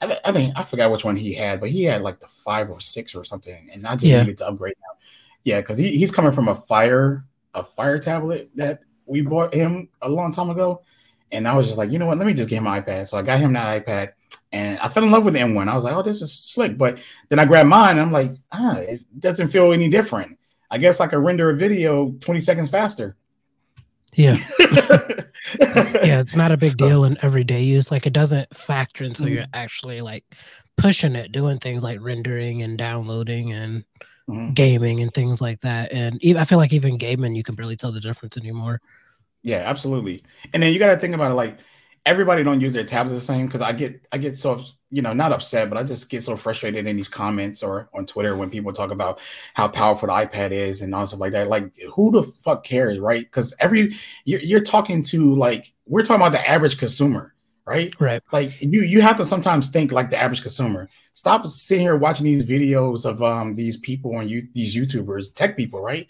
I, 0.00 0.18
I 0.24 0.32
think 0.32 0.52
I 0.56 0.62
forgot 0.64 0.90
which 0.90 1.04
one 1.04 1.16
he 1.16 1.32
had, 1.34 1.60
but 1.60 1.70
he 1.70 1.84
had 1.84 2.02
like 2.02 2.20
the 2.20 2.26
five 2.26 2.70
or 2.70 2.80
six 2.80 3.14
or 3.14 3.24
something, 3.24 3.70
and 3.72 3.86
I 3.86 3.94
just 3.94 4.04
yeah. 4.04 4.22
needed 4.22 4.38
to 4.38 4.48
upgrade 4.48 4.74
now. 4.80 4.98
Yeah, 5.44 5.60
because 5.60 5.78
he, 5.78 5.96
he's 5.96 6.10
coming 6.10 6.32
from 6.32 6.48
a 6.48 6.54
fire 6.54 7.24
a 7.54 7.62
fire 7.62 7.98
tablet 7.98 8.50
that 8.56 8.80
we 9.06 9.20
bought 9.22 9.54
him 9.54 9.88
a 10.02 10.08
long 10.08 10.32
time 10.32 10.50
ago, 10.50 10.82
and 11.30 11.46
I 11.46 11.54
was 11.54 11.66
just 11.66 11.78
like, 11.78 11.90
you 11.92 11.98
know 11.98 12.06
what? 12.06 12.18
Let 12.18 12.26
me 12.26 12.34
just 12.34 12.50
get 12.50 12.58
him 12.58 12.66
an 12.66 12.82
iPad. 12.82 13.08
So 13.08 13.16
I 13.16 13.22
got 13.22 13.38
him 13.38 13.52
that 13.52 13.86
iPad 13.86 14.12
and 14.52 14.78
I 14.78 14.88
fell 14.88 15.04
in 15.04 15.10
love 15.10 15.24
with 15.24 15.34
the 15.34 15.40
M1. 15.40 15.68
I 15.68 15.74
was 15.74 15.84
like, 15.84 15.94
oh, 15.94 16.02
this 16.02 16.22
is 16.22 16.32
slick. 16.32 16.78
But 16.78 16.98
then 17.28 17.38
I 17.38 17.44
grabbed 17.44 17.68
mine 17.68 17.92
and 17.92 18.00
I'm 18.00 18.12
like, 18.12 18.30
ah, 18.52 18.76
it 18.76 19.04
doesn't 19.18 19.48
feel 19.48 19.72
any 19.72 19.88
different. 19.88 20.38
I 20.70 20.78
guess 20.78 21.00
I 21.00 21.06
could 21.06 21.18
render 21.18 21.50
a 21.50 21.56
video 21.56 22.12
20 22.20 22.40
seconds 22.40 22.70
faster. 22.70 23.16
Yeah. 24.14 24.36
yeah, 24.58 26.20
it's 26.20 26.34
not 26.34 26.52
a 26.52 26.56
big 26.56 26.76
deal 26.76 27.04
in 27.04 27.18
everyday 27.22 27.62
use. 27.62 27.90
Like 27.90 28.06
it 28.06 28.12
doesn't 28.12 28.54
factor 28.56 29.04
until 29.04 29.26
mm-hmm. 29.26 29.34
you're 29.34 29.46
actually 29.52 30.00
like 30.00 30.24
pushing 30.76 31.16
it, 31.16 31.32
doing 31.32 31.58
things 31.58 31.82
like 31.82 32.00
rendering 32.00 32.62
and 32.62 32.78
downloading 32.78 33.52
and 33.52 33.84
mm-hmm. 34.28 34.52
gaming 34.52 35.00
and 35.00 35.12
things 35.12 35.40
like 35.40 35.60
that. 35.60 35.92
And 35.92 36.22
even, 36.22 36.40
I 36.40 36.44
feel 36.44 36.58
like 36.58 36.72
even 36.72 36.98
gaming, 36.98 37.34
you 37.34 37.42
can 37.42 37.54
barely 37.54 37.76
tell 37.76 37.92
the 37.92 38.00
difference 38.00 38.36
anymore. 38.36 38.80
Yeah, 39.42 39.58
absolutely. 39.58 40.24
And 40.52 40.62
then 40.62 40.72
you 40.72 40.78
got 40.78 40.90
to 40.90 40.96
think 40.96 41.14
about 41.14 41.30
it 41.30 41.34
like 41.34 41.58
everybody 42.06 42.42
don't 42.42 42.60
use 42.60 42.72
their 42.72 42.84
tabs 42.84 43.10
the 43.10 43.20
same 43.20 43.46
because 43.46 43.60
I 43.60 43.72
get 43.72 44.00
I 44.12 44.18
get 44.18 44.38
so 44.38 44.62
you 44.90 45.02
know 45.02 45.12
not 45.12 45.32
upset, 45.32 45.68
but 45.68 45.76
I 45.76 45.82
just 45.82 46.08
get 46.08 46.22
so 46.22 46.36
frustrated 46.36 46.86
in 46.86 46.96
these 46.96 47.08
comments 47.08 47.62
or 47.62 47.90
on 47.92 48.06
Twitter 48.06 48.36
when 48.36 48.48
people 48.48 48.72
talk 48.72 48.92
about 48.92 49.18
how 49.52 49.68
powerful 49.68 50.06
the 50.06 50.14
iPad 50.14 50.52
is 50.52 50.80
and 50.80 50.94
all 50.94 51.06
stuff 51.06 51.20
like 51.20 51.32
that. 51.32 51.48
Like, 51.48 51.76
who 51.92 52.12
the 52.12 52.22
fuck 52.22 52.64
cares, 52.64 52.98
right? 52.98 53.24
Because 53.24 53.54
every 53.58 53.96
you're, 54.24 54.40
you're 54.40 54.60
talking 54.60 55.02
to 55.04 55.34
like 55.34 55.74
we're 55.86 56.02
talking 56.02 56.22
about 56.22 56.32
the 56.32 56.48
average 56.48 56.78
consumer, 56.78 57.34
right? 57.66 57.92
Right. 58.00 58.22
Like 58.32 58.62
you 58.62 58.82
you 58.82 59.02
have 59.02 59.16
to 59.16 59.24
sometimes 59.24 59.68
think 59.68 59.92
like 59.92 60.08
the 60.08 60.18
average 60.18 60.42
consumer. 60.42 60.88
Stop 61.14 61.48
sitting 61.48 61.82
here 61.82 61.96
watching 61.96 62.24
these 62.24 62.46
videos 62.46 63.04
of 63.04 63.22
um 63.22 63.56
these 63.56 63.76
people 63.76 64.20
and 64.20 64.30
you 64.30 64.46
these 64.54 64.76
YouTubers, 64.76 65.34
tech 65.34 65.56
people, 65.56 65.80
right? 65.80 66.06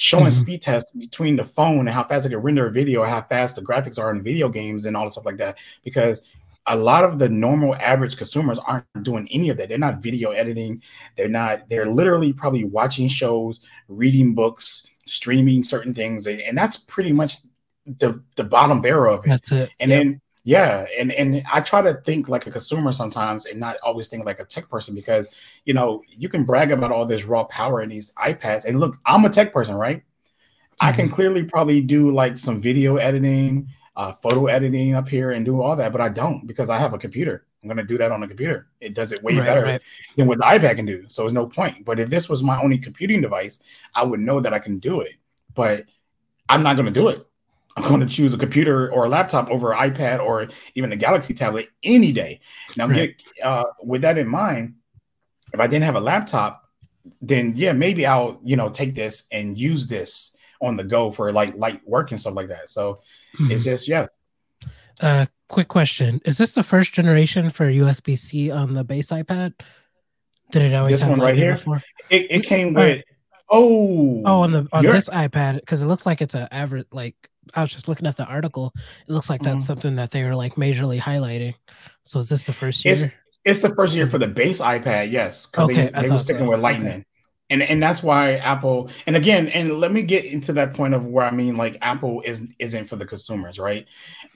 Showing 0.00 0.24
mm-hmm. 0.24 0.42
speed 0.42 0.62
tests 0.62 0.90
between 0.92 1.36
the 1.36 1.44
phone 1.44 1.80
and 1.80 1.90
how 1.90 2.02
fast 2.02 2.24
it 2.24 2.30
can 2.30 2.38
render 2.38 2.66
a 2.66 2.72
video, 2.72 3.04
how 3.04 3.20
fast 3.20 3.54
the 3.54 3.60
graphics 3.60 3.98
are 3.98 4.10
in 4.10 4.22
video 4.22 4.48
games 4.48 4.86
and 4.86 4.96
all 4.96 5.04
the 5.04 5.10
stuff 5.10 5.26
like 5.26 5.36
that. 5.36 5.58
Because 5.84 6.22
a 6.66 6.74
lot 6.74 7.04
of 7.04 7.18
the 7.18 7.28
normal 7.28 7.74
average 7.76 8.16
consumers 8.16 8.58
aren't 8.60 8.86
doing 9.02 9.28
any 9.30 9.50
of 9.50 9.58
that. 9.58 9.68
They're 9.68 9.76
not 9.76 9.98
video 9.98 10.30
editing. 10.30 10.80
They're 11.18 11.28
not, 11.28 11.68
they're 11.68 11.84
literally 11.84 12.32
probably 12.32 12.64
watching 12.64 13.08
shows, 13.08 13.60
reading 13.88 14.34
books, 14.34 14.86
streaming 15.04 15.64
certain 15.64 15.92
things. 15.92 16.26
And 16.26 16.56
that's 16.56 16.78
pretty 16.78 17.12
much 17.12 17.34
the, 17.84 18.22
the 18.36 18.44
bottom 18.44 18.80
barrel 18.80 19.16
of 19.16 19.26
it. 19.26 19.28
That's 19.28 19.52
it. 19.52 19.70
And 19.80 19.90
yep. 19.90 20.00
then, 20.00 20.20
yeah. 20.42 20.86
And, 20.98 21.12
and 21.12 21.42
I 21.52 21.60
try 21.60 21.82
to 21.82 21.94
think 21.94 22.28
like 22.28 22.46
a 22.46 22.50
consumer 22.50 22.92
sometimes 22.92 23.46
and 23.46 23.60
not 23.60 23.76
always 23.82 24.08
think 24.08 24.24
like 24.24 24.40
a 24.40 24.44
tech 24.44 24.68
person 24.68 24.94
because, 24.94 25.26
you 25.64 25.74
know, 25.74 26.02
you 26.08 26.28
can 26.28 26.44
brag 26.44 26.72
about 26.72 26.92
all 26.92 27.06
this 27.06 27.24
raw 27.24 27.44
power 27.44 27.82
in 27.82 27.88
these 27.88 28.12
iPads. 28.12 28.64
And 28.64 28.80
look, 28.80 28.96
I'm 29.04 29.24
a 29.24 29.30
tech 29.30 29.52
person, 29.52 29.74
right? 29.74 29.98
Mm-hmm. 29.98 30.86
I 30.86 30.92
can 30.92 31.06
mm-hmm. 31.06 31.14
clearly 31.14 31.44
probably 31.44 31.80
do 31.82 32.12
like 32.12 32.38
some 32.38 32.60
video 32.60 32.96
editing 32.96 33.68
uh, 33.96 34.12
photo 34.12 34.46
editing 34.46 34.94
up 34.94 35.08
here 35.08 35.32
and 35.32 35.44
do 35.44 35.60
all 35.60 35.76
that, 35.76 35.92
but 35.92 36.00
I 36.00 36.08
don't 36.08 36.46
because 36.46 36.70
I 36.70 36.78
have 36.78 36.94
a 36.94 36.98
computer. 36.98 37.44
I'm 37.62 37.68
going 37.68 37.76
to 37.76 37.84
do 37.84 37.98
that 37.98 38.10
on 38.10 38.22
a 38.22 38.28
computer. 38.28 38.68
It 38.80 38.94
does 38.94 39.12
it 39.12 39.22
way 39.22 39.36
right, 39.36 39.44
better 39.44 39.62
right. 39.62 39.82
than 40.16 40.26
what 40.26 40.38
the 40.38 40.44
iPad 40.44 40.76
can 40.76 40.86
do. 40.86 41.04
So 41.08 41.22
there's 41.22 41.34
no 41.34 41.46
point. 41.46 41.84
But 41.84 42.00
if 42.00 42.08
this 42.08 42.26
was 42.26 42.42
my 42.42 42.58
only 42.62 42.78
computing 42.78 43.20
device, 43.20 43.58
I 43.94 44.04
would 44.04 44.20
know 44.20 44.40
that 44.40 44.54
I 44.54 44.58
can 44.58 44.78
do 44.78 45.02
it. 45.02 45.16
But 45.52 45.84
I'm 46.48 46.62
not 46.62 46.76
going 46.76 46.86
to 46.86 46.92
do 46.92 47.08
it. 47.08 47.26
I'm 47.76 47.84
going 47.84 48.00
to 48.00 48.06
choose 48.06 48.34
a 48.34 48.38
computer 48.38 48.92
or 48.92 49.06
a 49.06 49.08
laptop 49.08 49.48
over 49.50 49.72
an 49.72 49.90
iPad 49.90 50.20
or 50.20 50.48
even 50.74 50.92
a 50.92 50.96
Galaxy 50.96 51.34
tablet 51.34 51.68
any 51.82 52.12
day. 52.12 52.40
Now, 52.76 52.88
right. 52.88 53.16
get, 53.16 53.44
uh, 53.44 53.64
with 53.82 54.02
that 54.02 54.18
in 54.18 54.28
mind, 54.28 54.74
if 55.52 55.60
I 55.60 55.66
didn't 55.66 55.84
have 55.84 55.96
a 55.96 56.00
laptop, 56.00 56.68
then 57.22 57.52
yeah, 57.56 57.72
maybe 57.72 58.06
I'll 58.06 58.40
you 58.44 58.56
know 58.56 58.68
take 58.68 58.94
this 58.94 59.24
and 59.32 59.56
use 59.56 59.86
this 59.86 60.36
on 60.60 60.76
the 60.76 60.84
go 60.84 61.10
for 61.10 61.32
like 61.32 61.56
light 61.56 61.80
work 61.88 62.10
and 62.10 62.20
stuff 62.20 62.34
like 62.34 62.48
that. 62.48 62.70
So 62.70 62.98
Mm-hmm. 63.38 63.52
It's 63.52 63.64
just 63.64 63.88
yeah. 63.88 64.06
Uh, 65.00 65.26
quick 65.48 65.68
question: 65.68 66.20
Is 66.24 66.38
this 66.38 66.52
the 66.52 66.62
first 66.62 66.92
generation 66.92 67.50
for 67.50 67.70
USB 67.70 68.18
C 68.18 68.50
on 68.50 68.74
the 68.74 68.84
base 68.84 69.08
iPad? 69.08 69.54
Did 70.50 70.62
it 70.62 70.74
always 70.74 71.00
this 71.00 71.08
one 71.08 71.20
right 71.20 71.36
here? 71.36 71.52
Before? 71.52 71.82
It, 72.10 72.26
it 72.30 72.40
came 72.40 72.74
with. 72.74 73.04
Oh, 73.52 74.22
oh, 74.24 74.40
on 74.42 74.52
the 74.52 74.68
on 74.72 74.84
this 74.84 75.08
iPad 75.08 75.60
because 75.60 75.82
it 75.82 75.86
looks 75.86 76.06
like 76.06 76.22
it's 76.22 76.34
an 76.34 76.48
average. 76.50 76.86
Like 76.92 77.16
I 77.54 77.62
was 77.62 77.70
just 77.70 77.88
looking 77.88 78.06
at 78.06 78.16
the 78.16 78.24
article, 78.24 78.72
it 78.76 79.12
looks 79.12 79.30
like 79.30 79.42
that's 79.42 79.56
mm-hmm. 79.56 79.66
something 79.66 79.96
that 79.96 80.10
they 80.10 80.24
were 80.24 80.34
like 80.34 80.54
majorly 80.54 81.00
highlighting. 81.00 81.54
So 82.04 82.18
is 82.18 82.28
this 82.28 82.44
the 82.44 82.52
first 82.52 82.84
year? 82.84 82.94
It's, 82.94 83.04
it's 83.44 83.60
the 83.62 83.74
first 83.74 83.94
year 83.94 84.06
for 84.06 84.18
the 84.18 84.28
base 84.28 84.60
iPad, 84.60 85.10
yes, 85.10 85.46
because 85.46 85.70
okay, 85.70 85.90
they, 85.90 86.02
they 86.02 86.10
were 86.10 86.18
sticking 86.18 86.46
so. 86.46 86.50
with 86.50 86.60
Lightning. 86.60 86.88
Okay 86.88 87.04
and 87.50 87.62
and 87.62 87.82
that's 87.82 88.02
why 88.02 88.36
Apple 88.36 88.88
and 89.06 89.16
again 89.16 89.48
and 89.48 89.78
let 89.78 89.92
me 89.92 90.02
get 90.02 90.24
into 90.24 90.52
that 90.54 90.72
point 90.72 90.94
of 90.94 91.04
where 91.04 91.26
I 91.26 91.32
mean 91.32 91.56
like 91.56 91.76
Apple 91.82 92.22
is 92.24 92.46
isn't 92.58 92.86
for 92.86 92.96
the 92.96 93.04
consumers, 93.04 93.58
right? 93.58 93.86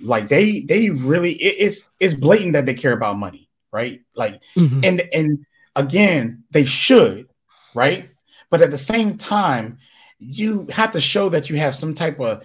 Like 0.00 0.28
they 0.28 0.60
they 0.60 0.90
really 0.90 1.32
it, 1.32 1.56
it's 1.58 1.88
it's 2.00 2.14
blatant 2.14 2.54
that 2.54 2.66
they 2.66 2.74
care 2.74 2.92
about 2.92 3.16
money, 3.16 3.48
right? 3.72 4.00
Like 4.16 4.42
mm-hmm. 4.56 4.80
and 4.82 5.00
and 5.12 5.46
again 5.76 6.44
they 6.50 6.64
should, 6.64 7.28
right? 7.74 8.10
But 8.50 8.62
at 8.62 8.70
the 8.70 8.76
same 8.76 9.14
time, 9.14 9.78
you 10.18 10.66
have 10.70 10.92
to 10.92 11.00
show 11.00 11.28
that 11.30 11.48
you 11.48 11.56
have 11.56 11.74
some 11.74 11.94
type 11.94 12.20
of 12.20 12.42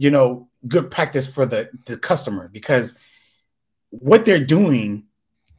you 0.00 0.10
know 0.10 0.48
good 0.66 0.90
practice 0.90 1.32
for 1.32 1.44
the 1.44 1.68
the 1.84 1.96
customer 1.96 2.48
because 2.48 2.94
what 3.90 4.24
they're 4.24 4.44
doing 4.44 5.04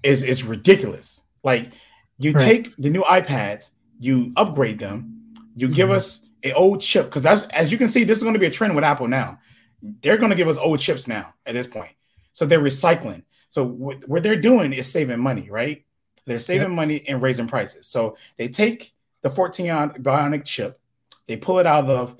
is 0.01 0.23
is 0.23 0.43
ridiculous. 0.43 1.21
Like 1.43 1.71
you 2.17 2.31
right. 2.31 2.43
take 2.43 2.75
the 2.77 2.89
new 2.89 3.03
iPads 3.03 3.69
you 3.99 4.33
upgrade 4.35 4.79
them, 4.79 5.35
you 5.55 5.67
mm-hmm. 5.67 5.75
give 5.75 5.91
us 5.91 6.27
an 6.43 6.53
old 6.53 6.81
chip 6.81 7.05
because 7.05 7.21
that's 7.21 7.43
as 7.49 7.71
you 7.71 7.77
can 7.77 7.87
see, 7.87 8.03
this 8.03 8.17
is 8.17 8.23
going 8.23 8.33
to 8.33 8.39
be 8.39 8.47
a 8.47 8.51
trend 8.51 8.73
with 8.73 8.83
Apple 8.83 9.07
now. 9.07 9.39
They're 10.01 10.17
going 10.17 10.31
to 10.31 10.35
give 10.35 10.47
us 10.47 10.57
old 10.57 10.79
chips 10.79 11.07
now 11.07 11.35
at 11.45 11.53
this 11.53 11.67
point, 11.67 11.91
so 12.33 12.47
they're 12.47 12.59
recycling. 12.59 13.21
So 13.49 13.63
what, 13.63 14.07
what 14.09 14.23
they're 14.23 14.41
doing 14.41 14.73
is 14.73 14.91
saving 14.91 15.19
money, 15.19 15.49
right? 15.51 15.85
They're 16.25 16.39
saving 16.39 16.69
yep. 16.69 16.75
money 16.75 17.03
and 17.07 17.21
raising 17.21 17.47
prices. 17.47 17.85
So 17.87 18.17
they 18.37 18.47
take 18.47 18.93
the 19.21 19.29
14 19.29 19.67
bionic 19.99 20.45
chip, 20.45 20.79
they 21.27 21.35
pull 21.35 21.59
it 21.59 21.67
out 21.67 21.87
of 21.89 22.15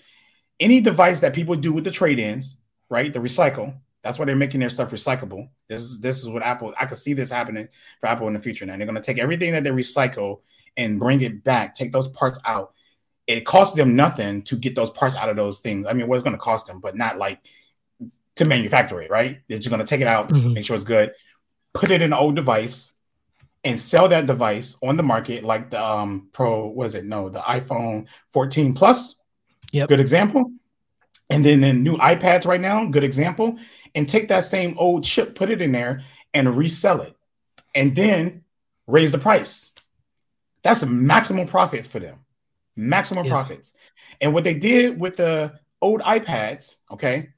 any 0.61 0.79
device 0.79 1.19
that 1.19 1.33
people 1.33 1.55
do 1.55 1.73
with 1.73 1.83
the 1.83 1.91
trade-ins, 1.91 2.57
right? 2.89 3.11
The 3.11 3.19
recycle. 3.19 3.73
That's 4.03 4.17
why 4.17 4.25
they're 4.25 4.35
making 4.35 4.61
their 4.61 4.69
stuff 4.69 4.91
recyclable. 4.91 5.49
This 5.67 5.81
is 5.81 5.99
this 5.99 6.21
is 6.21 6.29
what 6.29 6.43
Apple. 6.43 6.73
I 6.79 6.85
could 6.85 6.97
see 6.97 7.13
this 7.13 7.29
happening 7.29 7.67
for 7.99 8.07
Apple 8.07 8.27
in 8.27 8.33
the 8.33 8.39
future. 8.39 8.65
Now 8.65 8.77
they're 8.77 8.85
going 8.85 8.95
to 8.95 9.01
take 9.01 9.19
everything 9.19 9.51
that 9.51 9.63
they 9.63 9.69
recycle 9.71 10.39
and 10.77 10.99
bring 10.99 11.21
it 11.21 11.43
back, 11.43 11.75
take 11.75 11.91
those 11.91 12.07
parts 12.07 12.39
out. 12.45 12.73
It 13.27 13.45
costs 13.45 13.75
them 13.75 13.95
nothing 13.95 14.41
to 14.43 14.55
get 14.55 14.75
those 14.75 14.89
parts 14.91 15.15
out 15.15 15.29
of 15.29 15.35
those 15.35 15.59
things. 15.59 15.85
I 15.87 15.93
mean, 15.93 16.07
what's 16.07 16.19
it's 16.19 16.23
going 16.23 16.35
to 16.35 16.41
cost 16.41 16.67
them, 16.67 16.79
but 16.79 16.95
not 16.95 17.17
like 17.17 17.39
to 18.37 18.45
manufacture 18.45 19.01
it, 19.01 19.11
right? 19.11 19.39
They're 19.47 19.59
just 19.59 19.69
going 19.69 19.79
to 19.79 19.85
take 19.85 20.01
it 20.01 20.07
out, 20.07 20.29
mm-hmm. 20.29 20.53
make 20.53 20.65
sure 20.65 20.75
it's 20.75 20.85
good, 20.85 21.11
put 21.73 21.91
it 21.91 22.01
in 22.01 22.13
an 22.13 22.13
old 22.13 22.35
device, 22.35 22.93
and 23.63 23.79
sell 23.79 24.07
that 24.07 24.25
device 24.25 24.75
on 24.81 24.97
the 24.97 25.03
market, 25.03 25.43
like 25.43 25.69
the 25.69 25.83
um, 25.83 26.29
Pro. 26.31 26.67
Was 26.67 26.95
it 26.95 27.05
no 27.05 27.29
the 27.29 27.39
iPhone 27.39 28.07
14 28.31 28.73
Plus? 28.73 29.15
Yep. 29.71 29.89
Good 29.89 29.99
example. 29.99 30.51
And 31.29 31.45
then 31.45 31.61
the 31.61 31.73
new 31.73 31.97
iPads 31.97 32.45
right 32.45 32.59
now, 32.59 32.85
good 32.85 33.03
example. 33.03 33.57
And 33.95 34.07
take 34.07 34.27
that 34.29 34.45
same 34.45 34.77
old 34.77 35.03
chip, 35.03 35.35
put 35.35 35.49
it 35.49 35.61
in 35.61 35.71
there, 35.71 36.03
and 36.33 36.55
resell 36.55 37.01
it, 37.01 37.15
and 37.75 37.95
then 37.95 38.43
raise 38.87 39.11
the 39.11 39.17
price. 39.17 39.69
That's 40.63 40.85
maximum 40.85 41.47
profits 41.47 41.87
for 41.87 41.99
them. 41.99 42.19
Maximum 42.75 43.25
yeah. 43.25 43.31
profits. 43.31 43.73
And 44.21 44.33
what 44.33 44.43
they 44.43 44.53
did 44.53 44.99
with 44.99 45.17
the 45.17 45.59
old 45.81 46.01
iPads, 46.01 46.75
okay, 46.91 47.29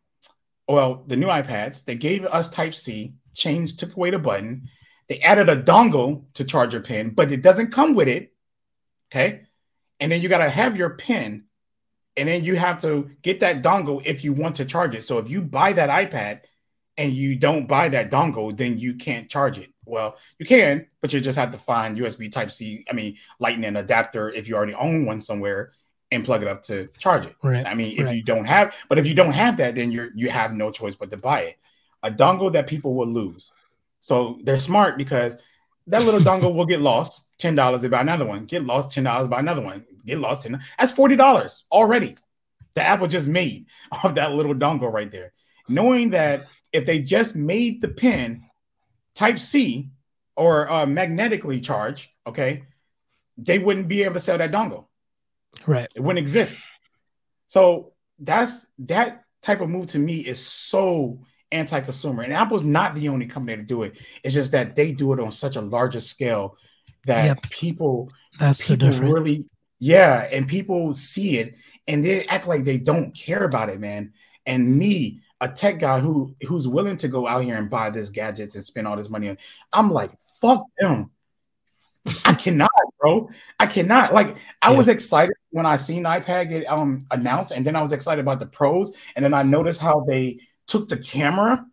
well, 0.68 1.04
the 1.08 1.16
new 1.16 1.28
iPads, 1.28 1.86
they 1.86 1.96
gave 1.96 2.26
us 2.26 2.50
Type 2.50 2.76
C, 2.76 3.14
changed, 3.34 3.80
took 3.80 3.96
away 3.96 4.12
the 4.12 4.20
button. 4.20 4.70
They 5.08 5.20
added 5.20 5.50
a 5.50 5.62
dongle 5.62 6.26
to 6.36 6.44
charge 6.44 6.74
your 6.74 6.84
pin, 6.84 7.12
but 7.12 7.32
it 7.32 7.42
doesn't 7.42 7.72
come 7.72 7.94
with 7.96 8.08
it. 8.08 8.34
Okay. 9.12 9.42
And 10.00 10.12
then 10.12 10.22
you 10.22 10.30
got 10.30 10.40
to 10.40 10.50
have 10.50 10.78
your 10.78 10.92
pin, 10.92 11.46
and 12.16 12.30
then 12.30 12.44
you 12.44 12.56
have 12.56 12.82
to 12.82 13.10
get 13.22 13.40
that 13.40 13.64
dongle 13.64 14.02
if 14.06 14.24
you 14.24 14.34
want 14.34 14.58
to 14.58 14.66
charge 14.66 14.96
it. 14.96 15.04
So 15.04 15.18
if 15.18 15.30
you 15.30 15.42
buy 15.42 15.74
that 15.74 15.90
iPad 15.90 16.42
and 16.98 17.14
you 17.14 17.36
don't 17.36 17.68
buy 17.68 17.90
that 17.90 18.12
dongle, 18.12 18.56
then 18.56 18.78
you 18.78 18.96
can't 18.96 19.30
charge 19.30 19.58
it. 19.58 19.74
Well, 19.86 20.18
you 20.38 20.46
can, 20.46 20.88
but 21.02 21.12
you 21.12 21.20
just 21.20 21.38
have 21.38 21.52
to 21.52 21.58
find 21.58 21.98
USB 21.98 22.32
Type 22.32 22.52
C, 22.52 22.86
I 22.90 22.94
mean, 22.94 23.18
Lightning 23.40 23.76
adapter 23.76 24.30
if 24.30 24.48
you 24.48 24.56
already 24.56 24.76
own 24.76 25.06
one 25.06 25.20
somewhere 25.20 25.74
and 26.12 26.24
plug 26.24 26.44
it 26.44 26.48
up 26.48 26.62
to 26.64 26.88
charge 27.00 27.26
it. 27.26 27.36
Right. 27.42 27.66
I 27.66 27.74
mean, 27.74 28.00
if 28.00 28.06
right. 28.06 28.16
you 28.16 28.22
don't 28.22 28.46
have, 28.46 28.76
but 28.88 29.00
if 29.00 29.08
you 29.08 29.16
don't 29.16 29.34
have 29.34 29.58
that, 29.58 29.76
then 29.76 29.92
you're 29.92 30.10
you 30.16 30.30
have 30.30 30.54
no 30.54 30.72
choice 30.72 30.96
but 30.96 31.10
to 31.12 31.18
buy 31.18 31.42
it. 31.42 31.58
A 32.04 32.12
dongle 32.12 32.54
that 32.54 32.68
people 32.68 32.94
will 32.94 33.08
lose. 33.08 33.52
So 34.02 34.40
they're 34.44 34.60
smart 34.60 34.98
because 34.98 35.38
that 35.88 36.04
little 36.04 36.20
dongle 36.20 36.54
will 36.54 36.66
get 36.66 36.82
lost. 36.82 37.22
Ten 37.40 37.56
dollars 37.56 37.82
to 37.82 37.90
buy 37.90 38.02
another 38.02 38.26
one. 38.26 38.46
Get 38.46 38.64
lost. 38.64 38.92
Ten 38.92 39.04
dollars 39.06 39.28
buy 39.28 39.40
another 39.40 39.62
one. 39.62 39.86
Get 40.06 40.20
lost. 40.20 40.46
in. 40.46 40.62
That's 40.80 40.92
forty 40.92 41.16
dollars 41.16 41.66
already. 41.72 42.18
The 42.76 42.82
Apple 42.82 43.08
just 43.08 43.28
made 43.28 43.68
off 43.92 44.16
that 44.16 44.34
little 44.34 44.56
dongle 44.56 44.92
right 44.92 45.12
there. 45.12 45.34
Knowing 45.68 46.12
that 46.12 46.48
if 46.72 46.86
they 46.86 47.00
just 47.00 47.36
made 47.36 47.82
the 47.82 47.88
pin 47.88 48.44
Type 49.16 49.38
C 49.38 49.90
or 50.36 50.70
uh, 50.72 50.86
magnetically 50.86 51.60
charged, 51.62 52.10
okay, 52.26 52.64
they 53.38 53.60
wouldn't 53.60 53.88
be 53.88 54.04
able 54.04 54.16
to 54.16 54.20
sell 54.20 54.38
that 54.38 54.52
dongle. 54.52 54.86
Right. 55.68 55.88
It 55.96 56.02
wouldn't 56.02 56.20
exist. 56.20 56.64
So 57.48 57.94
that's 58.20 58.66
that 58.80 59.24
type 59.42 59.62
of 59.62 59.70
move 59.70 59.88
to 59.88 60.00
me 60.00 60.22
is 60.22 60.44
so 60.44 61.20
anti-consumer. 61.52 62.24
And 62.24 62.34
Apple's 62.34 62.64
not 62.64 62.96
the 62.96 63.10
only 63.10 63.28
company 63.28 63.58
to 63.58 63.64
do 63.64 63.84
it. 63.84 63.98
It's 64.24 64.34
just 64.34 64.52
that 64.54 64.76
they 64.76 64.92
do 64.92 65.14
it 65.14 65.20
on 65.20 65.32
such 65.32 65.56
a 65.56 65.62
larger 65.62 66.00
scale 66.00 66.58
that 67.06 67.26
yep. 67.26 67.42
people 67.50 68.10
that's 68.40 68.66
people 68.66 68.90
really 68.90 69.46
yeah, 69.80 70.28
and 70.32 70.48
people 70.48 70.94
see 70.94 71.38
it 71.38 71.56
and 71.88 72.04
they 72.04 72.26
act 72.26 72.48
like 72.48 72.64
they 72.64 72.78
don't 72.78 73.16
care 73.16 73.44
about 73.44 73.70
it, 73.70 73.80
man. 73.80 74.14
And 74.46 74.78
me, 74.78 75.22
a 75.42 75.48
tech 75.48 75.80
guy 75.80 76.00
who 76.00 76.36
who's 76.48 76.68
willing 76.68 76.98
to 76.98 77.08
go 77.08 77.28
out 77.28 77.44
here 77.44 77.58
and 77.58 77.70
buy 77.70 77.90
this 77.90 78.10
gadgets 78.10 78.56
and 78.56 78.64
spend 78.64 78.88
all 78.88 78.96
this 78.96 79.10
money 79.10 79.30
on. 79.30 79.38
I'm 79.72 79.92
like, 79.92 80.12
fuck 80.42 80.66
them. 80.80 81.12
I 82.26 82.34
cannot, 82.40 82.72
bro. 83.00 83.30
I 83.60 83.68
cannot. 83.68 84.14
Like, 84.14 84.38
I 84.62 84.72
yeah. 84.72 84.78
was 84.78 84.88
excited 84.88 85.36
when 85.52 85.66
I 85.66 85.78
seen 85.78 86.04
iPad 86.04 86.50
get 86.50 86.66
um 86.68 87.00
announced, 87.12 87.52
and 87.52 87.66
then 87.66 87.76
I 87.76 87.82
was 87.82 87.92
excited 87.92 88.22
about 88.22 88.40
the 88.40 88.46
pros, 88.46 88.94
and 89.16 89.24
then 89.24 89.34
I 89.34 89.44
noticed 89.44 89.82
how 89.82 90.02
they 90.02 90.40
took 90.68 90.90
the 90.90 90.98
camera 90.98 91.66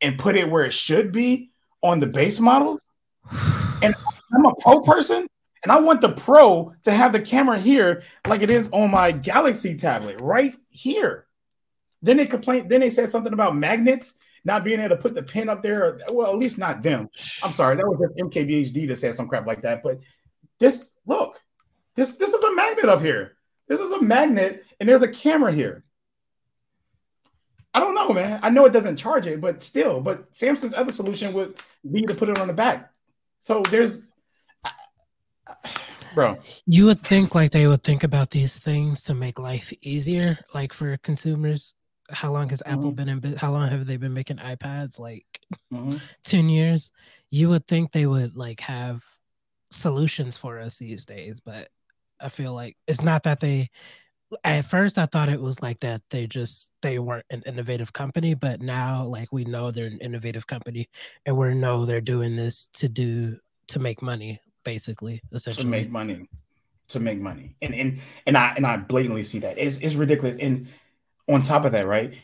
and 0.00 0.18
put 0.18 0.36
it 0.36 0.50
where 0.50 0.64
it 0.64 0.72
should 0.72 1.12
be 1.12 1.50
on 1.82 2.00
the 2.00 2.06
base 2.06 2.40
models. 2.40 2.84
And 3.82 3.94
I'm 4.34 4.44
a 4.44 4.54
pro 4.56 4.82
person, 4.82 5.26
and 5.62 5.70
I 5.70 5.78
want 5.80 6.00
the 6.00 6.12
pro 6.12 6.74
to 6.84 6.92
have 6.92 7.12
the 7.12 7.20
camera 7.20 7.58
here 7.58 8.02
like 8.26 8.42
it 8.42 8.50
is 8.50 8.70
on 8.72 8.90
my 8.90 9.12
Galaxy 9.12 9.76
tablet, 9.76 10.20
right 10.20 10.54
here. 10.68 11.26
Then 12.02 12.16
they 12.16 12.26
complained. 12.26 12.70
Then 12.70 12.80
they 12.80 12.90
said 12.90 13.10
something 13.10 13.32
about 13.32 13.56
magnets 13.56 14.14
not 14.44 14.64
being 14.64 14.80
able 14.80 14.96
to 14.96 15.02
put 15.02 15.14
the 15.14 15.22
pin 15.22 15.48
up 15.48 15.62
there. 15.62 16.00
well, 16.12 16.30
at 16.30 16.38
least 16.38 16.58
not 16.58 16.82
them. 16.82 17.08
I'm 17.42 17.52
sorry, 17.52 17.76
that 17.76 17.86
was 17.86 17.98
just 17.98 18.16
MKBHD 18.16 18.88
that 18.88 18.96
said 18.96 19.14
some 19.14 19.28
crap 19.28 19.46
like 19.46 19.62
that. 19.62 19.82
But 19.82 20.00
this, 20.58 20.92
look, 21.06 21.40
this 21.94 22.16
this 22.16 22.32
is 22.32 22.42
a 22.42 22.54
magnet 22.54 22.88
up 22.88 23.02
here. 23.02 23.36
This 23.68 23.80
is 23.80 23.90
a 23.90 24.02
magnet, 24.02 24.64
and 24.78 24.88
there's 24.88 25.02
a 25.02 25.08
camera 25.08 25.52
here. 25.52 25.84
I 27.72 27.80
don't 27.80 27.94
know, 27.94 28.12
man. 28.12 28.40
I 28.42 28.50
know 28.50 28.64
it 28.64 28.72
doesn't 28.72 28.96
charge 28.96 29.26
it, 29.26 29.40
but 29.40 29.62
still. 29.62 30.00
But 30.00 30.32
Samsung's 30.32 30.74
other 30.74 30.90
solution 30.90 31.32
would 31.34 31.56
be 31.88 32.02
to 32.02 32.14
put 32.14 32.28
it 32.28 32.38
on 32.38 32.48
the 32.48 32.52
back. 32.52 32.90
So 33.40 33.62
there's, 33.70 34.09
bro. 36.14 36.38
You 36.66 36.86
would 36.86 37.02
think 37.02 37.34
like 37.34 37.52
they 37.52 37.66
would 37.66 37.82
think 37.82 38.04
about 38.04 38.30
these 38.30 38.58
things 38.58 39.00
to 39.02 39.14
make 39.14 39.38
life 39.38 39.72
easier, 39.82 40.38
like 40.54 40.72
for 40.72 40.96
consumers. 40.98 41.74
How 42.10 42.32
long 42.32 42.48
has 42.50 42.62
Apple 42.66 42.92
Mhm. 42.92 42.96
been 42.96 43.08
in? 43.08 43.36
How 43.36 43.52
long 43.52 43.68
have 43.70 43.86
they 43.86 43.96
been 43.96 44.14
making 44.14 44.38
iPads? 44.38 44.98
Like 44.98 45.26
Mhm. 45.72 46.00
10 46.24 46.48
years 46.48 46.90
you 47.30 47.48
would 47.48 47.66
think 47.68 47.92
they 47.92 48.06
would 48.06 48.34
like 48.36 48.60
have 48.60 49.04
solutions 49.70 50.36
for 50.36 50.58
us 50.58 50.78
these 50.78 51.04
days 51.04 51.38
but 51.38 51.68
i 52.20 52.28
feel 52.28 52.52
like 52.52 52.76
it's 52.88 53.02
not 53.02 53.22
that 53.22 53.38
they 53.38 53.70
at 54.44 54.64
first 54.64 54.98
i 54.98 55.06
thought 55.06 55.28
it 55.28 55.40
was 55.40 55.62
like 55.62 55.78
that 55.80 56.02
they 56.10 56.26
just 56.26 56.72
they 56.82 56.98
weren't 56.98 57.24
an 57.30 57.42
innovative 57.46 57.92
company 57.92 58.34
but 58.34 58.60
now 58.60 59.04
like 59.04 59.32
we 59.32 59.44
know 59.44 59.70
they're 59.70 59.86
an 59.86 59.98
innovative 60.00 60.46
company 60.48 60.88
and 61.24 61.36
we 61.36 61.54
know 61.54 61.84
they're 61.86 62.00
doing 62.00 62.34
this 62.34 62.68
to 62.72 62.88
do 62.88 63.38
to 63.68 63.78
make 63.78 64.02
money 64.02 64.40
basically 64.64 65.22
to 65.56 65.64
make 65.66 65.90
money. 65.90 66.28
To 66.88 67.00
make 67.00 67.18
money. 67.20 67.56
And 67.62 67.74
and 67.74 68.00
and 68.26 68.36
i 68.36 68.52
and 68.56 68.66
i 68.66 68.76
blatantly 68.76 69.22
see 69.22 69.38
that. 69.40 69.58
It's, 69.58 69.78
it's 69.78 69.94
ridiculous. 69.94 70.36
And 70.38 70.68
on 71.28 71.42
top 71.42 71.64
of 71.64 71.72
that 71.72 71.86
right 71.86 72.14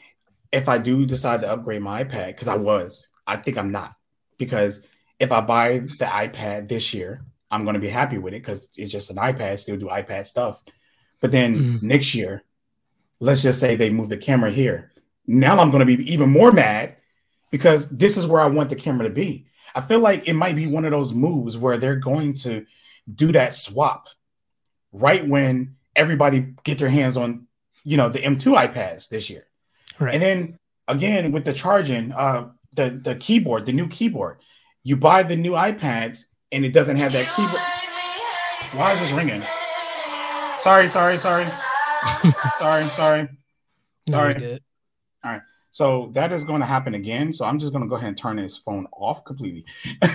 if 0.52 0.68
i 0.68 0.78
do 0.78 1.06
decide 1.06 1.40
to 1.40 1.50
upgrade 1.50 1.82
my 1.82 2.02
ipad 2.04 2.28
because 2.28 2.48
i 2.48 2.56
was 2.56 3.06
i 3.26 3.36
think 3.36 3.56
i'm 3.58 3.70
not. 3.72 3.94
Because 4.38 4.84
if 5.18 5.30
i 5.32 5.40
buy 5.40 5.78
the 5.98 6.04
ipad 6.06 6.68
this 6.68 6.92
year 6.94 7.24
i'm 7.50 7.64
going 7.64 7.74
to 7.74 7.80
be 7.80 7.88
happy 7.88 8.18
with 8.18 8.34
it 8.34 8.42
because 8.42 8.68
it's 8.76 8.90
just 8.90 9.10
an 9.10 9.16
ipad 9.16 9.58
still 9.58 9.76
do 9.76 9.86
ipad 9.86 10.26
stuff. 10.26 10.62
But 11.20 11.30
then 11.32 11.56
Mm. 11.56 11.82
next 11.82 12.14
year 12.14 12.42
let's 13.20 13.42
just 13.42 13.60
say 13.60 13.76
they 13.76 13.88
move 13.90 14.08
the 14.10 14.16
camera 14.18 14.50
here. 14.50 14.92
Now 15.26 15.58
i'm 15.60 15.70
going 15.70 15.86
to 15.86 15.96
be 15.96 16.12
even 16.12 16.30
more 16.30 16.52
mad 16.52 16.96
because 17.50 17.88
this 17.90 18.16
is 18.16 18.26
where 18.26 18.40
i 18.42 18.46
want 18.46 18.68
the 18.70 18.76
camera 18.76 19.06
to 19.08 19.14
be 19.14 19.46
i 19.74 19.80
feel 19.80 20.00
like 20.00 20.26
it 20.26 20.34
might 20.34 20.56
be 20.56 20.66
one 20.66 20.84
of 20.84 20.90
those 20.90 21.12
moves 21.12 21.56
where 21.56 21.78
they're 21.78 21.96
going 21.96 22.34
to 22.34 22.64
do 23.12 23.32
that 23.32 23.54
swap 23.54 24.08
right 24.92 25.26
when 25.26 25.76
everybody 25.94 26.54
get 26.64 26.78
their 26.78 26.88
hands 26.88 27.16
on 27.16 27.46
you 27.84 27.96
know 27.96 28.08
the 28.08 28.18
M2 28.18 28.68
iPads 28.68 29.08
this 29.08 29.30
year. 29.30 29.44
right 29.98 30.14
And 30.14 30.22
then 30.22 30.58
again 30.88 31.32
with 31.32 31.44
the 31.44 31.52
charging, 31.52 32.12
uh 32.12 32.50
the 32.72 32.90
the 33.02 33.14
keyboard, 33.14 33.64
the 33.64 33.72
new 33.72 33.88
keyboard. 33.88 34.38
You 34.82 34.96
buy 34.96 35.22
the 35.22 35.36
new 35.36 35.52
iPads 35.52 36.24
and 36.52 36.64
it 36.64 36.72
doesn't 36.72 36.96
have 36.96 37.12
that 37.12 37.26
keyboard. 37.34 37.62
Why 38.78 38.92
is 38.92 39.00
this 39.00 39.12
ringing? 39.12 39.42
Sorry, 40.60 40.88
sorry, 40.88 41.18
sorry. 41.18 41.46
sorry, 42.58 42.84
sorry. 42.84 43.28
sorry. 44.08 44.34
we're 44.34 44.34
good 44.34 44.62
So 45.76 46.08
that 46.14 46.32
is 46.32 46.42
going 46.42 46.60
to 46.60 46.66
happen 46.66 46.94
again. 46.94 47.34
So 47.34 47.44
I'm 47.44 47.58
just 47.58 47.70
going 47.70 47.84
to 47.84 47.88
go 47.88 47.96
ahead 47.96 48.08
and 48.08 48.16
turn 48.16 48.36
this 48.36 48.56
phone 48.56 48.86
off 48.92 49.26
completely. 49.26 49.66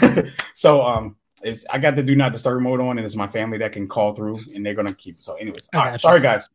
so 0.56 0.82
um, 0.82 1.18
it's 1.44 1.68
I 1.70 1.78
got 1.78 1.96
the 1.96 2.02
do 2.02 2.16
not 2.16 2.34
disturb 2.34 2.64
mode 2.64 2.82
on, 2.82 2.98
and 2.98 3.06
it's 3.06 3.16
my 3.16 3.28
family 3.28 3.60
that 3.60 3.72
can 3.72 3.88
call 3.88 4.16
through, 4.16 4.40
and 4.56 4.66
they're 4.66 4.74
going 4.74 4.88
to 4.88 4.96
keep. 4.96 5.20
It. 5.20 5.24
So, 5.24 5.36
anyways, 5.36 5.70
all 5.76 5.82
right, 5.82 6.02
sorry 6.02 6.20
guys. 6.20 6.50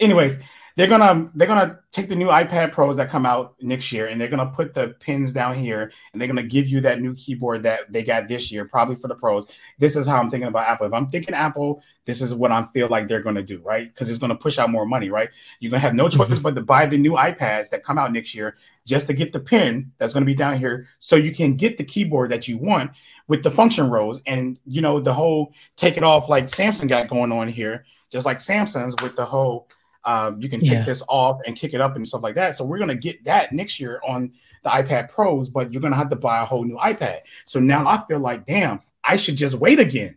Anyways, 0.00 0.38
they're 0.76 0.86
gonna 0.86 1.30
they're 1.34 1.46
gonna 1.46 1.78
take 1.92 2.08
the 2.08 2.14
new 2.14 2.28
iPad 2.28 2.72
Pros 2.72 2.96
that 2.96 3.10
come 3.10 3.26
out 3.26 3.54
next 3.60 3.92
year, 3.92 4.06
and 4.06 4.20
they're 4.20 4.28
gonna 4.28 4.46
put 4.46 4.74
the 4.74 4.94
pins 5.00 5.32
down 5.32 5.58
here, 5.58 5.92
and 6.12 6.20
they're 6.20 6.28
gonna 6.28 6.42
give 6.42 6.68
you 6.68 6.80
that 6.82 7.00
new 7.00 7.14
keyboard 7.14 7.62
that 7.64 7.92
they 7.92 8.02
got 8.02 8.28
this 8.28 8.50
year, 8.52 8.64
probably 8.64 8.96
for 8.96 9.08
the 9.08 9.14
pros. 9.14 9.46
This 9.78 9.96
is 9.96 10.06
how 10.06 10.18
I'm 10.18 10.30
thinking 10.30 10.48
about 10.48 10.68
Apple. 10.68 10.86
If 10.86 10.92
I'm 10.92 11.08
thinking 11.08 11.34
Apple, 11.34 11.82
this 12.04 12.20
is 12.22 12.32
what 12.32 12.52
I 12.52 12.62
feel 12.66 12.88
like 12.88 13.08
they're 13.08 13.22
gonna 13.22 13.42
do, 13.42 13.60
right? 13.62 13.92
Because 13.92 14.08
it's 14.08 14.18
gonna 14.18 14.36
push 14.36 14.58
out 14.58 14.70
more 14.70 14.86
money, 14.86 15.10
right? 15.10 15.28
You're 15.58 15.70
gonna 15.70 15.80
have 15.80 15.94
no 15.94 16.08
choice 16.08 16.28
mm-hmm. 16.28 16.42
but 16.42 16.54
to 16.54 16.62
buy 16.62 16.86
the 16.86 16.98
new 16.98 17.12
iPads 17.12 17.70
that 17.70 17.84
come 17.84 17.98
out 17.98 18.12
next 18.12 18.34
year 18.34 18.56
just 18.86 19.06
to 19.08 19.12
get 19.12 19.32
the 19.32 19.40
pin 19.40 19.92
that's 19.98 20.14
gonna 20.14 20.26
be 20.26 20.34
down 20.34 20.58
here, 20.58 20.88
so 20.98 21.16
you 21.16 21.34
can 21.34 21.56
get 21.56 21.76
the 21.76 21.84
keyboard 21.84 22.30
that 22.30 22.48
you 22.48 22.58
want 22.58 22.92
with 23.28 23.42
the 23.42 23.50
function 23.50 23.90
rows, 23.90 24.22
and 24.26 24.58
you 24.66 24.80
know 24.82 25.00
the 25.00 25.14
whole 25.14 25.52
take 25.76 25.96
it 25.96 26.02
off 26.02 26.28
like 26.28 26.44
Samsung 26.44 26.88
got 26.88 27.08
going 27.08 27.32
on 27.32 27.48
here, 27.48 27.84
just 28.10 28.26
like 28.26 28.38
Samsung's 28.38 29.00
with 29.02 29.16
the 29.16 29.24
whole 29.24 29.68
um, 30.04 30.40
you 30.40 30.48
can 30.48 30.60
take 30.60 30.70
Yeah. 30.72 30.84
this 30.84 31.02
off 31.08 31.40
and 31.46 31.54
kick 31.56 31.74
it 31.74 31.80
up 31.80 31.96
and 31.96 32.06
stuff 32.06 32.22
like 32.22 32.34
that. 32.36 32.56
So 32.56 32.64
we're 32.64 32.78
gonna 32.78 32.94
get 32.94 33.24
that 33.24 33.52
next 33.52 33.78
year 33.80 34.00
on 34.06 34.32
the 34.62 34.70
iPad 34.70 35.08
Pros, 35.10 35.48
but 35.48 35.72
you're 35.72 35.82
gonna 35.82 35.96
have 35.96 36.10
to 36.10 36.16
buy 36.16 36.40
a 36.42 36.44
whole 36.44 36.64
new 36.64 36.76
iPad. 36.76 37.20
So 37.44 37.60
now 37.60 37.86
I 37.88 38.02
feel 38.06 38.18
like, 38.18 38.44
damn, 38.46 38.80
I 39.04 39.16
should 39.16 39.36
just 39.36 39.56
wait 39.56 39.78
again. 39.80 40.16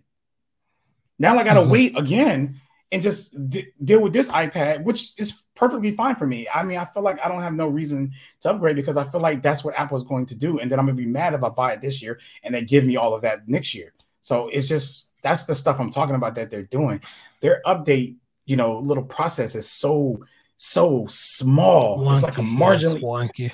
Now 1.19 1.37
I 1.37 1.43
gotta 1.43 1.61
Mhm. 1.61 1.69
wait 1.69 1.97
again 1.97 2.59
and 2.91 3.01
just 3.01 3.49
d- 3.49 3.67
deal 3.83 4.01
with 4.01 4.13
this 4.13 4.29
iPad, 4.29 4.83
which 4.83 5.11
is 5.17 5.41
perfectly 5.55 5.91
fine 5.95 6.15
for 6.15 6.27
me. 6.27 6.47
I 6.53 6.63
mean, 6.63 6.77
I 6.77 6.85
feel 6.85 7.03
like 7.03 7.23
I 7.23 7.27
don't 7.27 7.41
have 7.41 7.53
no 7.53 7.67
reason 7.67 8.11
to 8.41 8.51
upgrade 8.51 8.75
because 8.75 8.97
I 8.97 9.03
feel 9.05 9.21
like 9.21 9.41
that's 9.41 9.63
what 9.63 9.75
Apple 9.77 9.97
is 9.97 10.03
going 10.03 10.25
to 10.27 10.35
do, 10.35 10.59
and 10.59 10.71
then 10.71 10.79
I'm 10.79 10.85
gonna 10.85 10.95
be 10.97 11.05
mad 11.05 11.33
if 11.33 11.43
I 11.43 11.49
buy 11.49 11.73
it 11.73 11.81
this 11.81 12.01
year 12.01 12.19
and 12.43 12.53
they 12.53 12.63
give 12.63 12.83
me 12.85 12.95
all 12.95 13.13
of 13.13 13.21
that 13.21 13.47
next 13.47 13.73
year. 13.75 13.93
So 14.21 14.47
it's 14.49 14.67
just 14.67 15.07
that's 15.21 15.45
the 15.45 15.55
stuff 15.55 15.79
I'm 15.79 15.89
talking 15.91 16.15
about 16.15 16.35
that 16.35 16.49
they're 16.49 16.63
doing. 16.63 16.99
Their 17.39 17.61
update, 17.65 18.15
you 18.45 18.55
know, 18.55 18.79
little 18.79 19.03
process 19.03 19.55
is 19.55 19.69
so 19.69 20.19
so 20.57 21.05
small. 21.09 22.09
it's 22.11 22.23
like 22.23 22.37
a 22.37 22.41
Wonky, 22.41 22.57
marginally 22.57 23.01
wonky. 23.01 23.51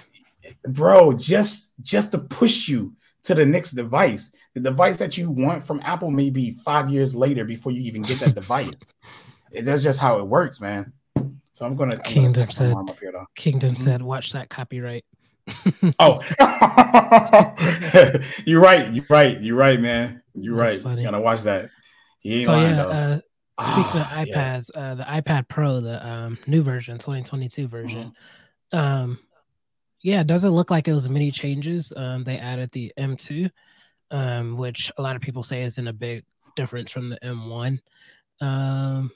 Bro 0.67 1.13
just 1.13 1.73
just 1.81 2.11
to 2.11 2.17
push 2.17 2.67
you 2.67 2.93
to 3.23 3.35
the 3.35 3.45
next 3.45 3.71
device. 3.71 4.31
The 4.53 4.59
device 4.61 4.97
that 4.97 5.17
you 5.17 5.29
want 5.29 5.63
from 5.63 5.79
apple 5.83 6.09
may 6.11 6.29
be 6.29 6.51
five 6.65 6.89
years 6.89 7.13
later 7.15 7.45
before 7.45 7.71
you 7.71 7.81
even 7.81 8.01
get 8.01 8.19
that 8.19 8.35
device. 8.35 8.73
It- 9.51 9.65
that's 9.65 9.81
just 9.81 9.99
how 9.99 10.19
it 10.19 10.27
works 10.27 10.61
man. 10.61 10.93
So 11.53 11.65
i'm 11.65 11.75
gonna, 11.75 11.93
I'm 11.93 11.97
gonna 11.97 12.03
Kingdom 12.03 12.49
said- 12.51 12.73
up 12.75 12.99
here 12.99 13.11
kingdom 13.35 13.73
Mhm. 13.75 13.83
said 13.83 14.01
watch 14.03 14.31
that 14.33 14.47
copyright. 14.49 15.05
Oh. 15.99 16.21
You're 18.45 18.61
right 18.61 18.93
you're 18.93 19.05
right 19.09 19.41
you're 19.41 19.55
right 19.57 19.79
man. 19.81 20.21
You're 20.35 20.55
That's 20.57 20.75
right. 20.75 20.83
funny. 20.83 21.03
gotta 21.03 21.19
watch 21.19 21.41
that. 21.43 21.69
He 22.19 22.35
ain't 22.35 22.45
so 22.45 22.51
lying 22.53 22.75
yeah 22.75 22.83
though. 22.83 22.89
uh 22.89 23.19
Speaking 23.61 24.01
of 24.01 24.07
Ah, 24.09 24.21
yeah. 24.21 24.35
iPads, 24.57 24.69
uh, 24.75 24.95
the 24.95 25.03
iPad 25.03 25.47
Pro, 25.47 25.81
the 25.81 26.05
um, 26.07 26.37
new 26.47 26.61
version, 26.63 26.97
2022 26.97 27.67
version, 27.67 28.13
Mm-hmm. 28.73 28.77
um, 28.77 29.19
yeah, 30.01 30.21
it 30.21 30.27
doesn't 30.27 30.51
look 30.51 30.71
like 30.71 30.87
it 30.87 30.93
was 30.93 31.09
many 31.09 31.29
changes. 31.29 31.91
Um, 31.95 32.23
they 32.23 32.37
added 32.37 32.71
the 32.71 32.93
M2, 32.97 33.49
um, 34.11 34.55
which 34.55 34.91
a 34.97 35.01
lot 35.01 35.15
of 35.17 35.21
people 35.21 35.43
say 35.43 35.63
isn't 35.63 35.87
a 35.87 35.91
big 35.93 36.23
difference 36.55 36.89
from 36.89 37.09
the 37.09 37.17
M1. 37.21 37.79
Um, 38.39 39.11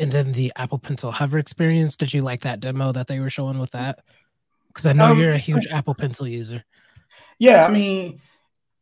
and 0.00 0.10
then 0.10 0.32
the 0.32 0.52
Apple 0.56 0.78
Pencil 0.80 1.12
Hover 1.12 1.38
experience. 1.38 1.96
Did 1.96 2.12
you 2.12 2.22
like 2.22 2.40
that 2.42 2.58
demo 2.58 2.90
that 2.90 3.06
they 3.06 3.20
were 3.20 3.30
showing 3.30 3.60
with 3.60 3.70
that? 3.70 4.00
Because 4.68 4.86
I 4.86 4.92
know 4.92 5.12
Um, 5.12 5.20
you're 5.20 5.32
a 5.32 5.38
huge 5.38 5.68
Apple 5.70 5.94
Pencil 5.94 6.26
user. 6.26 6.64
Yeah, 7.38 7.64
I 7.64 7.70
mean, 7.70 8.20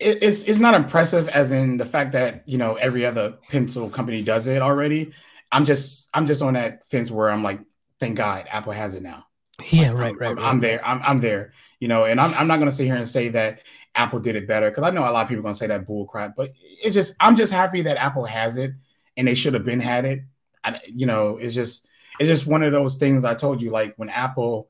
it's 0.03 0.45
it's 0.45 0.59
not 0.59 0.75
impressive 0.75 1.29
as 1.29 1.53
in 1.53 1.77
the 1.77 1.85
fact 1.85 2.13
that 2.13 2.43
you 2.47 2.59
know 2.59 2.75
every 2.75 3.07
other 3.07 3.39
pencil 3.51 3.89
company 3.89 4.23
does 4.23 4.47
it 4.47 4.63
already. 4.63 5.13
I'm 5.51 5.65
just 5.65 6.09
I'm 6.15 6.27
just 6.27 6.43
on 6.43 6.55
that 6.55 6.89
fence 6.91 7.11
where 7.11 7.31
I'm 7.31 7.43
like, 7.43 7.61
thank 8.01 8.17
God 8.17 8.47
Apple 8.51 8.73
has 8.73 8.95
it 8.95 9.03
now. 9.03 9.27
Yeah, 9.71 9.93
Like, 9.93 9.97
right, 9.99 10.11
I'm, 10.11 10.19
right, 10.19 10.31
I'm, 10.31 10.37
right. 10.37 10.49
I'm 10.49 10.61
there. 10.61 10.87
I'm 10.87 11.03
I'm 11.03 11.21
there. 11.21 11.53
You 11.81 11.89
know, 11.89 12.05
and 12.05 12.21
I'm 12.21 12.35
I'm 12.35 12.49
not 12.49 12.59
gonna 12.59 12.73
sit 12.73 12.87
here 12.87 12.97
and 12.97 13.09
say 13.09 13.29
that 13.31 13.61
Apple 13.95 14.21
did 14.21 14.37
it 14.37 14.49
better 14.49 14.71
because 14.71 14.85
I 14.85 14.91
know 14.91 15.03
a 15.03 15.11
lot 15.11 15.23
of 15.23 15.29
people 15.29 15.41
are 15.41 15.45
gonna 15.45 15.55
say 15.55 15.67
that 15.67 15.87
bull 15.87 16.07
crap, 16.07 16.35
but 16.37 16.51
it's 16.83 16.95
just 16.95 17.15
I'm 17.21 17.37
just 17.37 17.53
happy 17.53 17.83
that 17.83 17.97
Apple 17.99 18.25
has 18.25 18.57
it 18.57 18.73
and 19.17 19.29
they 19.29 19.35
should 19.35 19.55
have 19.55 19.65
been 19.65 19.81
had 19.81 20.05
it. 20.05 20.23
I, 20.65 20.81
you 20.87 21.07
know, 21.07 21.39
it's 21.39 21.55
just 21.55 21.87
it's 22.19 22.29
just 22.29 22.47
one 22.47 22.63
of 22.63 22.73
those 22.73 22.97
things 22.97 23.25
I 23.25 23.35
told 23.35 23.63
you 23.63 23.71
like 23.71 23.95
when 23.97 24.09
Apple 24.09 24.69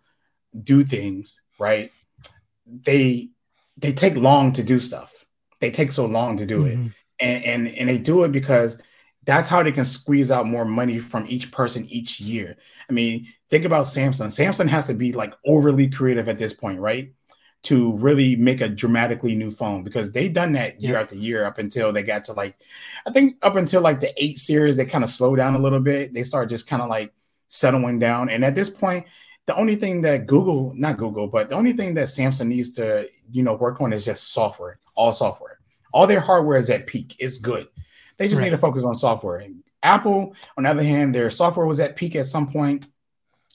do 0.63 0.85
things 0.85 1.41
right, 1.59 1.93
they 2.67 3.31
they 3.77 3.93
take 3.93 4.17
long 4.17 4.53
to 4.53 4.63
do 4.63 4.81
stuff. 4.81 5.22
They 5.63 5.71
take 5.71 5.93
so 5.93 6.05
long 6.05 6.37
to 6.39 6.45
do 6.45 6.67
it 6.67 6.77
Mhm. 6.77 6.93
and 7.21 7.45
and 7.45 7.69
and 7.69 7.89
they 7.89 7.99
do 7.99 8.25
it 8.25 8.33
because 8.33 8.79
that's 9.25 9.49
how 9.49 9.63
they 9.63 9.71
can 9.73 9.85
squeeze 9.85 10.31
out 10.33 10.49
more 10.49 10.65
money 10.65 10.99
from 10.99 11.25
each 11.29 11.53
person 11.53 11.87
each 11.89 12.21
year. 12.21 12.57
I 12.91 12.93
mean, 12.93 13.29
think 13.49 13.65
about 13.65 13.87
Samsung. 13.87 14.27
Samsung 14.27 14.69
has 14.69 14.89
to 14.89 14.95
be 14.95 15.13
like 15.13 15.33
overly 15.47 15.89
creative 15.89 16.29
at 16.29 16.39
this 16.39 16.53
point, 16.53 16.81
right? 16.81 17.13
To 17.71 17.93
really 17.93 18.35
make 18.35 18.61
a 18.61 18.69
dramatically 18.69 19.37
new 19.37 19.53
phone 19.53 19.85
because 19.85 20.11
they 20.11 20.29
done 20.29 20.55
that 20.55 20.83
year 20.83 20.95
Yeah. 20.95 21.01
after 21.03 21.15
year 21.15 21.45
up 21.45 21.59
until 21.59 21.93
they 21.93 22.03
got 22.03 22.25
to 22.25 22.33
like, 22.33 22.57
I 23.07 23.13
think 23.13 23.37
up 23.43 23.55
until 23.55 23.81
like 23.83 24.01
the 24.01 24.13
eight 24.23 24.41
series, 24.41 24.77
they 24.77 24.85
kind 24.87 25.05
of 25.05 25.11
slow 25.11 25.37
down 25.37 25.55
a 25.55 25.61
little 25.61 25.79
bit. 25.79 26.13
They 26.13 26.25
start 26.25 26.49
just 26.49 26.67
kind 26.69 26.83
of 26.83 26.89
like 26.89 27.13
settling 27.47 28.01
down. 28.01 28.29
And 28.29 28.45
at 28.45 28.57
this 28.57 28.71
point, 28.71 29.07
the 29.47 29.55
only 29.57 29.77
thing 29.77 30.03
that 30.03 30.27
Google, 30.27 30.73
not 30.75 30.99
Google, 30.99 31.29
but 31.29 31.51
the 31.51 31.55
only 31.55 31.73
thing 31.75 31.95
that 31.95 32.09
Samsung 32.09 32.49
needs 32.49 32.73
to, 32.73 33.07
you 33.33 33.43
know, 33.43 33.55
work 33.55 33.81
on 33.81 33.93
is 33.93 34.05
just 34.05 34.33
software, 34.33 34.79
all 34.95 35.13
software. 35.13 35.59
All 35.93 36.07
their 36.07 36.21
hardware 36.21 36.59
is 36.59 36.71
at 36.71 36.87
peak. 36.87 37.17
It's 37.19 37.39
good. 37.39 37.67
They 38.17 38.27
just 38.29 38.39
Right. 38.39 38.45
need 38.45 38.51
to 38.51 38.59
focus 38.59 38.85
on 38.85 38.95
software. 38.95 39.47
Apple, 39.83 40.35
on 40.57 40.65
the 40.65 40.71
other 40.71 40.83
hand, 40.85 41.15
their 41.15 41.31
software 41.31 41.67
was 41.67 41.81
at 41.81 41.97
peak 41.97 42.15
at 42.15 42.27
some 42.27 42.47
point. 42.51 42.87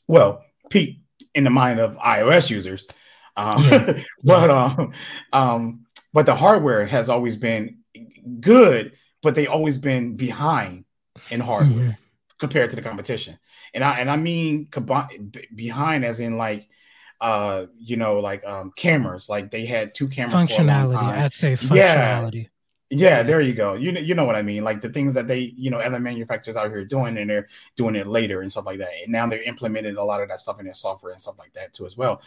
Well, 0.07 0.43
peak 0.69 0.99
in 1.33 1.43
the 1.43 1.49
mind 1.49 1.79
of 1.79 1.95
iOS 1.97 2.49
users. 2.49 2.87
Um, 3.35 3.63
Yeah. 3.63 4.03
but 4.23 4.49
um, 4.49 4.93
um, 5.31 5.85
but 6.13 6.25
the 6.25 6.35
hardware 6.35 6.85
has 6.85 7.07
always 7.09 7.37
been 7.37 7.79
good, 8.39 8.93
but 9.21 9.35
they 9.35 9.47
always 9.47 9.77
been 9.77 10.15
behind 10.17 10.85
in 11.29 11.39
hardware. 11.39 11.89
Mhm. 11.89 11.97
compared 12.39 12.69
to 12.69 12.75
the 12.75 12.83
competition. 12.83 13.39
And 13.73 13.83
I 13.83 13.99
and 13.99 14.11
I 14.11 14.15
mean 14.17 14.67
behind 15.55 16.05
as 16.05 16.19
in 16.19 16.37
like 16.37 16.69
uh 17.21 17.65
you 17.79 17.97
know 17.97 18.19
like 18.19 18.45
um 18.45 18.71
cameras 18.75 19.27
like 19.27 19.49
they 19.49 19.65
had 19.65 19.93
two 19.93 20.07
cameras 20.07 20.33
functionality 20.33 20.95
i'd 20.95 21.33
say 21.33 21.53
functionality 21.53 22.47
yeah, 22.89 23.21
there 23.21 23.41
you 23.41 23.53
go. 23.53 23.73
You 23.73 23.91
know, 23.91 23.99
you 23.99 24.15
know 24.15 24.23
what 24.23 24.37
I 24.37 24.41
mean. 24.41 24.63
Like 24.63 24.79
the 24.79 24.89
things 24.89 25.13
that 25.15 25.27
they, 25.27 25.53
you 25.57 25.69
know, 25.69 25.79
other 25.79 25.99
manufacturers 25.99 26.55
out 26.55 26.69
here 26.69 26.85
doing, 26.85 27.17
and 27.17 27.29
they're 27.29 27.49
doing 27.75 27.95
it 27.95 28.07
later 28.07 28.41
and 28.41 28.51
stuff 28.51 28.65
like 28.65 28.79
that. 28.79 28.89
And 29.03 29.11
now 29.11 29.27
they're 29.27 29.41
implementing 29.41 29.97
a 29.97 30.03
lot 30.03 30.21
of 30.21 30.29
that 30.29 30.39
stuff 30.39 30.59
in 30.59 30.65
their 30.65 30.73
software 30.73 31.11
and 31.11 31.19
stuff 31.19 31.37
like 31.37 31.51
that 31.53 31.73
too 31.73 31.85
as 31.85 31.97
well. 31.97 32.21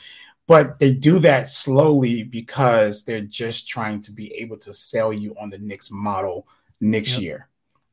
But 0.47 0.79
they 0.79 0.93
do 0.93 1.19
that 1.21 1.49
slowly 1.49 2.25
because 2.25 3.05
they're 3.05 3.21
just 3.23 3.69
trying 3.69 4.03
to 4.03 4.13
be 4.13 4.35
able 4.35 4.59
to 4.59 4.75
sell 4.75 5.13
you 5.13 5.35
on 5.41 5.49
the 5.49 5.59
next 5.59 5.91
model 5.91 6.47
next 6.81 7.13
yep. 7.13 7.23
year 7.23 7.49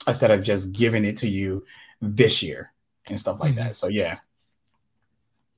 instead 0.05 0.31
of 0.31 0.41
just 0.41 0.73
giving 0.73 1.05
it 1.05 1.17
to 1.17 1.29
you 1.29 1.65
this 2.01 2.43
year 2.43 2.73
and 3.09 3.19
stuff 3.19 3.39
like 3.39 3.51
mm-hmm. 3.51 3.67
that. 3.67 3.75
So 3.77 3.87
yeah. 3.87 4.17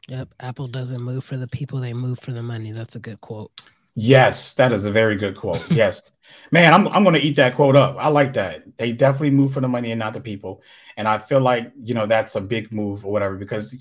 Yep, 0.09 0.33
Apple 0.39 0.67
doesn't 0.67 1.01
move 1.01 1.23
for 1.23 1.37
the 1.37 1.47
people; 1.47 1.79
they 1.79 1.93
move 1.93 2.19
for 2.19 2.31
the 2.31 2.41
money. 2.43 2.71
That's 2.71 2.95
a 2.95 2.99
good 2.99 3.21
quote. 3.21 3.51
Yes, 3.95 4.53
that 4.55 4.71
is 4.71 4.85
a 4.85 4.91
very 4.91 5.15
good 5.15 5.35
quote. 5.35 5.63
Yes, 5.71 6.11
man, 6.51 6.73
I'm 6.73 6.87
I'm 6.87 7.03
going 7.03 7.15
to 7.15 7.21
eat 7.21 7.35
that 7.35 7.55
quote 7.55 7.75
up. 7.75 7.97
I 7.99 8.07
like 8.07 8.33
that. 8.33 8.63
They 8.77 8.91
definitely 8.91 9.31
move 9.31 9.53
for 9.53 9.61
the 9.61 9.67
money 9.67 9.91
and 9.91 9.99
not 9.99 10.13
the 10.13 10.21
people, 10.21 10.63
and 10.97 11.07
I 11.07 11.19
feel 11.19 11.41
like 11.41 11.71
you 11.83 11.93
know 11.93 12.07
that's 12.07 12.35
a 12.35 12.41
big 12.41 12.71
move 12.71 13.05
or 13.05 13.11
whatever 13.11 13.35
because 13.35 13.75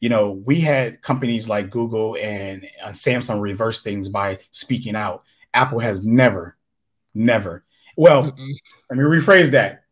you 0.00 0.08
know 0.08 0.30
we 0.30 0.60
had 0.60 1.02
companies 1.02 1.48
like 1.48 1.70
Google 1.70 2.16
and 2.20 2.66
uh, 2.82 2.90
Samsung 2.90 3.40
reverse 3.40 3.82
things 3.82 4.08
by 4.08 4.38
speaking 4.52 4.96
out. 4.96 5.24
Apple 5.52 5.80
has 5.80 6.04
never, 6.06 6.56
never. 7.14 7.64
Well, 7.96 8.24
Mm-mm. 8.24 8.54
let 8.90 8.98
me 8.98 9.04
rephrase 9.04 9.50
that. 9.50 9.84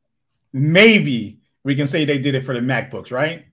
Maybe 0.53 1.41
we 1.65 1.75
can 1.75 1.87
say 1.87 2.05
they 2.05 2.19
did 2.19 2.35
it 2.35 2.45
for 2.45 2.55
the 2.55 2.61
MacBooks, 2.61 3.11
right? 3.11 3.47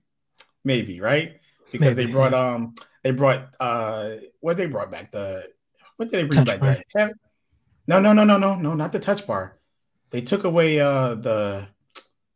Maybe, 0.64 1.00
right? 1.00 1.39
Because 1.70 1.96
Maybe. 1.96 2.06
they 2.06 2.12
brought 2.12 2.34
um 2.34 2.74
they 3.02 3.10
brought 3.10 3.54
uh 3.60 4.16
what 4.40 4.56
they 4.56 4.66
brought 4.66 4.90
back 4.90 5.10
the 5.10 5.48
what 5.96 6.10
did 6.10 6.18
they 6.18 6.28
bring 6.28 6.44
touch 6.44 6.60
back? 6.60 6.86
That? 6.94 7.12
No, 7.86 8.00
no, 8.00 8.12
no, 8.12 8.24
no, 8.24 8.38
no, 8.38 8.54
no, 8.54 8.74
not 8.74 8.92
the 8.92 8.98
touch 8.98 9.26
bar. 9.26 9.58
They 10.10 10.20
took 10.20 10.44
away 10.44 10.80
uh 10.80 11.14
the 11.14 11.66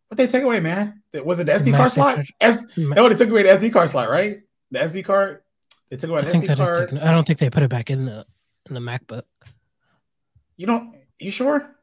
what 0.08 0.16
they 0.16 0.26
take 0.26 0.42
away, 0.42 0.60
man. 0.60 1.02
Was 1.24 1.40
it 1.40 1.46
the 1.46 1.52
SD 1.52 1.76
card 1.76 1.90
slot? 1.92 2.18
S 2.40 2.64
no, 2.76 3.08
they 3.08 3.14
took 3.14 3.30
away 3.30 3.42
the 3.42 3.50
SD 3.50 3.72
card 3.72 3.90
slot, 3.90 4.10
right? 4.10 4.40
The 4.70 4.78
SD 4.80 5.04
card. 5.04 5.42
They 5.90 5.96
took 5.96 6.10
away 6.10 6.22
the 6.22 6.28
I 6.28 6.32
think 6.32 6.44
SD 6.44 6.56
card. 6.56 6.88
Taken, 6.90 6.98
I 7.06 7.10
don't 7.10 7.26
think 7.26 7.38
they 7.38 7.50
put 7.50 7.62
it 7.62 7.70
back 7.70 7.90
in 7.90 8.04
the 8.04 8.26
in 8.68 8.74
the 8.74 8.80
MacBook. 8.80 9.24
You 10.56 10.66
don't? 10.66 10.94
You 11.18 11.30
sure? 11.30 11.73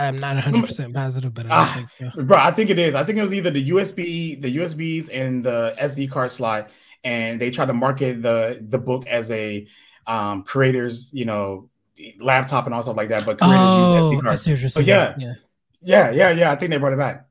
I'm 0.00 0.16
not 0.16 0.34
100 0.44 0.66
percent 0.66 0.94
positive, 0.94 1.34
but 1.34 1.46
I 1.46 1.48
ah, 1.50 1.74
think 1.74 2.14
so. 2.14 2.22
bro, 2.22 2.38
I 2.38 2.50
think 2.50 2.70
it 2.70 2.78
is. 2.78 2.94
I 2.94 3.04
think 3.04 3.18
it 3.18 3.22
was 3.22 3.32
either 3.32 3.50
the 3.50 3.70
USB, 3.70 4.40
the 4.40 4.56
USBs, 4.56 5.10
and 5.12 5.44
the 5.44 5.74
SD 5.78 6.10
card 6.10 6.32
slot, 6.32 6.70
and 7.04 7.40
they 7.40 7.50
tried 7.50 7.66
to 7.66 7.74
market 7.74 8.22
the 8.22 8.58
the 8.68 8.78
book 8.78 9.06
as 9.06 9.30
a 9.30 9.66
um, 10.06 10.42
creators, 10.42 11.10
you 11.12 11.24
know, 11.24 11.68
laptop 12.18 12.66
and 12.66 12.74
all 12.74 12.82
stuff 12.82 12.96
like 12.96 13.10
that. 13.10 13.24
But 13.24 13.38
creators 13.38 13.60
oh, 13.60 14.10
use 14.10 14.18
SD 14.18 14.22
cards. 14.22 14.72
So 14.74 14.80
yeah, 14.80 15.14
yeah, 15.18 15.34
yeah, 15.82 16.10
yeah, 16.10 16.30
yeah. 16.30 16.50
I 16.50 16.56
think 16.56 16.70
they 16.70 16.78
brought 16.78 16.92
it 16.92 16.98
back. 16.98 17.26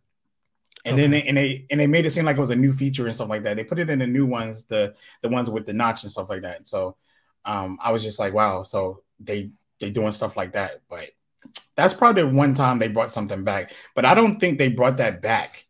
And 0.86 0.93
okay. 0.93 1.01
then 1.01 1.11
they, 1.11 1.24
and 1.24 1.38
they 1.38 1.65
and 1.70 1.80
they 1.80 1.88
made 1.88 2.05
it 2.05 2.11
seem 2.11 2.26
like 2.26 2.38
it 2.38 2.39
was 2.39 2.51
a 2.51 2.55
new 2.55 2.72
feature 2.72 3.05
and 3.05 3.15
stuff 3.15 3.30
like 3.30 3.43
that. 3.43 3.57
They 3.57 3.63
put 3.63 3.80
it 3.80 3.89
in 3.89 3.99
the 3.99 4.07
new 4.07 4.26
ones, 4.26 4.63
the 4.65 4.95
the 5.22 5.30
ones 5.30 5.49
with 5.49 5.65
the 5.65 5.74
notch 5.74 6.03
and 6.03 6.11
stuff 6.11 6.30
like 6.30 6.43
that. 6.43 6.67
So 6.67 6.95
um, 7.43 7.78
I 7.82 7.91
was 7.91 8.01
just 8.01 8.20
like, 8.20 8.34
wow. 8.34 8.63
So 8.63 9.03
they 9.20 9.51
they 9.80 9.89
doing 9.89 10.13
stuff 10.13 10.38
like 10.38 10.53
that. 10.53 10.82
But 10.89 11.09
that's 11.75 11.93
probably 11.93 12.23
one 12.23 12.53
time 12.53 12.79
they 12.79 12.87
brought 12.87 13.11
something 13.11 13.43
back. 13.43 13.73
But 13.95 14.05
I 14.05 14.13
don't 14.13 14.39
think 14.39 14.57
they 14.57 14.67
brought 14.67 14.97
that 14.97 15.21
back 15.21 15.65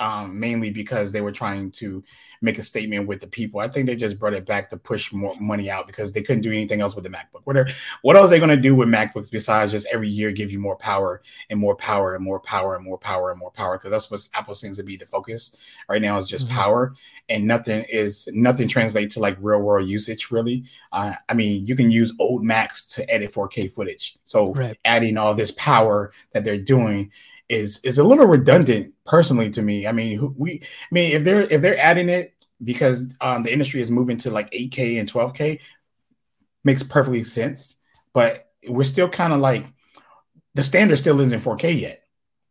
um, 0.00 0.40
mainly 0.40 0.70
because 0.70 1.12
they 1.12 1.20
were 1.20 1.32
trying 1.32 1.70
to 1.72 2.02
make 2.42 2.58
a 2.58 2.62
statement 2.62 3.06
with 3.06 3.20
the 3.20 3.26
people. 3.26 3.60
I 3.60 3.68
think 3.68 3.86
they 3.86 3.96
just 3.96 4.18
brought 4.18 4.34
it 4.34 4.44
back 4.44 4.68
to 4.70 4.76
push 4.76 5.12
more 5.12 5.34
money 5.40 5.70
out 5.70 5.86
because 5.86 6.12
they 6.12 6.22
couldn't 6.22 6.42
do 6.42 6.50
anything 6.50 6.80
else 6.80 6.94
with 6.94 7.04
the 7.04 7.10
MacBook. 7.10 7.42
What 7.44 7.56
are 7.56 7.68
what 8.02 8.16
else 8.16 8.26
are 8.26 8.30
they 8.30 8.38
going 8.38 8.50
to 8.50 8.56
do 8.56 8.74
with 8.74 8.88
MacBooks 8.88 9.30
besides 9.30 9.72
just 9.72 9.86
every 9.92 10.08
year 10.08 10.32
give 10.32 10.50
you 10.50 10.58
more 10.58 10.76
power 10.76 11.22
and 11.50 11.58
more 11.58 11.76
power 11.76 12.14
and 12.14 12.24
more 12.24 12.40
power 12.40 12.74
and 12.74 12.84
more 12.84 12.98
power 12.98 13.30
and 13.30 13.38
more 13.38 13.50
power? 13.50 13.78
Because 13.78 13.90
that's 13.90 14.10
what 14.10 14.28
Apple 14.34 14.54
seems 14.54 14.76
to 14.76 14.82
be 14.82 14.96
the 14.96 15.06
focus 15.06 15.56
right 15.88 16.02
now 16.02 16.18
is 16.18 16.26
just 16.26 16.48
mm-hmm. 16.48 16.56
power 16.56 16.94
and 17.28 17.46
nothing 17.46 17.84
is 17.88 18.28
nothing 18.32 18.68
translates 18.68 19.14
to 19.14 19.20
like 19.20 19.36
real 19.40 19.60
world 19.60 19.88
usage 19.88 20.30
really. 20.30 20.64
Uh, 20.92 21.14
I 21.28 21.34
mean, 21.34 21.66
you 21.66 21.76
can 21.76 21.90
use 21.90 22.12
old 22.18 22.42
Macs 22.42 22.84
to 22.86 23.10
edit 23.10 23.32
4K 23.32 23.72
footage. 23.72 24.18
So 24.24 24.52
right. 24.52 24.78
adding 24.84 25.16
all 25.16 25.34
this 25.34 25.52
power 25.52 26.12
that 26.32 26.44
they're 26.44 26.58
doing 26.58 27.10
is 27.52 27.80
is 27.84 27.98
a 27.98 28.04
little 28.04 28.26
redundant 28.26 28.94
personally 29.04 29.50
to 29.50 29.62
me. 29.62 29.86
I 29.86 29.92
mean, 29.92 30.34
we 30.36 30.62
I 30.62 30.94
mean 30.94 31.12
if 31.12 31.22
they're 31.22 31.42
if 31.42 31.60
they're 31.60 31.78
adding 31.78 32.08
it 32.08 32.34
because 32.64 33.12
um, 33.20 33.42
the 33.42 33.52
industry 33.52 33.80
is 33.80 33.90
moving 33.90 34.16
to 34.18 34.30
like 34.30 34.50
8K 34.50 34.98
and 34.98 35.10
12K, 35.10 35.60
makes 36.64 36.82
perfectly 36.82 37.24
sense. 37.24 37.78
But 38.14 38.48
we're 38.66 38.84
still 38.84 39.08
kind 39.08 39.32
of 39.32 39.40
like 39.40 39.66
the 40.54 40.62
standard 40.62 40.96
still 40.96 41.20
isn't 41.20 41.40
4K 41.40 41.80
yet, 41.80 42.02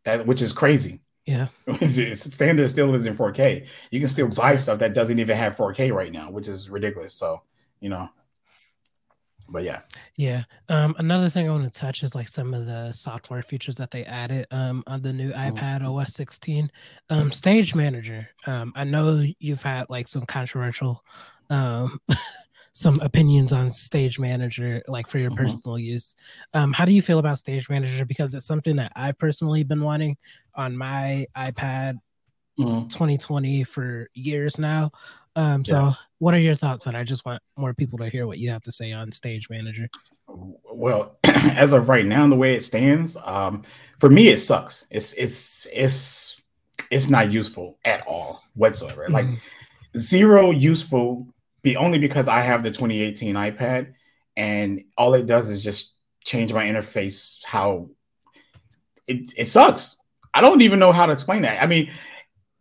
that 0.05 0.27
which 0.27 0.41
is 0.41 0.53
crazy. 0.53 1.01
Yeah, 1.25 1.47
standard 2.15 2.69
still 2.69 2.93
isn't 2.93 3.17
4K. 3.17 3.67
You 3.89 3.99
can 3.99 4.09
still 4.09 4.27
That's 4.27 4.37
buy 4.37 4.55
stuff 4.55 4.79
that 4.79 4.93
doesn't 4.93 5.19
even 5.19 5.37
have 5.37 5.55
4K 5.55 5.91
right 5.93 6.11
now, 6.11 6.29
which 6.31 6.47
is 6.47 6.69
ridiculous. 6.69 7.13
So 7.13 7.41
you 7.79 7.89
know, 7.89 8.09
but 9.51 9.63
yeah 9.63 9.81
yeah 10.15 10.43
um 10.69 10.95
another 10.97 11.29
thing 11.29 11.47
i 11.47 11.51
want 11.51 11.71
to 11.71 11.79
touch 11.79 12.03
is 12.03 12.15
like 12.15 12.27
some 12.27 12.53
of 12.53 12.65
the 12.65 12.91
software 12.91 13.41
features 13.41 13.75
that 13.75 13.91
they 13.91 14.03
added 14.05 14.47
um 14.51 14.83
on 14.87 15.01
the 15.01 15.13
new 15.13 15.31
mm-hmm. 15.31 15.57
ipad 15.57 15.83
os 15.83 16.13
16 16.13 16.71
um 17.09 17.31
stage 17.31 17.75
manager 17.75 18.27
um 18.47 18.71
i 18.75 18.83
know 18.83 19.25
you've 19.39 19.63
had 19.63 19.89
like 19.89 20.07
some 20.07 20.25
controversial 20.25 21.03
um 21.49 21.99
some 22.73 22.95
opinions 23.01 23.51
on 23.51 23.69
stage 23.69 24.17
manager 24.17 24.81
like 24.87 25.07
for 25.07 25.19
your 25.19 25.29
mm-hmm. 25.31 25.43
personal 25.43 25.77
use 25.77 26.15
um 26.53 26.71
how 26.71 26.85
do 26.85 26.93
you 26.93 27.01
feel 27.01 27.19
about 27.19 27.37
stage 27.37 27.69
manager 27.69 28.05
because 28.05 28.33
it's 28.33 28.45
something 28.45 28.77
that 28.77 28.91
i've 28.95 29.17
personally 29.17 29.63
been 29.63 29.81
wanting 29.81 30.15
on 30.55 30.77
my 30.77 31.25
ipad 31.37 31.97
mm-hmm. 32.57 32.87
2020 32.87 33.65
for 33.65 34.09
years 34.13 34.57
now 34.57 34.89
um 35.35 35.63
so 35.63 35.75
yeah 35.75 35.93
what 36.21 36.35
are 36.35 36.39
your 36.39 36.55
thoughts 36.55 36.85
on? 36.85 36.95
It? 36.95 36.99
I 36.99 37.03
just 37.03 37.25
want 37.25 37.41
more 37.57 37.73
people 37.73 37.97
to 37.97 38.07
hear 38.07 38.27
what 38.27 38.37
you 38.37 38.51
have 38.51 38.61
to 38.63 38.71
say 38.71 38.91
on 38.91 39.11
Stage 39.11 39.49
Manager. 39.49 39.89
Well, 40.27 41.17
as 41.23 41.73
of 41.73 41.89
right 41.89 42.05
now, 42.05 42.27
the 42.27 42.35
way 42.35 42.53
it 42.53 42.61
stands, 42.61 43.17
um, 43.25 43.63
for 43.99 44.07
me, 44.07 44.27
it 44.27 44.37
sucks. 44.37 44.85
It's 44.91 45.13
it's 45.13 45.65
it's 45.73 46.39
it's 46.91 47.09
not 47.09 47.31
useful 47.31 47.79
at 47.83 48.05
all 48.05 48.43
whatsoever. 48.53 49.05
Mm-hmm. 49.05 49.13
Like 49.13 49.25
zero 49.97 50.51
useful. 50.51 51.27
Be 51.63 51.75
only 51.75 51.97
because 51.97 52.27
I 52.27 52.41
have 52.41 52.61
the 52.61 52.69
2018 52.69 53.33
iPad, 53.33 53.93
and 54.37 54.83
all 54.99 55.15
it 55.15 55.25
does 55.25 55.49
is 55.49 55.63
just 55.63 55.95
change 56.23 56.53
my 56.53 56.65
interface. 56.65 57.43
How 57.43 57.89
it 59.07 59.33
it 59.35 59.47
sucks. 59.47 59.97
I 60.35 60.41
don't 60.41 60.61
even 60.61 60.77
know 60.77 60.91
how 60.91 61.07
to 61.07 61.13
explain 61.13 61.41
that. 61.41 61.63
I 61.63 61.65
mean, 61.65 61.91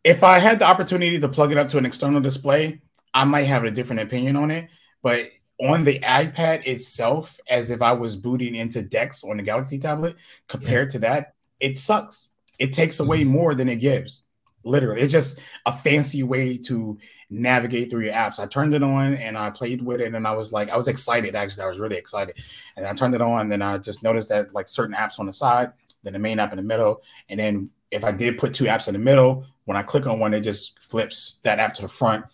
if 0.05 0.25
I 0.25 0.39
had 0.39 0.59
the 0.59 0.65
opportunity 0.65 1.19
to 1.21 1.29
plug 1.29 1.53
it 1.53 1.59
up 1.59 1.69
to 1.71 1.79
an 1.79 1.87
external 1.87 2.21
display, 2.21 2.81
I 3.13 3.25
might 3.25 3.47
have 3.47 3.65
a 3.65 3.71
different 3.71 4.03
opinion 4.03 4.37
on 4.37 4.51
it, 4.51 4.69
but 5.03 5.27
on 5.61 5.85
the 5.85 5.99
iPad 6.01 6.67
itself, 6.67 7.39
as 7.49 7.71
if 7.71 7.83
I 7.83 7.93
was 7.93 8.17
booting 8.17 8.55
into 8.55 8.83
Dex 8.83 9.23
on 9.25 9.37
the 9.37 9.43
Galaxy 9.43 9.79
tablet, 9.79 10.17
compared 10.49 10.89
yeah. 10.89 10.93
to 10.93 10.99
that, 11.01 11.35
it 11.59 11.79
sucks. 11.79 12.29
It 12.59 12.73
takes 12.73 13.01
away 13.01 13.23
mm-hmm. 13.23 13.31
more 13.31 13.55
than 13.55 13.69
it 13.69 13.77
gives. 13.77 14.25
Literally, 14.65 15.01
it's 15.03 15.13
just 15.13 15.39
a 15.65 15.73
fancy 15.73 16.23
way 16.23 16.59
to 16.59 16.99
navigate 17.31 17.91
through 17.91 18.05
your 18.05 18.13
apps. 18.13 18.39
I 18.39 18.47
turned 18.47 18.75
it 18.75 18.83
on 18.83 19.15
and 19.15 19.39
I 19.39 19.51
played 19.51 19.83
with 19.83 20.01
it, 20.01 20.15
and 20.15 20.27
I 20.27 20.33
was 20.33 20.53
like, 20.53 20.69
I 20.69 20.77
was 20.77 20.89
excited. 20.89 21.35
Actually, 21.35 21.65
I 21.65 21.69
was 21.69 21.79
really 21.79 21.97
excited. 21.97 22.37
And 22.77 22.87
I 22.87 22.93
turned 22.93 23.15
it 23.15 23.23
on, 23.23 23.41
and 23.43 23.53
then 23.53 23.63
I 23.63 23.79
just 23.79 24.03
noticed 24.03 24.29
that 24.29 24.55
like 24.55 24.69
certain 24.69 24.95
apps 24.95 25.19
on 25.19 25.27
the 25.27 25.33
side, 25.33 25.73
then 26.03 26.13
the 26.13 26.19
main 26.19 26.39
app 26.39 26.53
in 26.53 26.57
the 26.57 26.63
middle, 26.63 27.03
and 27.29 27.39
then 27.39 27.71
if 27.91 28.05
I 28.05 28.13
did 28.13 28.39
put 28.39 28.55
two 28.55 28.65
apps 28.65 28.87
in 28.89 28.93
the 28.93 28.99
middle, 28.99 29.45
when 29.65 29.77
I 29.77 29.83
click 29.83 30.07
on 30.07 30.21
one, 30.21 30.35
it 30.35 30.41
just 30.41 30.81
flips 30.83 31.41
that 31.43 31.59
app 31.59 31.75
to 31.75 31.83
the 31.83 31.89
front 31.89 32.25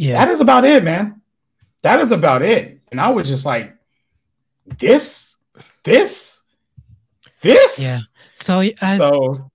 yeah. 0.00 0.24
That 0.24 0.32
is 0.32 0.40
about 0.40 0.64
it, 0.64 0.82
man. 0.82 1.20
That 1.82 2.00
is 2.00 2.10
about 2.10 2.40
it. 2.40 2.80
And 2.90 2.98
I 2.98 3.10
was 3.10 3.28
just 3.28 3.44
like, 3.44 3.76
this, 4.78 5.36
this, 5.84 6.40
this. 7.42 7.78
Yeah. 7.78 7.98
So 8.36 8.60
I 8.60 8.96
so 8.96 9.50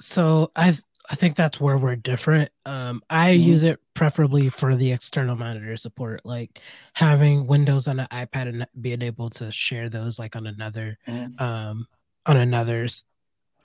so 0.00 0.52
I 0.54 0.76
I 1.10 1.14
think 1.16 1.34
that's 1.34 1.60
where 1.60 1.76
we're 1.76 1.96
different. 1.96 2.52
Um, 2.64 3.02
I 3.10 3.32
mm-hmm. 3.32 3.48
use 3.48 3.64
it 3.64 3.80
preferably 3.94 4.50
for 4.50 4.76
the 4.76 4.92
external 4.92 5.34
monitor 5.34 5.76
support, 5.76 6.20
like 6.24 6.60
having 6.92 7.48
Windows 7.48 7.88
on 7.88 7.98
an 7.98 8.06
iPad 8.12 8.48
and 8.48 8.66
being 8.80 9.02
able 9.02 9.30
to 9.30 9.50
share 9.50 9.88
those 9.88 10.20
like 10.20 10.36
on 10.36 10.46
another 10.46 10.96
mm-hmm. 11.08 11.42
um 11.42 11.88
on 12.28 12.36
another's 12.36 13.04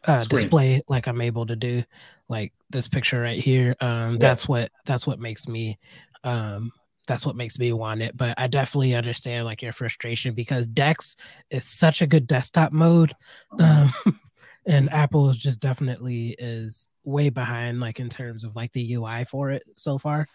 uh, 0.06 0.24
display 0.26 0.82
like 0.90 1.08
I'm 1.08 1.22
able 1.22 1.46
to 1.46 1.56
do 1.56 1.84
like 2.28 2.54
this 2.70 2.88
picture 2.88 3.22
right 3.22 3.40
here. 3.40 3.76
Um, 3.80 4.14
yeah. 4.14 4.18
that's 4.20 4.48
what 4.48 4.72
that's 4.86 5.06
what 5.06 5.20
makes 5.20 5.48
me 5.48 5.78
um, 6.24 6.72
that's 7.08 7.26
what 7.26 7.36
makes 7.36 7.60
me 7.60 7.74
want 7.74 8.02
it. 8.02 8.16
But 8.16 8.36
I 8.38 8.48
definitely 8.48 8.96
understand 8.96 9.46
like 9.46 9.62
your 9.62 9.74
frustration 9.74 10.34
because 10.34 10.68
Dex 10.68 11.16
is 11.50 11.66
such 11.66 12.02
a 12.02 12.08
good 12.08 12.28
desktop 12.28 12.72
mode, 12.72 13.14
um, 13.60 13.94
and 14.66 14.92
Apple 14.92 15.30
is 15.30 15.38
just 15.38 15.60
definitely 15.60 16.36
is 16.40 16.90
way 17.04 17.30
behind, 17.30 17.82
like 17.82 18.00
in 18.00 18.10
terms 18.10 18.46
of 18.46 18.56
like 18.56 18.72
the 18.72 18.94
UI 18.94 19.26
for 19.26 19.52
it 19.52 19.64
so 19.76 19.98
far. 19.98 20.26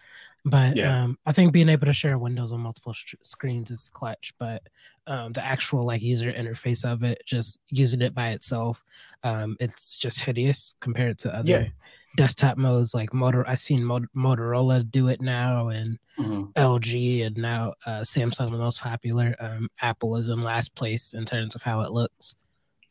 But 0.45 0.77
Yeah. 0.77 1.03
um, 1.03 1.17
I 1.25 1.31
think 1.31 1.51
being 1.51 1.69
able 1.69 1.87
to 1.87 1.93
share 1.93 2.17
windows 2.17 2.51
on 2.51 2.61
multiple 2.61 2.93
sh- 2.93 3.15
screens 3.23 3.71
is 3.71 3.89
clutch. 3.93 4.33
But 4.39 4.61
um, 5.09 5.33
the 5.33 5.43
actual 5.43 5.83
like 5.85 6.01
user 6.01 6.31
interface 6.31 6.85
of 6.85 7.03
it, 7.03 7.21
just 7.25 7.59
using 7.69 8.01
it 8.01 8.13
by 8.15 8.29
itself, 8.29 8.83
um, 9.23 9.57
it's 9.59 9.97
just 9.97 10.21
hideous 10.21 10.75
compared 10.79 11.17
to 11.19 11.35
other 11.35 11.49
Yeah. 11.49 11.67
desktop 12.15 12.57
modes. 12.57 12.93
Like 12.93 13.13
Motor, 13.13 13.45
I've 13.47 13.59
seen 13.59 13.83
Mot- 13.83 14.13
Motorola 14.15 14.89
do 14.89 15.07
it 15.09 15.19
now, 15.21 15.67
and 15.69 15.99
Mhm. 16.17 16.53
LG, 16.53 17.23
and 17.25 17.37
now 17.37 17.73
uh, 17.85 18.01
Samsung, 18.01 18.51
the 18.51 18.57
most 18.57 18.79
popular. 18.81 19.35
Um, 19.39 19.69
Apple 19.81 20.15
is 20.15 20.29
in 20.29 20.41
last 20.41 20.75
place 20.75 21.13
in 21.13 21.25
terms 21.25 21.55
of 21.55 21.63
how 21.63 21.81
it 21.81 21.91
looks. 21.91 22.35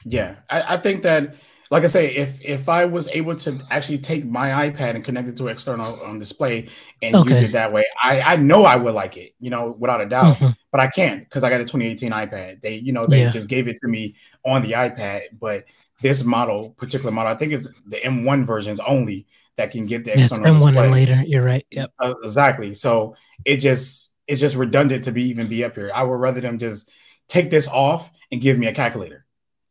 Yeah, 0.05 0.37
I, 0.51 0.75
I 0.75 0.77
think 0.77 1.03
that, 1.03 1.35
like 1.71 1.85
I 1.85 1.87
say, 1.89 2.15
if 2.15 2.41
if 2.43 2.69
I 2.69 2.85
was 2.87 3.09
able 3.09 3.37
to 3.37 3.59
actually 3.71 3.99
take 3.99 4.25
my 4.25 4.71
iPad 4.71 4.95
and 4.95 5.05
connect 5.05 5.29
it 5.29 5.37
to 5.39 5.49
external 5.49 6.03
um, 6.05 6.19
display 6.19 6.69
and 7.03 7.15
use 7.29 7.39
it 7.43 7.53
that 7.53 7.73
way, 7.73 7.85
I 8.03 8.21
I 8.21 8.37
know 8.37 8.65
I 8.65 8.77
would 8.77 8.95
like 8.95 9.17
it, 9.17 9.35
you 9.41 9.51
know, 9.51 9.77
without 9.79 10.01
a 10.01 10.07
doubt. 10.07 10.37
Mhm. 10.39 10.57
But 10.73 10.81
I 10.81 10.87
can't 10.89 11.21
because 11.25 11.45
I 11.45 11.51
got 11.51 11.61
a 11.61 11.65
2018 11.65 12.13
iPad. 12.13 12.63
They, 12.63 12.77
you 12.77 12.93
know, 12.93 13.07
they 13.07 13.21
Yeah. 13.23 13.31
just 13.31 13.49
gave 13.49 13.69
it 13.69 13.79
to 13.83 13.89
me 13.89 14.15
on 14.45 14.63
the 14.63 14.73
iPad. 14.73 15.23
But 15.39 15.65
this 16.01 16.23
model, 16.25 16.71
particular 16.79 17.11
model, 17.11 17.33
I 17.33 17.37
think 17.37 17.53
it's 17.53 17.73
the 17.87 17.99
M1 18.05 18.45
versions 18.47 18.79
only 18.81 19.27
that 19.57 19.71
can 19.73 19.87
get 19.87 20.05
the 20.05 20.13
Yes, 20.13 20.31
external 20.33 20.55
M1 20.55 20.73
display. 20.75 20.85
and 20.85 20.93
later. 20.93 21.23
You're 21.27 21.43
right. 21.45 21.67
Yep. 21.71 21.91
Uh, 21.99 22.15
exactly. 22.23 22.75
So 22.75 23.17
it 23.45 23.57
just 23.59 24.11
it's 24.27 24.41
just 24.41 24.57
redundant 24.57 25.05
to 25.05 25.13
be 25.13 25.25
even 25.31 25.49
be 25.49 25.65
up 25.65 25.75
here. 25.75 25.91
I 25.95 26.03
would 26.03 26.15
rather 26.21 26.41
them 26.41 26.59
just 26.59 26.91
take 27.29 27.51
this 27.51 27.67
off 27.69 28.11
and 28.31 28.41
give 28.41 28.59
me 28.59 28.67
a 28.69 28.73
calculator. 28.75 29.25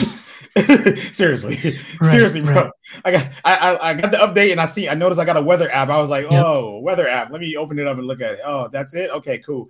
Seriously, 1.13 1.79
Right, 2.01 2.11
seriously, 2.11 2.41
bro. 2.41 2.55
right. 2.55 2.71
I 3.05 3.11
got 3.11 3.29
I, 3.45 3.55
I 3.57 3.91
I 3.91 3.95
got 3.95 4.11
the 4.13 4.19
update 4.19 4.53
and 4.53 4.61
I 4.61 4.67
see 4.67 4.89
I 4.89 4.95
noticed 4.95 5.21
I 5.21 5.25
got 5.25 5.37
a 5.37 5.43
weather 5.43 5.71
app. 5.71 5.89
I 5.89 5.99
was 6.01 6.11
like, 6.11 6.31
Yep. 6.31 6.45
oh, 6.45 6.79
weather 6.79 7.09
app. 7.09 7.31
Let 7.31 7.41
me 7.41 7.57
open 7.57 7.79
it 7.79 7.87
up 7.87 7.99
and 7.99 8.07
look 8.07 8.21
at 8.21 8.33
it. 8.35 8.41
Oh, 8.45 8.69
that's 8.69 8.95
it. 8.95 9.11
Okay, 9.11 9.39
cool. 9.39 9.69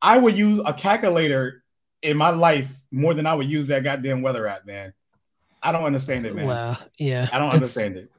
I 0.00 0.16
would 0.16 0.36
use 0.36 0.60
a 0.64 0.72
calculator 0.72 1.62
in 2.02 2.16
my 2.16 2.30
life 2.30 2.72
more 2.90 3.12
than 3.14 3.26
I 3.26 3.34
would 3.34 3.48
use 3.50 3.66
that 3.66 3.82
goddamn 3.84 4.22
weather 4.22 4.46
app, 4.46 4.64
man. 4.64 4.94
I 5.62 5.72
don't 5.72 5.84
understand 5.84 6.24
it, 6.24 6.34
man. 6.34 6.46
Well, 6.46 6.78
yeah. 6.98 7.28
I 7.32 7.38
don't 7.38 7.48
it's- 7.48 7.54
understand 7.62 7.96
it. 7.96 8.10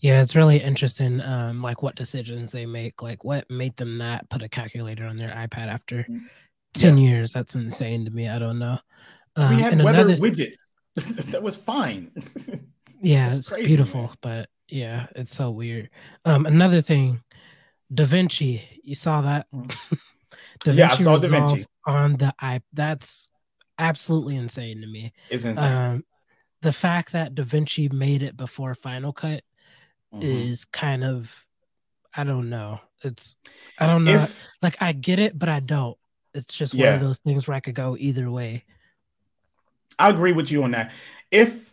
Yeah, 0.00 0.20
it's 0.20 0.36
really 0.36 0.58
interesting. 0.58 1.22
Um, 1.22 1.62
like 1.62 1.82
what 1.82 1.94
decisions 1.96 2.52
they 2.52 2.66
make, 2.66 3.02
like 3.02 3.24
what 3.24 3.48
made 3.50 3.74
them 3.78 3.96
not 3.96 4.28
put 4.28 4.42
a 4.42 4.48
calculator 4.50 5.06
on 5.06 5.16
their 5.16 5.30
iPad 5.30 5.68
after 5.68 6.06
ten 6.74 6.98
years. 6.98 7.32
That's 7.32 7.54
insane 7.54 8.04
to 8.04 8.10
me. 8.10 8.28
I 8.28 8.38
don't 8.38 8.58
know. 8.58 8.78
Um, 9.36 9.56
we 9.56 9.62
had 9.62 9.82
weather 9.82 10.00
another, 10.00 10.16
widgets. 10.16 10.56
that 11.30 11.42
was 11.42 11.56
fine. 11.56 12.10
yeah, 13.00 13.34
it's 13.34 13.48
crazy, 13.50 13.66
beautiful, 13.66 14.02
man. 14.02 14.16
but 14.20 14.48
yeah, 14.68 15.06
it's 15.16 15.34
so 15.34 15.50
weird. 15.50 15.90
Um, 16.24 16.46
another 16.46 16.80
thing, 16.80 17.20
DaVinci. 17.92 18.62
You 18.82 18.94
saw 18.94 19.20
that? 19.22 19.46
Mm. 19.54 19.74
Da 20.64 20.72
Yeah, 20.72 20.92
I 20.92 20.96
saw 20.96 21.16
DaVinci. 21.16 21.64
on 21.86 22.16
the 22.16 22.34
i. 22.40 22.60
That's 22.72 23.28
absolutely 23.78 24.36
insane 24.36 24.80
to 24.80 24.86
me. 24.86 25.12
It's 25.30 25.44
insane. 25.44 25.72
Um, 25.72 26.04
the 26.62 26.72
fact 26.72 27.12
that 27.12 27.34
DaVinci 27.34 27.92
made 27.92 28.22
it 28.22 28.36
before 28.36 28.74
Final 28.74 29.12
Cut 29.12 29.42
Mhm. 30.14 30.22
is 30.22 30.64
kind 30.64 31.04
of 31.04 31.44
I 32.16 32.24
don't 32.24 32.48
know. 32.50 32.80
It's 33.02 33.36
I 33.78 33.86
don't 33.86 34.04
know. 34.04 34.22
If 34.22 34.40
like 34.62 34.76
I 34.80 34.92
get 34.92 35.18
it, 35.18 35.38
but 35.38 35.48
I 35.48 35.60
don't. 35.60 35.96
It's 36.32 36.52
just 36.54 36.74
one 36.74 36.88
of 36.94 37.00
those 37.00 37.18
things 37.18 37.46
where 37.46 37.56
I 37.56 37.60
could 37.60 37.74
go 37.74 37.96
either 37.98 38.30
way. 38.30 38.64
I 39.98 40.08
agree 40.10 40.32
with 40.32 40.50
you 40.50 40.62
on 40.64 40.72
that. 40.72 40.92
If 41.30 41.72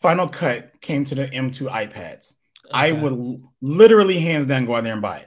Final 0.00 0.28
Cut 0.28 0.80
came 0.80 1.04
to 1.06 1.14
the 1.14 1.26
M2 1.26 1.68
iPads, 1.70 2.34
I 2.72 2.92
would 2.92 3.42
literally 3.60 4.20
hands 4.20 4.46
down 4.46 4.66
go 4.66 4.76
out 4.76 4.84
there 4.84 4.92
and 4.92 5.02
buy 5.02 5.18
it. 5.18 5.26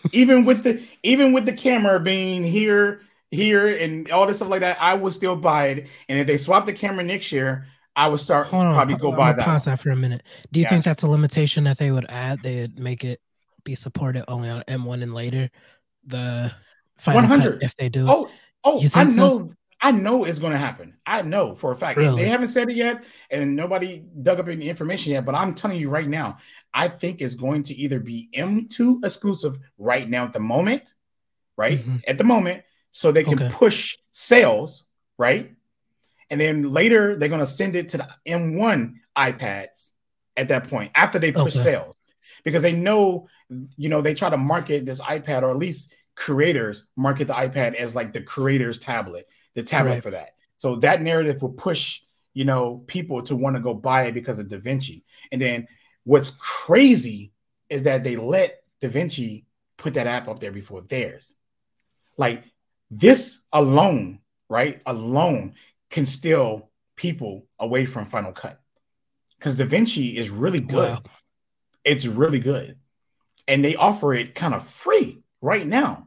even 0.12 0.44
with 0.44 0.62
the 0.62 0.82
even 1.02 1.32
with 1.32 1.44
the 1.46 1.52
camera 1.52 1.98
being 2.00 2.44
here, 2.44 3.02
here, 3.30 3.76
and 3.76 4.10
all 4.10 4.26
this 4.26 4.36
stuff 4.38 4.48
like 4.48 4.60
that, 4.60 4.78
I 4.80 4.94
would 4.94 5.12
still 5.12 5.36
buy 5.36 5.68
it. 5.68 5.86
And 6.08 6.18
if 6.18 6.26
they 6.26 6.36
swap 6.36 6.66
the 6.66 6.72
camera 6.72 7.02
next 7.04 7.32
year, 7.32 7.66
I 7.94 8.08
would 8.08 8.20
start 8.20 8.46
Hold 8.48 8.66
on, 8.66 8.74
probably 8.74 8.94
pa- 8.94 9.00
go 9.00 9.12
buy 9.12 9.32
that. 9.32 9.44
Pause 9.44 9.64
that 9.64 9.80
for 9.80 9.90
a 9.90 9.96
minute. 9.96 10.22
Do 10.52 10.60
you 10.60 10.64
Yeah. 10.64 10.70
think 10.70 10.84
that's 10.84 11.02
a 11.02 11.10
limitation 11.10 11.64
that 11.64 11.78
they 11.78 11.90
would 11.90 12.06
add? 12.08 12.42
They'd 12.42 12.78
make 12.78 13.04
it 13.04 13.20
be 13.64 13.74
supported 13.74 14.24
only 14.28 14.48
on 14.48 14.62
M1 14.68 15.02
and 15.02 15.14
later. 15.14 15.50
The 16.04 16.52
Final 16.98 17.22
Cut, 17.22 17.30
100. 17.30 17.62
if 17.62 17.74
they 17.76 17.88
do. 17.88 18.06
Oh, 18.08 18.28
oh, 18.62 18.80
You 18.80 18.86
I 18.94 19.04
think 19.04 19.12
so? 19.12 19.52
I 19.80 19.92
know 19.92 20.24
it's 20.24 20.38
going 20.38 20.52
to 20.52 20.58
happen. 20.58 20.94
I 21.06 21.22
know 21.22 21.54
for 21.54 21.70
a 21.70 21.76
fact. 21.76 21.98
Really? 21.98 22.22
They 22.24 22.28
haven't 22.28 22.48
said 22.48 22.70
it 22.70 22.76
yet, 22.76 23.04
and 23.30 23.54
nobody 23.54 24.04
dug 24.22 24.40
up 24.40 24.48
any 24.48 24.68
information 24.68 25.12
yet. 25.12 25.24
But 25.24 25.34
I'm 25.34 25.54
telling 25.54 25.78
you 25.78 25.90
right 25.90 26.08
now, 26.08 26.38
I 26.72 26.88
think 26.88 27.20
it's 27.20 27.34
going 27.34 27.62
to 27.64 27.74
either 27.74 28.00
be 28.00 28.28
M2 28.34 29.04
exclusive 29.04 29.58
right 29.78 30.08
now 30.08 30.24
at 30.24 30.32
the 30.32 30.40
moment, 30.40 30.94
right? 31.56 31.84
Mhm. 31.84 32.02
At 32.08 32.18
the 32.18 32.24
moment, 32.24 32.64
so 32.90 33.12
they 33.12 33.24
can 33.24 33.34
Okay. 33.34 33.48
push 33.50 33.96
sales, 34.12 34.84
right? 35.18 35.52
And 36.30 36.40
then 36.40 36.72
later 36.72 37.16
they're 37.16 37.28
going 37.28 37.40
to 37.40 37.46
send 37.46 37.76
it 37.76 37.90
to 37.90 37.98
the 37.98 38.08
M1 38.26 39.00
iPads 39.16 39.90
at 40.36 40.48
that 40.48 40.68
point 40.68 40.90
after 40.94 41.18
they 41.18 41.32
push 41.32 41.54
Okay. 41.54 41.64
sales 41.64 41.94
because 42.44 42.62
they 42.62 42.72
know, 42.72 43.28
you 43.76 43.88
know, 43.88 44.00
they 44.00 44.14
try 44.14 44.30
to 44.30 44.36
market 44.36 44.84
this 44.86 45.00
iPad 45.00 45.42
or 45.42 45.50
at 45.50 45.56
least 45.56 45.92
creators 46.14 46.86
market 46.96 47.26
the 47.28 47.34
iPad 47.34 47.74
as 47.74 47.94
like 47.94 48.12
the 48.12 48.22
creator's 48.22 48.78
tablet, 48.80 49.28
the 49.56 49.64
tablet 49.64 49.94
Right. 49.94 50.02
for 50.02 50.10
that. 50.12 50.30
So 50.58 50.76
that 50.76 51.02
narrative 51.02 51.42
will 51.42 51.52
push, 51.52 52.02
you 52.32 52.44
know, 52.44 52.84
people 52.86 53.22
to 53.24 53.34
want 53.34 53.56
to 53.56 53.62
go 53.62 53.74
buy 53.74 54.04
it 54.04 54.12
because 54.12 54.38
of 54.38 54.46
DaVinci. 54.46 55.02
And 55.32 55.42
then 55.42 55.66
what's 56.04 56.30
crazy 56.38 57.32
is 57.68 57.82
that 57.82 58.04
they 58.04 58.14
let 58.16 58.62
DaVinci 58.80 59.44
put 59.76 59.94
that 59.94 60.06
app 60.06 60.28
up 60.28 60.38
there 60.38 60.52
before 60.52 60.82
theirs. 60.82 61.34
Like 62.16 62.44
this 62.90 63.40
alone, 63.52 64.20
right? 64.48 64.80
Alone 64.86 65.54
can 65.90 66.06
steal 66.06 66.70
people 66.94 67.46
away 67.58 67.84
from 67.84 68.04
Final 68.06 68.32
Cut. 68.32 68.60
Because 69.38 69.58
DaVinci 69.58 70.14
is 70.14 70.30
really 70.30 70.60
good. 70.60 70.90
Wow. 70.90 71.02
It's 71.84 72.06
really 72.06 72.40
good. 72.40 72.78
And 73.48 73.64
they 73.64 73.76
offer 73.76 74.14
it 74.14 74.34
kind 74.34 74.54
of 74.54 74.66
free 74.66 75.22
right 75.40 75.66
now. 75.66 76.05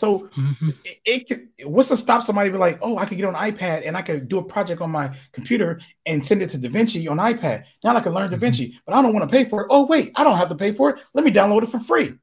So 0.00 0.30
Mhm. 0.34 0.74
it, 1.04 1.30
it 1.58 1.68
what's 1.68 1.88
to 1.88 1.96
stop 1.96 2.22
somebody 2.22 2.48
be 2.48 2.56
like, 2.56 2.78
oh, 2.80 2.96
I 2.96 3.04
could 3.04 3.18
get 3.18 3.26
on 3.26 3.34
iPad 3.34 3.86
and 3.86 3.94
I 3.96 4.02
could 4.02 4.28
do 4.28 4.38
a 4.38 4.42
project 4.42 4.80
on 4.80 4.90
my 4.90 5.14
computer 5.32 5.78
and 6.06 6.24
send 6.24 6.40
it 6.40 6.48
to 6.50 6.58
DaVinci 6.58 7.08
on 7.10 7.18
iPad. 7.18 7.64
Now 7.84 7.94
I 7.96 8.00
can 8.00 8.14
learn 8.14 8.30
Mhm. 8.30 8.38
DaVinci, 8.38 8.72
but 8.86 8.94
I 8.94 9.02
don't 9.02 9.12
want 9.14 9.30
to 9.30 9.36
pay 9.36 9.44
for 9.44 9.60
it. 9.62 9.66
Oh, 9.70 9.86
wait, 9.86 10.12
I 10.16 10.24
don't 10.24 10.38
have 10.38 10.48
to 10.48 10.54
pay 10.54 10.72
for 10.72 10.90
it. 10.90 11.00
Let 11.12 11.24
me 11.24 11.30
download 11.30 11.64
it 11.64 11.68
for 11.68 11.78
free. 11.78 12.14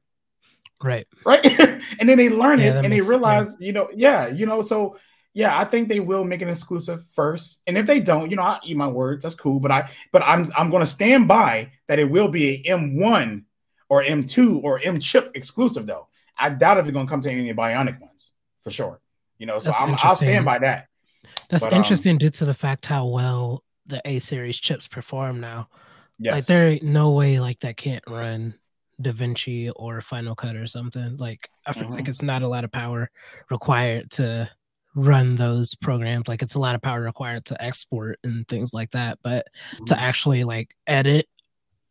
Right. 0.82 1.06
Right. 1.24 1.44
and 2.00 2.08
then 2.08 2.18
they 2.18 2.28
learn 2.28 2.58
Yeah, 2.58 2.78
it 2.78 2.84
and 2.84 2.92
they 2.92 2.98
yeah. 2.98 3.08
realize, 3.08 3.56
you 3.60 3.72
know, 3.72 3.88
yeah, 3.94 4.26
you 4.26 4.44
know, 4.46 4.60
so 4.62 4.96
yeah, 5.34 5.56
I 5.56 5.64
think 5.64 5.88
they 5.88 6.00
will 6.00 6.24
make 6.24 6.42
it 6.42 6.48
exclusive 6.48 7.04
first. 7.12 7.62
And 7.68 7.78
if 7.78 7.86
they 7.86 8.00
don't, 8.00 8.28
you 8.30 8.36
know, 8.36 8.42
I'll 8.42 8.60
eat 8.64 8.76
my 8.76 8.88
words. 8.88 9.22
That's 9.22 9.36
cool. 9.36 9.60
But 9.60 9.70
I 9.70 9.88
but 10.10 10.22
I'm 10.24 10.48
I'm 10.56 10.70
gonna 10.70 10.86
stand 10.98 11.28
by 11.28 11.70
that 11.86 12.00
it 12.00 12.10
will 12.10 12.28
be 12.28 12.44
a 12.48 12.62
M1 12.76 13.44
or 13.88 14.02
M2 14.02 14.60
or 14.64 14.80
M 14.82 14.98
chip 14.98 15.30
exclusive 15.34 15.86
though. 15.86 16.08
I 16.38 16.50
doubt 16.50 16.78
if 16.78 16.86
it's 16.86 16.94
gonna 16.94 17.08
come 17.08 17.20
to 17.22 17.30
any 17.30 17.52
bionic 17.52 18.00
ones 18.00 18.32
for 18.62 18.70
sure. 18.70 19.00
You 19.38 19.46
know, 19.46 19.58
so 19.58 19.72
I'm, 19.72 19.96
I'll 20.02 20.16
stand 20.16 20.44
by 20.44 20.58
that. 20.60 20.86
That's 21.48 21.64
But, 21.64 21.72
um, 21.72 21.78
interesting 21.78 22.18
due 22.18 22.30
to 22.30 22.44
the 22.44 22.54
fact 22.54 22.86
how 22.86 23.06
well 23.06 23.62
the 23.86 24.00
A 24.04 24.18
series 24.18 24.58
chips 24.58 24.86
perform 24.88 25.40
now. 25.40 25.68
Yes. 26.18 26.34
Like 26.34 26.46
there 26.46 26.68
ain't 26.68 26.82
no 26.82 27.10
way 27.10 27.38
like 27.40 27.60
that 27.60 27.76
can't 27.76 28.02
run 28.08 28.54
DaVinci 29.00 29.70
or 29.76 30.00
Final 30.00 30.34
Cut 30.34 30.56
or 30.56 30.66
something. 30.66 31.16
Like 31.16 31.48
I 31.66 31.72
feel 31.72 31.88
like 31.90 32.04
Mhm. 32.04 32.08
it's 32.08 32.22
not 32.22 32.42
a 32.42 32.48
lot 32.48 32.64
of 32.64 32.72
power 32.72 33.10
required 33.50 34.10
to 34.12 34.50
run 34.94 35.36
those 35.36 35.74
programs. 35.76 36.26
Like 36.26 36.42
it's 36.42 36.54
a 36.54 36.58
lot 36.58 36.74
of 36.74 36.82
power 36.82 37.00
required 37.00 37.44
to 37.46 37.62
export 37.62 38.18
and 38.24 38.46
things 38.48 38.74
like 38.74 38.90
that. 38.90 39.18
But 39.22 39.46
to 39.86 39.94
Mhm. 39.94 39.98
actually 39.98 40.42
like 40.44 40.74
edit 40.88 41.28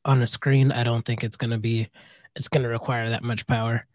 on 0.03 0.21
a 0.21 0.27
screen, 0.27 0.71
I 0.71 0.83
don't 0.83 1.05
think 1.05 1.23
it's 1.23 1.37
gonna 1.37 1.57
be 1.59 1.89
it's 2.35 2.49
gonna 2.49 2.67
require 2.69 3.09
that 3.09 3.23
much 3.23 3.47
power. 3.47 3.85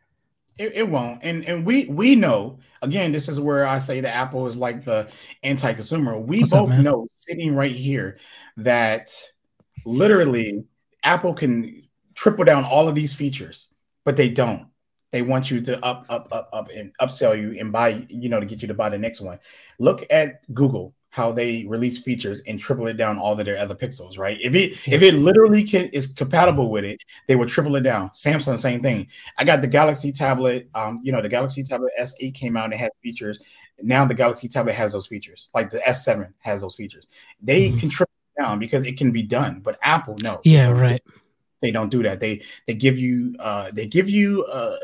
It, 0.59 0.73
it 0.75 0.89
won't. 0.89 1.21
And 1.23 1.45
and 1.45 1.65
we 1.65 1.87
we 1.87 2.15
know 2.15 2.59
again, 2.83 3.13
this 3.13 3.29
is 3.29 3.41
where 3.41 3.67
I 3.67 3.79
say 3.79 4.01
that 4.01 4.15
Apple 4.15 4.47
is 4.47 4.57
like 4.57 4.85
the 4.85 5.09
anti-consumer. 5.43 6.19
We 6.19 6.41
What's 6.41 6.51
both 6.51 6.69
man? 6.69 6.85
know 6.85 7.09
sitting 7.17 7.55
right 7.55 7.75
here 7.75 8.19
that 8.59 9.13
literally 9.87 10.65
Apple 11.03 11.35
can 11.35 11.83
triple 12.15 12.45
down 12.45 12.65
all 12.65 12.89
of 12.89 12.95
these 12.95 13.15
features, 13.15 13.69
but 14.05 14.17
they 14.17 14.29
don't. 14.29 14.67
They 15.11 15.23
want 15.23 15.51
you 15.51 15.61
to 15.63 15.85
up, 15.85 16.07
up, 16.09 16.29
up, 16.33 16.49
up, 16.53 16.71
and 16.75 16.93
upsell 17.01 17.39
you 17.39 17.59
and 17.61 17.71
buy, 17.71 18.07
you 18.09 18.29
know, 18.31 18.41
to 18.41 18.47
get 18.47 18.63
you 18.63 18.69
to 18.69 18.75
buy 18.75 18.89
the 18.89 18.99
next 18.99 19.21
one. 19.21 19.39
Look 19.79 20.07
at 20.11 20.41
Google, 20.53 20.95
how 21.13 21.31
they 21.31 21.67
release 21.69 21.99
features 21.99 22.41
and 22.47 22.59
triple 22.59 22.87
it 22.87 22.95
down 22.97 23.19
all 23.19 23.39
of 23.39 23.45
their 23.45 23.59
other 23.59 23.75
pixels, 23.75 24.19
right? 24.19 24.39
If 24.41 24.55
it 24.55 24.79
if 24.87 25.03
it 25.03 25.13
literally 25.13 25.63
can 25.63 25.85
is 25.91 26.07
compatible 26.07 26.71
with 26.71 26.85
it, 26.87 26.99
they 27.29 27.37
will 27.37 27.47
triple 27.47 27.77
it 27.77 27.83
down. 27.83 28.09
Samsung, 28.11 28.59
same 28.59 28.81
thing. 28.81 29.09
I 29.37 29.45
got 29.45 29.61
the 29.61 29.67
Galaxy 29.67 30.11
tablet. 30.11 30.71
Um, 30.75 31.01
you 31.03 31.13
know, 31.13 31.21
the 31.21 31.29
Galaxy 31.29 31.63
tablet 31.65 31.93
S8 32.01 32.33
came 32.35 32.57
out 32.57 32.65
and 32.65 32.73
it 32.73 32.79
had 32.79 32.93
features. 33.03 33.41
Now 33.83 34.07
the 34.07 34.15
Galaxy 34.15 34.49
tablet 34.49 34.73
has 34.75 34.93
those 34.93 35.07
features, 35.07 35.51
like 35.55 35.69
the 35.69 35.81
S7 35.87 36.33
has 36.39 36.63
those 36.63 36.77
features. 36.77 37.09
They 37.43 37.69
Mhm. 37.69 37.81
can 37.81 37.89
triple 37.91 38.15
it 38.35 38.41
down 38.41 38.59
because 38.59 38.87
it 38.87 38.97
can 38.97 39.13
be 39.13 39.23
done. 39.23 39.61
But 39.63 39.79
Apple, 39.83 40.17
no. 40.23 40.41
Yeah, 40.45 40.71
right. 40.71 41.03
They 41.61 41.73
don't 41.73 41.91
do 41.91 42.03
that. 42.05 42.21
They 42.21 42.41
they 42.67 42.73
give 42.73 42.99
you 42.99 43.37
uh 43.39 43.69
they 43.71 43.85
give 43.87 44.09
you 44.09 44.45
uh 44.45 44.77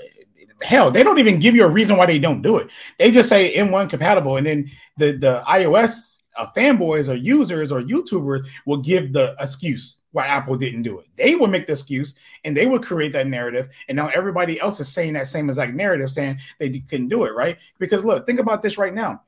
hell, 0.60 0.90
they 0.90 1.02
don't 1.02 1.18
even 1.20 1.40
give 1.40 1.54
you 1.56 1.64
a 1.64 1.70
reason 1.70 1.96
why 1.96 2.04
they 2.04 2.18
don't 2.18 2.42
do 2.42 2.58
it. 2.58 2.68
They 2.98 3.10
just 3.10 3.30
say 3.30 3.54
M1 3.56 3.88
compatible, 3.88 4.36
and 4.36 4.46
then 4.46 4.70
the 4.98 5.12
the 5.12 5.42
iOS 5.48 6.17
uh, 6.38 6.46
fanboys 6.56 7.08
or 7.08 7.14
users 7.14 7.70
or 7.70 7.82
YouTubers 7.82 8.46
will 8.64 8.78
give 8.78 9.12
the 9.12 9.34
excuse 9.40 9.98
why 10.12 10.26
Apple 10.26 10.56
didn't 10.56 10.82
do 10.82 10.98
it. 10.98 11.06
They 11.16 11.34
will 11.34 11.48
make 11.48 11.66
the 11.66 11.72
excuse 11.72 12.14
and 12.44 12.56
they 12.56 12.66
will 12.66 12.78
create 12.78 13.12
that 13.12 13.26
narrative. 13.26 13.68
And 13.88 13.96
now 13.96 14.08
everybody 14.08 14.58
else 14.58 14.80
is 14.80 14.88
saying 14.88 15.12
that 15.14 15.28
same 15.28 15.48
exact 15.48 15.74
narrative, 15.74 16.10
saying 16.10 16.38
they 16.58 16.70
couldn't 16.70 17.08
do 17.08 17.24
it, 17.24 17.34
right? 17.34 17.58
Because 17.78 18.04
look, 18.04 18.26
think 18.26 18.40
about 18.40 18.62
this 18.62 18.78
right 18.78 18.94
now. 18.94 19.22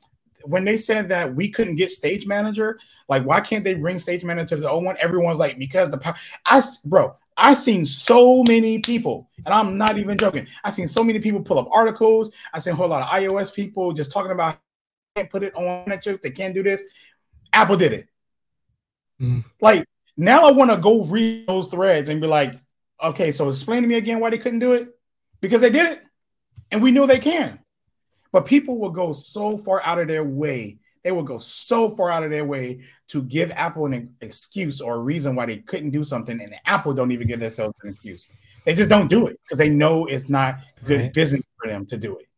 When 0.44 0.64
they 0.64 0.78
said 0.78 1.11
that 1.11 1.34
we 1.34 1.50
couldn't 1.50 1.74
get 1.74 1.90
Stage 1.90 2.26
Manager, 2.26 2.78
like 3.08 3.24
why 3.24 3.40
can't 3.40 3.62
they 3.62 3.74
bring 3.74 3.98
Stage 3.98 4.24
Manager 4.24 4.56
to 4.56 4.62
the 4.62 4.70
old 4.70 4.84
one? 4.84 4.96
Everyone's 4.98 5.38
like, 5.38 5.58
because 5.58 5.90
the 5.90 6.14
I 6.46 6.62
bro, 6.86 7.14
I've 7.36 7.58
seen 7.58 7.84
so 7.84 8.42
many 8.44 8.78
people, 8.78 9.28
and 9.44 9.52
I'm 9.54 9.76
not 9.76 9.98
even 9.98 10.16
joking. 10.16 10.46
I've 10.64 10.74
seen 10.74 10.88
so 10.88 11.04
many 11.04 11.18
people 11.20 11.42
pull 11.42 11.58
up 11.58 11.68
articles. 11.72 12.30
I've 12.54 12.62
seen 12.62 12.72
a 12.72 12.76
whole 12.76 12.88
lot 12.88 13.02
of 13.02 13.08
iOS 13.08 13.52
people 13.54 13.92
just 13.92 14.12
talking 14.12 14.32
about 14.32 14.58
can't 15.14 15.30
put 15.30 15.42
it 15.42 15.54
on 15.54 15.86
Netflix. 15.86 16.22
They 16.22 16.30
can't 16.30 16.54
do 16.54 16.62
this. 16.62 16.82
Apple 17.52 17.76
did 17.76 17.92
it. 17.92 18.08
Mm. 19.20 19.44
Like 19.61 19.84
now, 20.16 20.46
I 20.46 20.52
want 20.52 20.70
to 20.70 20.76
go 20.76 21.04
read 21.04 21.46
those 21.46 21.68
threads 21.68 22.08
and 22.08 22.20
be 22.20 22.26
like, 22.26 22.58
okay, 23.02 23.32
so 23.32 23.48
explain 23.48 23.82
to 23.82 23.88
me 23.88 23.94
again 23.94 24.20
why 24.20 24.30
they 24.30 24.38
couldn't 24.38 24.58
do 24.58 24.74
it 24.74 24.88
because 25.40 25.61
they 25.61 25.70
did 25.70 25.86
it, 25.92 26.02
and 26.70 26.82
we 26.82 26.90
knew 26.90 27.06
they 27.06 27.18
can. 27.18 27.58
But 28.32 28.46
people 28.46 28.78
will 28.78 28.90
go 28.90 29.12
so 29.12 29.56
far 29.56 29.82
out 29.82 29.98
of 29.98 30.08
their 30.08 30.22
way. 30.22 30.78
They 31.02 31.12
will 31.12 31.22
go 31.22 31.38
so 31.38 31.88
far 31.88 32.11
out 32.11 32.22
of 32.22 32.30
their 32.30 32.44
way 32.44 32.82
to 33.08 33.22
give 33.22 33.50
Apple 33.50 33.86
an 33.86 34.14
excuse 34.20 34.80
or 34.80 34.96
a 34.96 34.98
reason 34.98 35.34
why 35.34 35.46
they 35.46 35.56
couldn't 35.56 35.90
do 35.90 36.04
something, 36.04 36.40
and 36.40 36.54
Apple 36.66 36.92
don't 36.92 37.12
even 37.12 37.26
give 37.26 37.40
themselves 37.40 37.74
an 37.82 37.88
excuse. 37.88 38.28
They 38.66 38.74
just 38.74 38.90
don't 38.90 39.08
do 39.08 39.26
it 39.26 39.40
because 39.42 39.58
they 39.58 39.70
know 39.70 40.04
it's 40.04 40.28
not 40.28 40.58
good 40.84 41.00
right. 41.00 41.12
business 41.14 41.42
for 41.56 41.68
them 41.68 41.86
to 41.86 41.96
do 41.96 42.18
it. 42.18 42.28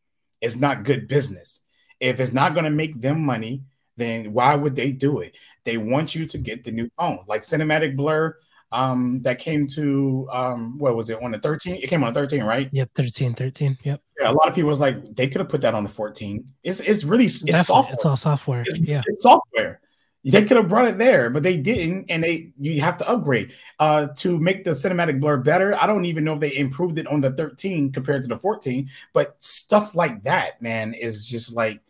It's 0.40 0.56
not 0.56 0.84
good 0.84 1.08
business. 1.08 1.61
If 2.02 2.18
it's 2.18 2.32
not 2.32 2.52
going 2.52 2.64
to 2.64 2.70
make 2.70 3.00
them 3.00 3.24
money, 3.24 3.62
then 3.96 4.32
why 4.32 4.56
would 4.56 4.74
they 4.74 4.90
do 4.90 5.20
it? 5.20 5.34
They 5.64 5.76
want 5.76 6.16
you 6.16 6.26
to 6.26 6.36
get 6.36 6.64
the 6.64 6.72
new 6.72 6.90
phone, 6.98 7.20
like 7.28 7.42
cinematic 7.42 7.96
blur. 7.96 8.36
Um, 8.72 9.20
that 9.20 9.38
came 9.38 9.66
to 9.68 10.26
um, 10.32 10.78
what 10.78 10.96
was 10.96 11.10
it 11.10 11.22
on 11.22 11.30
the 11.30 11.38
13? 11.38 11.74
It 11.76 11.88
came 11.88 12.02
on 12.02 12.14
the 12.14 12.20
13, 12.20 12.42
right? 12.42 12.70
Yep, 12.72 12.90
13, 12.96 13.34
13. 13.34 13.78
Yep. 13.84 14.00
Yeah, 14.18 14.30
a 14.30 14.32
lot 14.32 14.48
of 14.48 14.54
people 14.54 14.70
was 14.70 14.80
like, 14.80 15.04
they 15.14 15.28
could 15.28 15.42
have 15.42 15.50
put 15.50 15.60
that 15.60 15.74
on 15.74 15.82
the 15.82 15.90
14. 15.90 16.42
It's 16.64 16.80
it's 16.80 17.04
really 17.04 17.26
it's 17.26 17.42
Definitely. 17.42 17.64
software. 17.66 17.94
It's 17.94 18.04
all 18.06 18.16
software. 18.16 18.64
It's, 18.66 18.80
yeah, 18.80 19.02
it's 19.06 19.22
software. 19.22 19.80
They 20.24 20.44
could 20.44 20.56
have 20.56 20.68
brought 20.68 20.86
it 20.86 20.98
there, 20.98 21.30
but 21.30 21.42
they 21.42 21.56
didn't, 21.56 22.06
and 22.08 22.24
they 22.24 22.52
you 22.58 22.80
have 22.80 22.96
to 22.98 23.08
upgrade 23.08 23.52
uh, 23.78 24.06
to 24.16 24.38
make 24.38 24.64
the 24.64 24.70
cinematic 24.70 25.20
blur 25.20 25.36
better. 25.36 25.74
I 25.74 25.86
don't 25.86 26.06
even 26.06 26.24
know 26.24 26.34
if 26.34 26.40
they 26.40 26.56
improved 26.56 26.98
it 26.98 27.06
on 27.08 27.20
the 27.20 27.32
13 27.32 27.92
compared 27.92 28.22
to 28.22 28.28
the 28.28 28.38
14, 28.38 28.88
but 29.12 29.34
stuff 29.42 29.94
like 29.94 30.22
that, 30.22 30.62
man, 30.62 30.94
is 30.94 31.26
just 31.26 31.54
like 31.54 31.80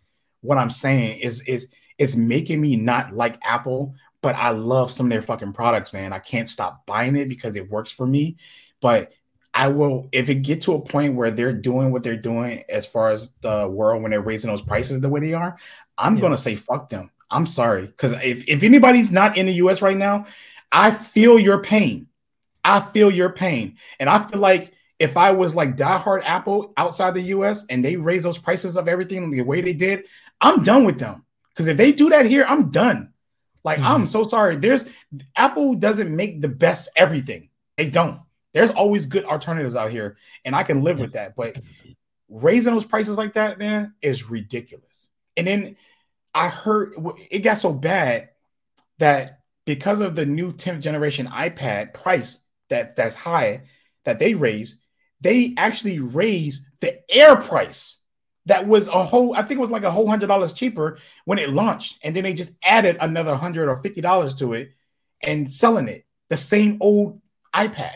what 0.42 0.58
I'm 0.58 0.70
saying 0.70 1.20
is 1.20 1.42
is 1.42 1.68
it's 1.98 2.16
making 2.16 2.60
me 2.60 2.76
not 2.76 3.14
like 3.14 3.38
Apple, 3.42 3.94
but 4.20 4.36
I 4.36 4.50
love 4.50 4.90
some 4.90 5.06
of 5.06 5.10
their 5.10 5.22
fucking 5.22 5.52
products, 5.52 5.92
man. 5.92 6.12
I 6.12 6.18
can't 6.18 6.48
stop 6.48 6.84
buying 6.84 7.16
it 7.16 7.28
because 7.28 7.56
it 7.56 7.70
works 7.70 7.90
for 7.90 8.06
me. 8.06 8.36
But 8.80 9.12
I 9.54 9.68
will 9.68 10.08
if 10.12 10.28
it 10.28 10.36
get 10.36 10.62
to 10.62 10.74
a 10.74 10.80
point 10.80 11.14
where 11.14 11.30
they're 11.30 11.52
doing 11.52 11.92
what 11.92 12.02
they're 12.02 12.16
doing 12.16 12.64
as 12.68 12.86
far 12.86 13.10
as 13.10 13.32
the 13.40 13.68
world 13.68 14.02
when 14.02 14.10
they're 14.10 14.20
raising 14.20 14.50
those 14.50 14.62
prices 14.62 15.00
the 15.00 15.08
way 15.08 15.20
they 15.20 15.34
are, 15.34 15.56
I'm 15.96 16.16
yeah. 16.16 16.22
gonna 16.22 16.38
say 16.38 16.54
fuck 16.54 16.90
them. 16.90 17.10
I'm 17.30 17.46
sorry. 17.46 17.86
Because 17.86 18.12
if, 18.22 18.46
if 18.46 18.62
anybody's 18.62 19.10
not 19.10 19.36
in 19.36 19.46
the 19.46 19.54
US 19.54 19.80
right 19.82 19.96
now, 19.96 20.26
I 20.70 20.90
feel 20.90 21.38
your 21.38 21.62
pain. 21.62 22.08
I 22.64 22.80
feel 22.80 23.10
your 23.10 23.30
pain. 23.30 23.78
And 23.98 24.08
I 24.08 24.22
feel 24.22 24.40
like 24.40 24.72
if 24.98 25.16
I 25.16 25.32
was 25.32 25.54
like 25.54 25.76
diehard 25.76 26.22
Apple 26.24 26.72
outside 26.76 27.14
the 27.14 27.22
US 27.22 27.66
and 27.68 27.84
they 27.84 27.96
raise 27.96 28.22
those 28.22 28.38
prices 28.38 28.76
of 28.76 28.86
everything 28.86 29.30
the 29.30 29.42
way 29.42 29.60
they 29.60 29.72
did, 29.72 30.04
I'm 30.42 30.64
done 30.64 30.84
with 30.84 30.98
them. 30.98 31.24
Because 31.50 31.68
if 31.68 31.76
they 31.76 31.92
do 31.92 32.10
that 32.10 32.26
here, 32.26 32.44
I'm 32.46 32.70
done. 32.70 33.12
Like, 33.64 33.78
mm-hmm. 33.78 33.86
I'm 33.86 34.06
so 34.06 34.24
sorry. 34.24 34.56
There's 34.56 34.84
Apple 35.36 35.74
doesn't 35.74 36.14
make 36.14 36.40
the 36.40 36.48
best 36.48 36.88
everything. 36.96 37.50
They 37.76 37.88
don't. 37.88 38.20
There's 38.52 38.70
always 38.70 39.06
good 39.06 39.24
alternatives 39.24 39.76
out 39.76 39.90
here, 39.90 40.18
and 40.44 40.54
I 40.54 40.62
can 40.62 40.82
live 40.82 40.98
with 40.98 41.12
that. 41.12 41.36
But 41.36 41.58
raising 42.28 42.74
those 42.74 42.84
prices 42.84 43.16
like 43.16 43.34
that, 43.34 43.58
man, 43.58 43.94
is 44.02 44.28
ridiculous. 44.28 45.08
And 45.36 45.46
then 45.46 45.76
I 46.34 46.48
heard 46.48 46.94
it 47.30 47.40
got 47.40 47.58
so 47.58 47.72
bad 47.72 48.30
that 48.98 49.40
because 49.64 50.00
of 50.00 50.16
the 50.16 50.26
new 50.26 50.52
10th 50.52 50.80
generation 50.80 51.26
iPad 51.28 51.94
price 51.94 52.42
that 52.68 52.96
that's 52.96 53.14
high 53.14 53.62
that 54.04 54.18
they 54.18 54.34
raised, 54.34 54.80
they 55.20 55.54
actually 55.56 56.00
raised 56.00 56.62
the 56.80 57.00
air 57.10 57.36
price 57.36 58.01
that 58.46 58.66
was 58.66 58.88
a 58.88 59.04
whole 59.04 59.34
i 59.34 59.42
think 59.42 59.58
it 59.58 59.60
was 59.60 59.70
like 59.70 59.84
a 59.84 59.90
whole 59.90 60.08
hundred 60.08 60.26
dollars 60.26 60.52
cheaper 60.52 60.98
when 61.24 61.38
it 61.38 61.50
launched. 61.50 61.98
And 62.02 62.14
then 62.14 62.24
they 62.24 62.34
just 62.34 62.52
added 62.62 62.96
another 63.00 63.36
hundred 63.36 63.68
or 63.68 63.76
fifty 63.78 64.00
dollars 64.00 64.34
to 64.36 64.54
it 64.54 64.72
and 65.22 65.52
selling 65.52 65.88
it 65.88 66.04
the 66.28 66.36
same 66.36 66.78
old 66.80 67.20
ipad. 67.54 67.94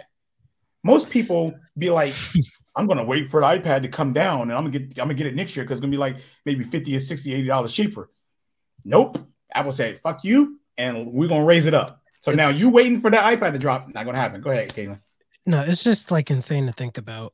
Most 0.84 1.10
people 1.10 1.54
be 1.76 1.90
like 1.90 2.14
i'm 2.76 2.86
gonna 2.86 3.04
wait 3.04 3.28
for 3.28 3.40
the 3.40 3.46
ipad 3.46 3.82
to 3.82 3.88
come 3.88 4.12
down 4.12 4.42
and 4.42 4.52
i'm 4.52 4.70
gonna 4.70 4.78
get 4.78 4.98
i'm 5.00 5.06
gonna 5.06 5.14
get 5.14 5.26
it 5.26 5.34
next 5.34 5.56
year 5.56 5.64
because 5.64 5.78
it's 5.78 5.82
gonna 5.82 5.90
be 5.90 5.96
like 5.96 6.18
maybe 6.44 6.62
50 6.62 6.94
or 6.94 7.00
60 7.00 7.34
80 7.34 7.46
dollars 7.46 7.72
cheaper. 7.72 8.10
Nope. 8.84 9.18
Apple 9.52 9.72
said 9.72 10.00
fuck 10.00 10.22
you 10.24 10.60
and 10.78 11.06
we're 11.12 11.28
gonna 11.28 11.44
raise 11.44 11.66
it 11.66 11.74
up. 11.74 12.02
So 12.20 12.30
it's, 12.30 12.36
now 12.36 12.50
you 12.50 12.68
waiting 12.68 13.00
for 13.00 13.10
that 13.10 13.38
ipad 13.38 13.52
to 13.52 13.58
drop. 13.58 13.88
Not 13.92 14.04
gonna 14.04 14.18
happen. 14.18 14.40
Go 14.40 14.50
ahead 14.50 14.72
Gaylon. 14.74 15.00
no 15.44 15.62
it's 15.62 15.82
just 15.82 16.10
like 16.10 16.30
insane 16.30 16.66
to 16.66 16.72
think 16.72 16.98
about 16.98 17.32